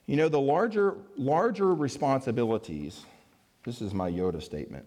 You 0.06 0.16
know, 0.16 0.30
the 0.30 0.40
larger, 0.40 0.96
larger 1.18 1.76
responsibilities, 1.76 3.06
this 3.66 3.82
is 3.82 3.94
my 3.94 4.10
Yoda 4.10 4.42
statement, 4.42 4.86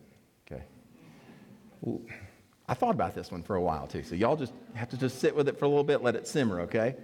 okay? 0.51 0.65
I 2.67 2.73
thought 2.73 2.95
about 2.95 3.15
this 3.15 3.31
one 3.31 3.43
for 3.43 3.57
a 3.57 3.61
while 3.61 3.87
too, 3.87 4.03
so 4.03 4.15
y'all 4.15 4.37
just 4.37 4.55
have 4.73 4.89
to 4.89 4.97
just 4.97 5.21
sit 5.21 5.37
with 5.37 5.49
it 5.49 5.59
for 5.59 5.67
a 5.67 5.69
little 5.69 5.85
bit, 5.85 6.03
let 6.03 6.17
it 6.17 6.27
simmer, 6.27 6.61
okay? 6.63 6.97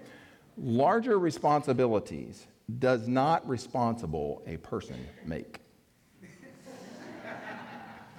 Larger 0.56 1.18
responsibilities 1.18 2.46
does 2.78 3.06
not 3.06 3.46
responsible 3.46 4.42
a 4.46 4.56
person 4.56 4.96
make. 5.26 5.60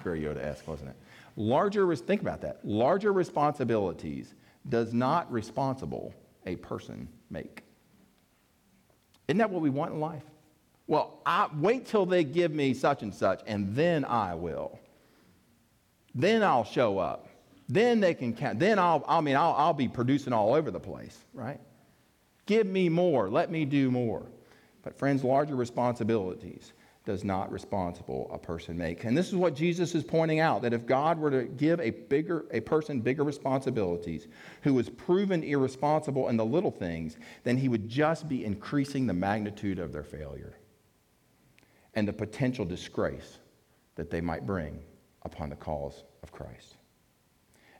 Very 0.04 0.20
Yoda-esque, 0.20 0.68
wasn't 0.68 0.90
it? 0.90 0.96
Larger, 1.38 1.94
think 1.94 2.20
about 2.20 2.40
that. 2.40 2.58
Larger 2.64 3.12
responsibilities 3.12 4.34
does 4.68 4.92
not 4.92 5.30
responsible 5.32 6.12
a 6.46 6.56
person 6.56 7.08
make. 7.30 7.62
Isn't 9.28 9.38
that 9.38 9.48
what 9.48 9.62
we 9.62 9.70
want 9.70 9.92
in 9.92 10.00
life? 10.00 10.24
Well, 10.88 11.20
I, 11.24 11.48
wait 11.54 11.86
till 11.86 12.06
they 12.06 12.24
give 12.24 12.50
me 12.50 12.74
such 12.74 13.04
and 13.04 13.14
such, 13.14 13.40
and 13.46 13.76
then 13.76 14.04
I 14.04 14.34
will. 14.34 14.80
Then 16.12 16.42
I'll 16.42 16.64
show 16.64 16.98
up. 16.98 17.28
Then 17.68 18.00
they 18.00 18.14
can 18.14 18.34
count. 18.34 18.58
Then 18.58 18.80
I'll, 18.80 19.04
I 19.06 19.20
mean, 19.20 19.36
I'll, 19.36 19.52
I'll 19.52 19.74
be 19.74 19.86
producing 19.86 20.32
all 20.32 20.54
over 20.54 20.72
the 20.72 20.80
place, 20.80 21.16
right? 21.34 21.60
Give 22.46 22.66
me 22.66 22.88
more. 22.88 23.30
Let 23.30 23.48
me 23.52 23.64
do 23.64 23.92
more. 23.92 24.26
But, 24.82 24.98
friends, 24.98 25.22
larger 25.22 25.54
responsibilities 25.54 26.72
does 27.08 27.24
not 27.24 27.50
responsible 27.50 28.30
a 28.30 28.36
person 28.36 28.76
make. 28.76 29.04
And 29.04 29.16
this 29.16 29.28
is 29.28 29.34
what 29.34 29.54
Jesus 29.54 29.94
is 29.94 30.04
pointing 30.04 30.40
out 30.40 30.60
that 30.60 30.74
if 30.74 30.84
God 30.84 31.18
were 31.18 31.30
to 31.30 31.44
give 31.44 31.80
a 31.80 31.88
bigger 31.88 32.44
a 32.50 32.60
person 32.60 33.00
bigger 33.00 33.24
responsibilities 33.24 34.28
who 34.60 34.74
was 34.74 34.90
proven 34.90 35.42
irresponsible 35.42 36.28
in 36.28 36.36
the 36.36 36.44
little 36.44 36.70
things, 36.70 37.16
then 37.44 37.56
he 37.56 37.66
would 37.66 37.88
just 37.88 38.28
be 38.28 38.44
increasing 38.44 39.06
the 39.06 39.14
magnitude 39.14 39.78
of 39.78 39.90
their 39.90 40.02
failure 40.02 40.58
and 41.94 42.06
the 42.06 42.12
potential 42.12 42.66
disgrace 42.66 43.38
that 43.94 44.10
they 44.10 44.20
might 44.20 44.44
bring 44.44 44.78
upon 45.22 45.48
the 45.48 45.56
cause 45.56 46.04
of 46.22 46.30
Christ. 46.30 46.76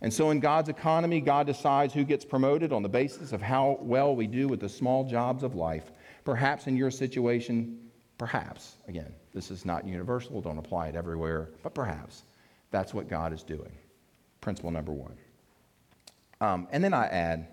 And 0.01 0.11
so, 0.11 0.31
in 0.31 0.41
God's 0.41 0.71
economy, 0.71 1.21
God 1.21 1.47
decides 1.47 1.93
who 1.93 2.05
gets 2.05 2.25
promoted 2.25 2.73
on 2.73 2.83
the 2.83 2.89
basis 2.89 3.33
of 3.33 3.43
how 3.43 3.77
well 3.83 4.17
we 4.17 4.27
do 4.27 4.49
with 4.49 4.61
the 4.61 4.71
small 4.71 5.05
jobs 5.05 5.43
of 5.43 5.55
life. 5.55 5.93
Perhaps 6.25 6.67
in 6.67 6.79
your 6.79 6.91
situation, 6.91 7.88
Perhaps, 8.19 8.79
again, 8.89 9.15
this 9.33 9.51
is 9.53 9.65
not 9.65 9.87
universal, 9.87 10.41
don't 10.41 10.59
apply 10.59 10.89
it 10.89 10.97
everywhere, 10.97 11.51
but 11.63 11.73
perhaps 11.73 12.25
that's 12.73 12.93
what 12.93 13.09
God 13.09 13.33
is 13.33 13.45
doing. 13.45 13.71
Principle 14.41 14.73
number 14.73 14.93
one. 14.93 15.15
Um, 16.41 16.69
and 16.73 16.83
then 16.83 16.93
I 16.93 17.07
add, 17.07 17.47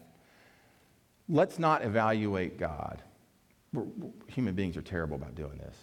let's 1.30 1.60
not 1.60 1.84
evaluate 1.84 2.58
God. 2.58 3.02
We're, 3.74 3.86
human 4.28 4.56
beings 4.56 4.76
are 4.76 4.82
terrible 4.82 5.16
about 5.16 5.36
doing 5.36 5.58
this. 5.58 5.76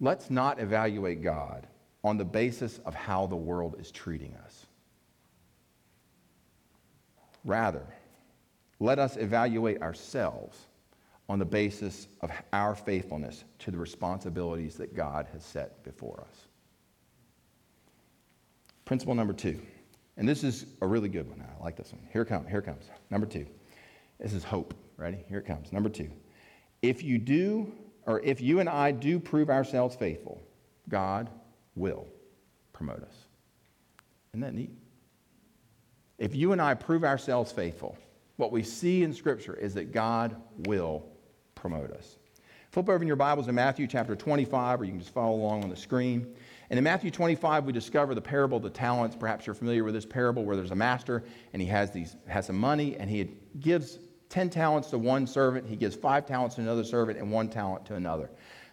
Let's 0.00 0.28
not 0.28 0.60
evaluate 0.60 1.22
God 1.22 1.66
on 2.02 2.18
the 2.18 2.24
basis 2.24 2.80
of 2.84 2.94
how 2.94 3.26
the 3.26 3.36
world 3.36 3.76
is 3.78 3.90
treating 3.92 4.34
us. 4.44 4.66
Rather, 7.44 7.86
let 8.80 8.98
us 8.98 9.16
evaluate 9.16 9.82
ourselves 9.82 10.58
on 11.28 11.38
the 11.38 11.44
basis 11.44 12.08
of 12.20 12.30
our 12.52 12.74
faithfulness 12.74 13.44
to 13.60 13.70
the 13.70 13.78
responsibilities 13.78 14.76
that 14.76 14.94
God 14.94 15.26
has 15.32 15.44
set 15.44 15.82
before 15.82 16.24
us. 16.28 16.48
Principle 18.84 19.14
number 19.14 19.32
two, 19.32 19.60
and 20.16 20.28
this 20.28 20.44
is 20.44 20.66
a 20.82 20.86
really 20.86 21.08
good 21.08 21.28
one. 21.28 21.42
I 21.42 21.62
like 21.62 21.76
this 21.76 21.92
one. 21.92 22.02
Here 22.12 22.24
comes. 22.24 22.48
Here 22.48 22.62
comes. 22.62 22.90
Number 23.10 23.26
two. 23.26 23.46
This 24.20 24.32
is 24.32 24.44
hope. 24.44 24.74
Ready? 24.96 25.24
Here 25.28 25.38
it 25.38 25.46
comes. 25.46 25.72
Number 25.72 25.88
two. 25.88 26.10
If 26.82 27.02
you 27.02 27.18
do, 27.18 27.72
or 28.06 28.20
if 28.20 28.40
you 28.40 28.60
and 28.60 28.68
I 28.68 28.92
do 28.92 29.18
prove 29.18 29.50
ourselves 29.50 29.96
faithful, 29.96 30.42
God 30.88 31.30
will 31.74 32.06
promote 32.72 33.02
us. 33.02 33.14
Isn't 34.32 34.42
that 34.42 34.54
neat? 34.54 34.70
If 36.18 36.34
you 36.34 36.52
and 36.52 36.60
I 36.60 36.74
prove 36.74 37.04
ourselves 37.04 37.50
faithful, 37.50 37.96
what 38.36 38.52
we 38.52 38.62
see 38.62 39.02
in 39.02 39.12
Scripture 39.12 39.54
is 39.54 39.74
that 39.74 39.92
God 39.92 40.36
will 40.66 41.06
promote 41.64 41.92
us. 41.92 42.18
Flip 42.72 42.90
over 42.90 43.00
in 43.00 43.06
your 43.06 43.16
Bibles 43.16 43.46
to 43.46 43.52
Matthew 43.52 43.86
chapter 43.86 44.14
25, 44.14 44.82
or 44.82 44.84
you 44.84 44.90
can 44.90 45.00
just 45.00 45.14
follow 45.14 45.34
along 45.34 45.64
on 45.64 45.70
the 45.70 45.76
screen. 45.76 46.34
And 46.68 46.76
in 46.76 46.84
Matthew 46.84 47.10
25, 47.10 47.64
we 47.64 47.72
discover 47.72 48.14
the 48.14 48.20
parable 48.20 48.58
of 48.58 48.62
the 48.62 48.68
talents. 48.68 49.16
Perhaps 49.18 49.46
you're 49.46 49.54
familiar 49.54 49.82
with 49.82 49.94
this 49.94 50.04
parable 50.04 50.44
where 50.44 50.56
there's 50.56 50.72
a 50.72 50.76
master 50.76 51.24
and 51.54 51.62
he 51.62 51.68
has, 51.68 51.90
these, 51.90 52.16
has 52.26 52.48
some 52.48 52.58
money 52.58 52.98
and 52.98 53.08
he 53.08 53.30
gives 53.60 53.98
10 54.28 54.50
talents 54.50 54.90
to 54.90 54.98
one 54.98 55.26
servant, 55.26 55.66
he 55.66 55.74
gives 55.74 55.96
five 55.96 56.26
talents 56.26 56.56
to 56.56 56.60
another 56.60 56.84
servant, 56.84 57.18
and 57.18 57.32
one 57.32 57.48
talent 57.48 57.86
to 57.86 57.94
another. 57.94 58.28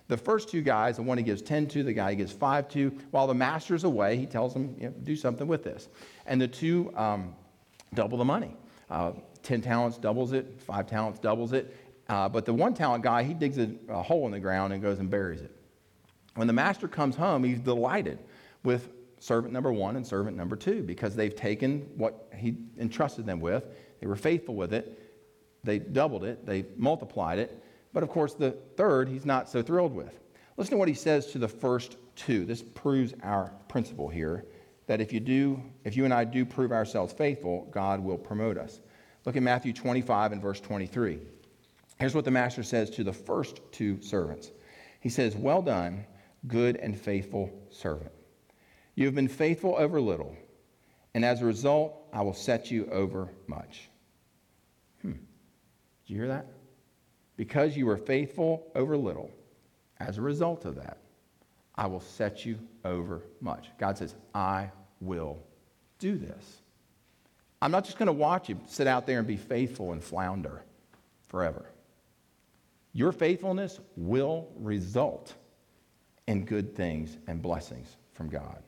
The 0.10 0.18
first 0.18 0.50
two 0.50 0.62
guys, 0.62 0.98
the 0.98 1.04
one 1.04 1.18
he 1.18 1.24
gives 1.24 1.42
10 1.42 1.68
to, 1.68 1.84
the 1.84 1.94
guy 1.94 2.10
he 2.10 2.18
gives 2.18 2.34
five 2.34 2.68
to, 2.70 2.90
while 3.12 3.26
the 3.26 3.34
master's 3.34 3.86
away, 3.86 4.18
he 4.18 4.26
tells 4.26 4.52
them, 4.52 4.76
you 4.78 4.88
know, 4.88 4.94
do 5.04 5.16
something 5.16 5.48
with 5.48 5.64
this. 5.64 5.88
And 6.26 6.42
the 6.42 6.48
two 6.50 6.92
um, 6.98 7.36
double 7.94 8.18
the 8.18 8.26
money. 8.26 8.54
Uh, 8.90 9.14
10 9.44 9.62
talents 9.62 9.98
doubles 9.98 10.34
it, 10.34 10.60
five 10.62 10.88
talents 10.88 11.20
doubles 11.20 11.54
it, 11.54 11.76
uh, 12.12 12.28
but 12.28 12.44
the 12.44 12.54
one 12.54 12.74
talent 12.74 13.04
guy, 13.04 13.24
he 13.24 13.34
digs 13.34 13.58
a, 13.58 13.72
a 13.88 14.04
hole 14.04 14.26
in 14.26 14.34
the 14.34 14.40
ground 14.40 14.74
and 14.74 14.82
goes 14.82 15.00
and 15.00 15.10
buries 15.10 15.40
it. 15.40 15.56
When 16.36 16.46
the 16.46 16.54
master 16.54 16.90
comes 16.90 17.16
home, 17.16 17.42
he's 17.42 17.60
delighted 17.60 18.20
with 18.64 18.90
servant 19.20 19.54
number 19.54 19.72
one 19.72 19.96
and 19.96 20.06
servant 20.06 20.36
number 20.36 20.58
two 20.58 20.84
because 20.84 21.16
they've 21.16 21.36
taken 21.36 21.90
what 21.96 22.28
he 22.36 22.58
entrusted 22.78 23.26
them 23.26 23.40
with. 23.40 23.64
They 24.02 24.08
were 24.08 24.18
faithful 24.18 24.56
with 24.56 24.74
it. 24.74 25.00
They 25.64 25.80
doubled 25.80 26.26
it. 26.26 26.46
They 26.46 26.66
multiplied 26.76 27.40
it. 27.40 27.64
But 27.94 28.04
of 28.04 28.10
course, 28.10 28.34
the 28.34 28.52
third, 28.76 29.08
he's 29.08 29.26
not 29.26 29.48
so 29.48 29.62
thrilled 29.62 29.96
with. 29.96 30.20
Listen 30.58 30.72
to 30.72 30.78
what 30.78 30.90
he 30.90 30.94
says 30.94 31.28
to 31.28 31.40
the 31.40 31.48
first 31.48 31.96
two. 32.18 32.46
This 32.46 32.62
proves 32.62 33.14
our 33.24 33.54
principle 33.70 34.10
here 34.10 34.46
that 34.88 35.00
if 35.00 35.14
you 35.14 35.22
do, 35.22 35.64
if 35.86 35.96
you 35.96 36.04
and 36.04 36.14
I 36.14 36.26
do 36.26 36.44
prove 36.44 36.74
ourselves 36.74 37.14
faithful, 37.14 37.70
God 37.72 38.02
will 38.02 38.18
promote 38.18 38.58
us. 38.58 38.82
Look 39.24 39.38
at 39.38 39.44
Matthew 39.44 39.72
25 39.72 40.34
and 40.34 40.42
verse 40.42 40.60
23. 40.60 41.20
Here's 42.02 42.16
what 42.16 42.26
the 42.26 42.32
master 42.32 42.64
says 42.64 42.90
to 42.92 43.04
the 43.04 43.14
first 43.14 43.62
two 43.72 44.02
servants 44.02 44.52
He 45.02 45.10
says, 45.10 45.36
Well 45.36 45.62
done, 45.62 46.08
good 46.48 46.76
and 46.78 47.00
faithful 47.00 47.52
servant. 47.70 48.12
You 48.96 49.06
have 49.06 49.14
been 49.14 49.28
faithful 49.28 49.76
over 49.78 50.02
little, 50.02 50.36
and 51.14 51.24
as 51.24 51.44
a 51.44 51.46
result, 51.46 51.94
I 52.12 52.24
will 52.24 52.34
set 52.34 52.72
you 52.72 52.88
over 52.92 53.30
much. 53.46 53.88
Hmm. 55.04 55.12
Did 55.12 55.20
you 56.08 56.16
hear 56.16 56.30
that? 56.30 56.48
Because 57.38 57.78
you 57.78 57.86
were 57.86 57.98
faithful 57.98 58.72
over 58.74 58.98
little, 58.98 59.30
as 60.00 60.18
a 60.18 60.22
result 60.24 60.66
of 60.66 60.78
that, 60.78 60.98
I 61.76 61.86
will 61.86 62.02
set 62.02 62.48
you 62.48 62.58
over 62.84 63.22
much. 63.42 63.68
God 63.78 64.00
says, 64.00 64.16
I 64.34 64.72
will 65.02 65.38
do 66.00 66.18
this. 66.18 66.62
I'm 67.62 67.70
not 67.70 67.86
just 67.86 68.00
going 68.00 68.08
to 68.08 68.12
watch 68.12 68.50
you 68.50 68.60
sit 68.66 68.88
out 68.88 69.06
there 69.06 69.20
and 69.20 69.28
be 69.28 69.38
faithful 69.38 69.92
and 69.92 70.04
flounder 70.04 70.64
forever. 71.28 71.71
Your 72.94 73.12
faithfulness 73.12 73.80
will 73.96 74.50
result 74.58 75.34
in 76.28 76.46
good 76.46 76.76
things 76.76 77.18
and 77.28 77.42
blessings 77.42 77.96
from 78.14 78.30
God. 78.30 78.62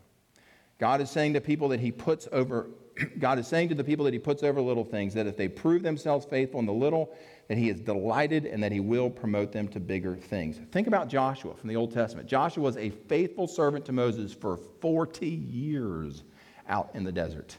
God 0.79 1.01
is 1.01 1.09
saying 1.09 1.33
to 1.33 1.41
people 1.41 1.69
that 1.69 1.79
he 1.79 1.91
puts 1.91 2.27
over 2.31 2.69
God 3.19 3.39
is 3.39 3.47
saying 3.47 3.69
to 3.69 3.75
the 3.75 3.83
people 3.83 4.05
that 4.05 4.13
he 4.13 4.19
puts 4.19 4.43
over 4.43 4.61
little 4.61 4.83
things 4.83 5.13
that 5.13 5.27
if 5.27 5.37
they 5.37 5.47
prove 5.47 5.83
themselves 5.83 6.25
faithful 6.25 6.59
in 6.59 6.65
the 6.65 6.73
little, 6.73 7.13
that 7.47 7.57
he 7.57 7.69
is 7.69 7.79
delighted 7.79 8.45
and 8.45 8.61
that 8.63 8.71
he 8.71 8.79
will 8.79 9.09
promote 9.09 9.51
them 9.51 9.67
to 9.69 9.79
bigger 9.79 10.15
things. 10.15 10.59
Think 10.71 10.87
about 10.87 11.07
Joshua 11.07 11.55
from 11.55 11.69
the 11.69 11.75
Old 11.75 11.91
Testament. 11.93 12.27
Joshua 12.27 12.63
was 12.63 12.77
a 12.77 12.89
faithful 12.89 13.47
servant 13.47 13.85
to 13.85 13.91
Moses 13.91 14.33
for 14.33 14.57
40 14.57 15.27
years 15.27 16.23
out 16.67 16.91
in 16.93 17.03
the 17.03 17.11
desert. 17.11 17.57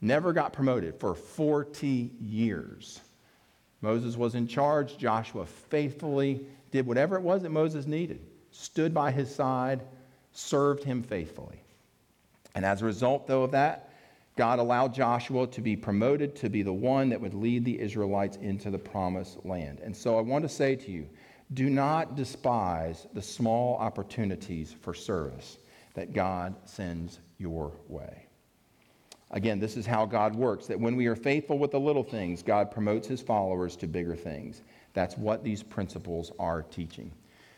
Never 0.00 0.32
got 0.32 0.52
promoted 0.52 0.98
for 0.98 1.14
40 1.14 2.12
years. 2.20 3.00
Moses 3.84 4.16
was 4.16 4.34
in 4.34 4.48
charge. 4.48 4.98
Joshua 4.98 5.46
faithfully 5.46 6.46
did 6.72 6.86
whatever 6.86 7.16
it 7.16 7.22
was 7.22 7.42
that 7.42 7.50
Moses 7.50 7.86
needed, 7.86 8.20
stood 8.50 8.92
by 8.92 9.12
his 9.12 9.32
side, 9.32 9.82
served 10.32 10.82
him 10.82 11.02
faithfully. 11.02 11.62
And 12.56 12.64
as 12.64 12.82
a 12.82 12.86
result, 12.86 13.26
though, 13.26 13.44
of 13.44 13.52
that, 13.52 13.90
God 14.36 14.58
allowed 14.58 14.94
Joshua 14.94 15.46
to 15.48 15.60
be 15.60 15.76
promoted 15.76 16.34
to 16.36 16.48
be 16.48 16.62
the 16.62 16.72
one 16.72 17.08
that 17.10 17.20
would 17.20 17.34
lead 17.34 17.64
the 17.64 17.78
Israelites 17.78 18.36
into 18.38 18.70
the 18.70 18.78
promised 18.78 19.44
land. 19.44 19.78
And 19.80 19.96
so 19.96 20.18
I 20.18 20.22
want 20.22 20.42
to 20.42 20.48
say 20.48 20.74
to 20.74 20.90
you 20.90 21.08
do 21.52 21.68
not 21.68 22.16
despise 22.16 23.06
the 23.12 23.22
small 23.22 23.76
opportunities 23.76 24.72
for 24.72 24.94
service 24.94 25.58
that 25.92 26.12
God 26.12 26.54
sends 26.64 27.20
your 27.38 27.72
way. 27.86 28.26
Again, 29.30 29.58
this 29.58 29.76
is 29.76 29.86
how 29.86 30.06
God 30.06 30.34
works 30.34 30.66
that 30.66 30.78
when 30.78 30.96
we 30.96 31.06
are 31.06 31.16
faithful 31.16 31.58
with 31.58 31.72
the 31.72 31.80
little 31.80 32.04
things, 32.04 32.42
God 32.42 32.70
promotes 32.70 33.08
his 33.08 33.20
followers 33.20 33.76
to 33.76 33.86
bigger 33.86 34.14
things. 34.14 34.62
That's 34.92 35.16
what 35.16 35.42
these 35.42 35.62
principles 35.62 36.30
are 36.38 36.62
teaching. 36.62 37.10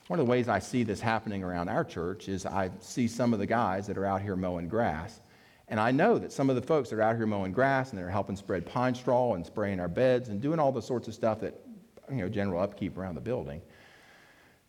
One 0.09 0.21
of 0.21 0.27
the 0.27 0.31
ways 0.31 0.49
I 0.49 0.61
see 0.61 0.85
this 0.85 1.01
happening 1.01 1.43
around 1.43 1.69
our 1.69 1.85
church 1.85 2.29
is 2.29 2.47
I 2.47 2.71
see 2.81 3.09
some 3.09 3.33
of 3.33 3.41
the 3.41 3.47
guys 3.47 3.87
that 3.89 3.99
are 3.99 4.07
out 4.07 4.23
here 4.23 4.37
mowing 4.37 4.69
grass. 4.69 5.21
And 5.69 5.81
I 5.81 5.91
know 5.91 6.17
that 6.19 6.33
some 6.33 6.49
of 6.49 6.55
the 6.57 6.63
folks 6.63 6.91
that 6.91 6.97
are 6.97 7.03
out 7.03 7.17
here 7.17 7.27
mowing 7.27 7.53
grass 7.53 7.91
and 7.91 7.99
they're 7.99 8.09
helping 8.09 8.37
spread 8.37 8.65
pine 8.65 8.95
straw 8.95 9.35
and 9.35 9.45
spraying 9.45 9.81
our 9.81 9.89
beds 9.89 10.29
and 10.29 10.41
doing 10.41 10.61
all 10.61 10.71
the 10.71 10.81
sorts 10.81 11.09
of 11.09 11.15
stuff 11.15 11.41
that 11.41 11.61
you 12.09 12.17
know, 12.17 12.29
general 12.29 12.63
upkeep 12.63 12.97
around 12.97 13.17
the 13.17 13.21
building. 13.21 13.61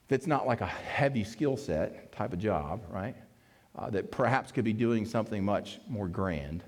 It's 0.09 0.25
not 0.25 0.47
like 0.47 0.61
a 0.61 0.65
heavy 0.65 1.23
skill 1.23 1.55
set 1.55 2.11
type 2.11 2.33
of 2.33 2.39
job, 2.39 2.81
right? 2.89 3.15
Uh, 3.77 3.91
that 3.91 4.09
perhaps 4.09 4.51
could 4.51 4.65
be 4.65 4.73
doing 4.73 5.05
something 5.05 5.43
much 5.43 5.79
more 5.87 6.07
grand. 6.07 6.63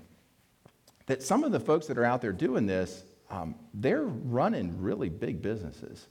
That 1.10 1.24
some 1.24 1.42
of 1.42 1.50
the 1.50 1.58
folks 1.58 1.88
that 1.88 1.98
are 1.98 2.04
out 2.04 2.20
there 2.20 2.30
doing 2.30 2.66
this, 2.66 3.02
um, 3.30 3.56
they're 3.74 4.04
running 4.04 4.80
really 4.80 5.08
big 5.08 5.42
businesses. 5.42 6.06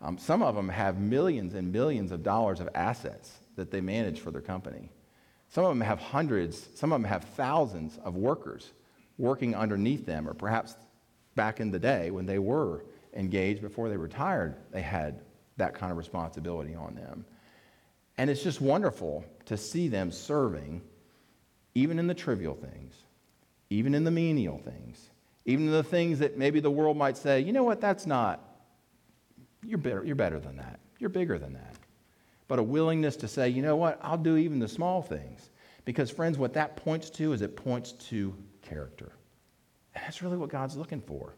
Um, 0.00 0.16
some 0.16 0.44
of 0.44 0.54
them 0.54 0.68
have 0.68 1.00
millions 1.00 1.54
and 1.54 1.72
millions 1.72 2.12
of 2.12 2.22
dollars 2.22 2.60
of 2.60 2.68
assets 2.76 3.32
that 3.56 3.72
they 3.72 3.80
manage 3.80 4.20
for 4.20 4.30
their 4.30 4.40
company. 4.40 4.90
Some 5.48 5.64
of 5.64 5.70
them 5.70 5.80
have 5.80 5.98
hundreds, 5.98 6.68
some 6.76 6.92
of 6.92 7.02
them 7.02 7.10
have 7.10 7.24
thousands 7.24 7.98
of 8.04 8.14
workers 8.14 8.70
working 9.18 9.56
underneath 9.56 10.06
them, 10.06 10.28
or 10.28 10.34
perhaps 10.34 10.76
back 11.34 11.58
in 11.58 11.72
the 11.72 11.80
day 11.80 12.12
when 12.12 12.24
they 12.24 12.38
were 12.38 12.84
engaged 13.14 13.60
before 13.60 13.88
they 13.88 13.96
retired, 13.96 14.54
they 14.70 14.82
had 14.82 15.20
that 15.56 15.74
kind 15.74 15.90
of 15.90 15.98
responsibility 15.98 16.76
on 16.76 16.94
them. 16.94 17.24
And 18.18 18.30
it's 18.30 18.44
just 18.44 18.60
wonderful 18.60 19.24
to 19.46 19.56
see 19.56 19.88
them 19.88 20.12
serving, 20.12 20.80
even 21.74 21.98
in 21.98 22.06
the 22.06 22.14
trivial 22.14 22.54
things, 22.54 22.94
even 23.72 23.94
in 23.94 24.04
the 24.04 24.10
menial 24.10 24.58
things, 24.58 25.10
even 25.44 25.66
in 25.66 25.72
the 25.72 25.82
things 25.82 26.18
that 26.18 26.36
maybe 26.36 26.60
the 26.60 26.70
world 26.70 26.96
might 26.96 27.16
say, 27.16 27.40
you 27.40 27.52
know 27.52 27.64
what, 27.64 27.80
that's 27.80 28.06
not, 28.06 28.40
you're 29.64 29.78
better, 29.78 30.04
you're 30.04 30.16
better 30.16 30.38
than 30.38 30.56
that. 30.56 30.78
You're 30.98 31.10
bigger 31.10 31.38
than 31.38 31.54
that. 31.54 31.76
But 32.48 32.58
a 32.58 32.62
willingness 32.62 33.16
to 33.16 33.28
say, 33.28 33.48
you 33.48 33.62
know 33.62 33.76
what, 33.76 33.98
I'll 34.02 34.18
do 34.18 34.36
even 34.36 34.58
the 34.58 34.68
small 34.68 35.02
things. 35.02 35.50
Because, 35.84 36.10
friends, 36.10 36.38
what 36.38 36.52
that 36.54 36.76
points 36.76 37.10
to 37.10 37.32
is 37.32 37.42
it 37.42 37.56
points 37.56 37.92
to 37.92 38.34
character. 38.60 39.12
And 39.94 40.04
that's 40.04 40.22
really 40.22 40.36
what 40.36 40.48
God's 40.48 40.76
looking 40.76 41.00
for. 41.00 41.34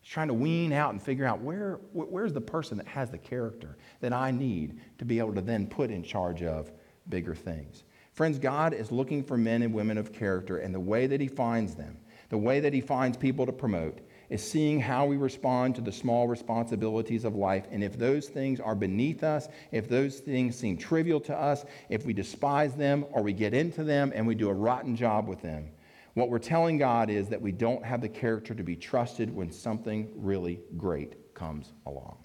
He's 0.00 0.12
trying 0.12 0.28
to 0.28 0.34
wean 0.34 0.72
out 0.72 0.92
and 0.92 1.02
figure 1.02 1.24
out 1.24 1.40
where, 1.40 1.80
where's 1.92 2.32
the 2.32 2.40
person 2.40 2.78
that 2.78 2.86
has 2.86 3.10
the 3.10 3.18
character 3.18 3.76
that 4.00 4.12
I 4.12 4.30
need 4.30 4.78
to 4.98 5.04
be 5.04 5.18
able 5.18 5.34
to 5.34 5.40
then 5.40 5.66
put 5.66 5.90
in 5.90 6.04
charge 6.04 6.42
of 6.42 6.70
bigger 7.08 7.34
things. 7.34 7.82
Friends, 8.16 8.38
God 8.38 8.72
is 8.72 8.90
looking 8.90 9.22
for 9.22 9.36
men 9.36 9.60
and 9.60 9.74
women 9.74 9.98
of 9.98 10.10
character, 10.10 10.56
and 10.56 10.74
the 10.74 10.80
way 10.80 11.06
that 11.06 11.20
He 11.20 11.28
finds 11.28 11.74
them, 11.74 11.98
the 12.30 12.38
way 12.38 12.60
that 12.60 12.72
He 12.72 12.80
finds 12.80 13.14
people 13.14 13.44
to 13.44 13.52
promote, 13.52 14.00
is 14.30 14.42
seeing 14.42 14.80
how 14.80 15.04
we 15.04 15.18
respond 15.18 15.74
to 15.74 15.82
the 15.82 15.92
small 15.92 16.26
responsibilities 16.26 17.26
of 17.26 17.34
life. 17.34 17.66
And 17.70 17.84
if 17.84 17.98
those 17.98 18.30
things 18.30 18.58
are 18.58 18.74
beneath 18.74 19.22
us, 19.22 19.48
if 19.70 19.86
those 19.86 20.18
things 20.20 20.56
seem 20.56 20.78
trivial 20.78 21.20
to 21.20 21.36
us, 21.36 21.66
if 21.90 22.06
we 22.06 22.14
despise 22.14 22.74
them 22.74 23.04
or 23.10 23.20
we 23.20 23.34
get 23.34 23.52
into 23.52 23.84
them 23.84 24.12
and 24.14 24.26
we 24.26 24.34
do 24.34 24.48
a 24.48 24.54
rotten 24.54 24.96
job 24.96 25.28
with 25.28 25.42
them, 25.42 25.68
what 26.14 26.30
we're 26.30 26.38
telling 26.38 26.78
God 26.78 27.10
is 27.10 27.28
that 27.28 27.42
we 27.42 27.52
don't 27.52 27.84
have 27.84 28.00
the 28.00 28.08
character 28.08 28.54
to 28.54 28.62
be 28.62 28.76
trusted 28.76 29.32
when 29.32 29.52
something 29.52 30.10
really 30.16 30.60
great 30.78 31.34
comes 31.34 31.74
along. 31.84 32.16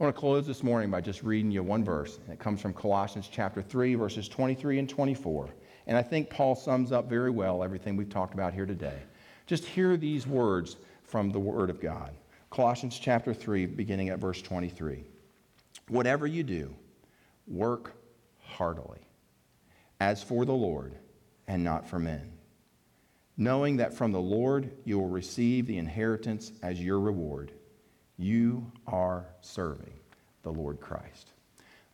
I 0.00 0.04
want 0.04 0.16
to 0.16 0.20
close 0.20 0.46
this 0.46 0.62
morning 0.62 0.90
by 0.90 1.02
just 1.02 1.22
reading 1.22 1.50
you 1.50 1.62
one 1.62 1.84
verse. 1.84 2.20
It 2.30 2.38
comes 2.38 2.62
from 2.62 2.72
Colossians 2.72 3.28
chapter 3.30 3.60
3, 3.60 3.96
verses 3.96 4.28
23 4.28 4.78
and 4.78 4.88
24. 4.88 5.50
And 5.86 5.94
I 5.94 6.02
think 6.02 6.30
Paul 6.30 6.56
sums 6.56 6.90
up 6.90 7.06
very 7.06 7.30
well 7.30 7.62
everything 7.62 7.96
we've 7.96 8.08
talked 8.08 8.32
about 8.32 8.54
here 8.54 8.64
today. 8.64 8.98
Just 9.46 9.66
hear 9.66 9.98
these 9.98 10.26
words 10.26 10.78
from 11.02 11.30
the 11.30 11.38
Word 11.38 11.68
of 11.68 11.82
God. 11.82 12.14
Colossians 12.48 12.98
chapter 12.98 13.34
3, 13.34 13.66
beginning 13.66 14.08
at 14.08 14.18
verse 14.18 14.40
23. 14.40 15.04
Whatever 15.88 16.26
you 16.26 16.44
do, 16.44 16.74
work 17.46 17.92
heartily, 18.38 19.00
as 20.00 20.22
for 20.22 20.46
the 20.46 20.52
Lord 20.52 20.94
and 21.46 21.62
not 21.62 21.86
for 21.86 21.98
men 21.98 22.32
knowing 23.36 23.78
that 23.78 23.94
from 23.94 24.12
the 24.12 24.20
Lord 24.20 24.70
you 24.84 24.98
will 24.98 25.08
receive 25.08 25.66
the 25.66 25.78
inheritance 25.78 26.52
as 26.62 26.78
your 26.78 27.00
reward. 27.00 27.52
You 28.20 28.70
are 28.86 29.24
serving 29.40 29.94
the 30.42 30.52
Lord 30.52 30.78
Christ. 30.78 31.30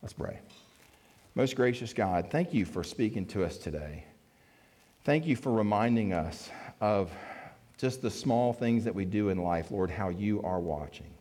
Let's 0.03 0.13
pray. 0.13 0.41
Most 1.37 1.55
gracious 1.55 1.93
God, 1.93 2.33
thank 2.33 2.53
you 2.53 2.65
for 2.65 2.83
speaking 2.83 3.27
to 3.27 3.45
us 3.45 3.57
today. 3.57 4.05
Thank 5.05 5.25
you 5.25 5.37
for 5.37 5.53
reminding 5.53 6.13
us 6.13 6.51
of 6.81 7.13
just 7.79 8.03
the 8.03 8.11
small 8.11 8.53
things 8.53 8.83
that 8.83 8.95
we 8.97 9.05
do 9.05 9.29
in 9.29 9.39
life, 9.39 9.71
Lord, 9.71 9.89
how 9.89 10.09
you 10.09 10.43
are 10.43 10.59
watching 10.59 11.15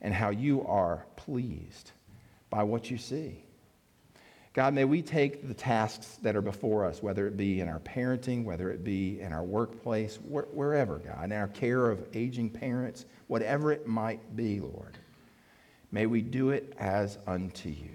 and 0.00 0.14
how 0.14 0.30
you 0.30 0.64
are 0.66 1.04
pleased 1.16 1.92
by 2.48 2.62
what 2.62 2.90
you 2.90 2.96
see. 2.96 3.44
God, 4.54 4.72
may 4.72 4.86
we 4.86 5.02
take 5.02 5.46
the 5.46 5.54
tasks 5.54 6.18
that 6.22 6.34
are 6.34 6.42
before 6.42 6.86
us, 6.86 7.02
whether 7.02 7.26
it 7.26 7.36
be 7.36 7.60
in 7.60 7.68
our 7.68 7.80
parenting, 7.80 8.44
whether 8.44 8.70
it 8.70 8.82
be 8.82 9.20
in 9.20 9.30
our 9.30 9.44
workplace, 9.44 10.16
wh- 10.16 10.52
wherever, 10.56 11.00
God, 11.00 11.24
in 11.24 11.32
our 11.32 11.48
care 11.48 11.90
of 11.90 12.02
aging 12.14 12.48
parents, 12.48 13.04
whatever 13.28 13.70
it 13.70 13.86
might 13.86 14.34
be, 14.36 14.60
Lord. 14.60 14.98
May 15.92 16.06
we 16.06 16.20
do 16.20 16.50
it 16.50 16.74
as 16.78 17.18
unto 17.26 17.68
you. 17.68 17.90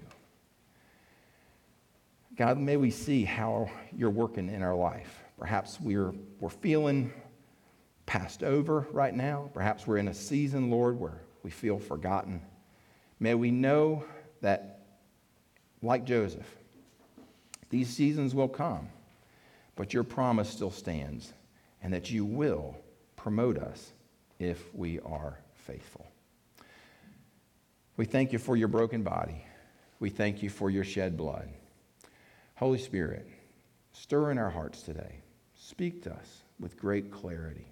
God, 2.36 2.58
may 2.58 2.76
we 2.76 2.90
see 2.90 3.24
how 3.24 3.70
you're 3.96 4.10
working 4.10 4.48
in 4.48 4.62
our 4.62 4.74
life. 4.74 5.22
Perhaps 5.38 5.80
we're, 5.80 6.14
we're 6.40 6.48
feeling 6.48 7.12
passed 8.06 8.42
over 8.42 8.86
right 8.90 9.14
now. 9.14 9.50
Perhaps 9.54 9.86
we're 9.86 9.98
in 9.98 10.08
a 10.08 10.14
season, 10.14 10.70
Lord, 10.70 10.98
where 10.98 11.20
we 11.42 11.50
feel 11.50 11.78
forgotten. 11.78 12.42
May 13.20 13.34
we 13.34 13.50
know 13.52 14.04
that 14.40 14.80
like 15.82 16.04
Joseph. 16.04 16.48
These 17.70 17.90
seasons 17.90 18.34
will 18.34 18.48
come, 18.48 18.88
but 19.76 19.92
your 19.92 20.04
promise 20.04 20.48
still 20.48 20.70
stands, 20.70 21.32
and 21.82 21.92
that 21.92 22.10
you 22.10 22.24
will 22.24 22.76
promote 23.16 23.58
us 23.58 23.93
if 24.38 24.74
we 24.74 25.00
are 25.00 25.38
faithful. 25.54 26.06
We 27.96 28.04
thank 28.04 28.32
you 28.32 28.38
for 28.38 28.56
your 28.56 28.68
broken 28.68 29.02
body. 29.02 29.44
We 30.00 30.10
thank 30.10 30.42
you 30.42 30.50
for 30.50 30.70
your 30.70 30.84
shed 30.84 31.16
blood. 31.16 31.48
Holy 32.56 32.78
Spirit, 32.78 33.26
stir 33.92 34.30
in 34.30 34.38
our 34.38 34.50
hearts 34.50 34.82
today. 34.82 35.20
Speak 35.54 36.02
to 36.02 36.12
us 36.12 36.42
with 36.60 36.78
great 36.78 37.10
clarity 37.10 37.66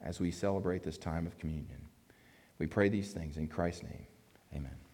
as 0.00 0.20
we 0.20 0.30
celebrate 0.30 0.82
this 0.82 0.98
time 0.98 1.26
of 1.26 1.38
communion. 1.38 1.80
We 2.58 2.66
pray 2.66 2.88
these 2.88 3.12
things 3.12 3.36
in 3.36 3.48
Christ's 3.48 3.84
name. 3.84 4.06
Amen. 4.54 4.85